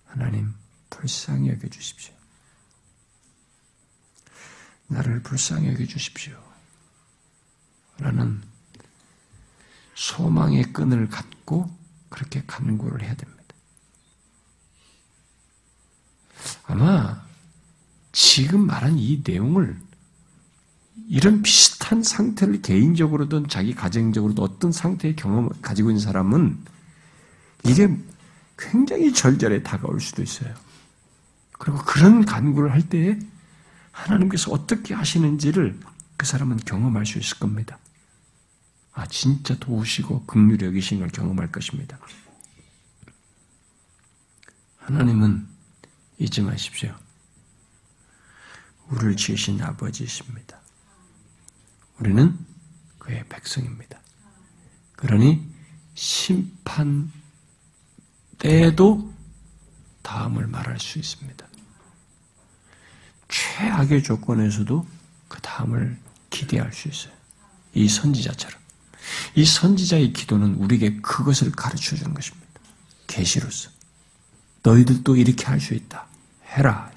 [0.05, 0.53] 하나님
[0.89, 2.13] 불쌍히 여겨 주십시오.
[4.87, 6.37] 나를 불쌍히 여겨 주십시오.
[7.99, 8.41] 라는
[9.95, 11.69] 소망의 끈을 갖고
[12.09, 13.43] 그렇게 간구를 해야 됩니다.
[16.65, 17.23] 아마
[18.11, 19.79] 지금 말한 이 내용을
[21.07, 26.63] 이런 비슷한 상태를 개인적으로든 자기 가정적으로도 어떤 상태의 경험을 가지고 있는 사람은
[27.65, 27.89] 이게
[28.57, 30.53] 굉장히 절절에 다가올 수도 있어요.
[31.59, 33.19] 그리고 그런 간구를 할 때에
[33.91, 35.79] 하나님께서 어떻게 하시는지를
[36.17, 37.77] 그 사람은 경험할 수 있을 겁니다.
[38.93, 41.99] 아, 진짜 도우시고 극률이 여기신 걸 경험할 것입니다.
[44.77, 45.47] 하나님은
[46.17, 46.95] 잊지 마십시오.
[48.89, 50.59] 우리를 지으신 아버지이십니다.
[51.99, 52.37] 우리는
[52.97, 53.99] 그의 백성입니다.
[54.95, 55.45] 그러니
[55.93, 57.11] 심판
[58.37, 59.13] 때에도
[60.01, 61.48] 다음을 말할 수 있습니다.
[63.29, 64.85] 최악의 조건에서도
[65.27, 65.97] 그 다음을
[66.29, 67.13] 기대할 수 있어요.
[67.73, 68.59] 이 선지자처럼.
[69.35, 72.47] 이 선지자의 기도는 우리에게 그것을 가르쳐 주는 것입니다.
[73.07, 73.69] 계시로서.
[74.63, 76.07] 너희들도 이렇게 할 수 있다.
[76.45, 76.91] 해라.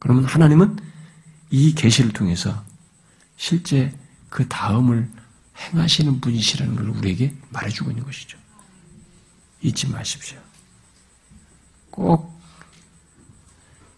[0.00, 0.78] 그러면 하나님은
[1.50, 2.64] 이 계시를 통해서
[3.36, 3.94] 실제
[4.28, 5.08] 그 다음을
[5.56, 8.38] 행하시는 분이시라는 걸 우리에게 말해주고 있는 것이죠.
[9.60, 10.38] 잊지 마십시오.
[11.90, 12.40] 꼭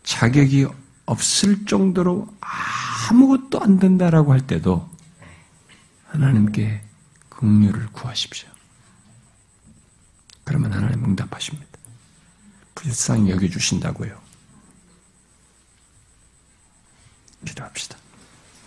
[0.03, 0.67] 자격이
[1.13, 2.27] 없을 정도로
[3.11, 4.89] 아무것도 안 된다라고 할 때도
[6.07, 6.83] 하나님께
[7.29, 8.49] 긍휼을 구하십시오.
[10.45, 11.69] 그러면 하나님 응답하십니다.
[12.75, 14.21] 불쌍히 여겨주신다고요.
[17.45, 18.02] 기도합시다.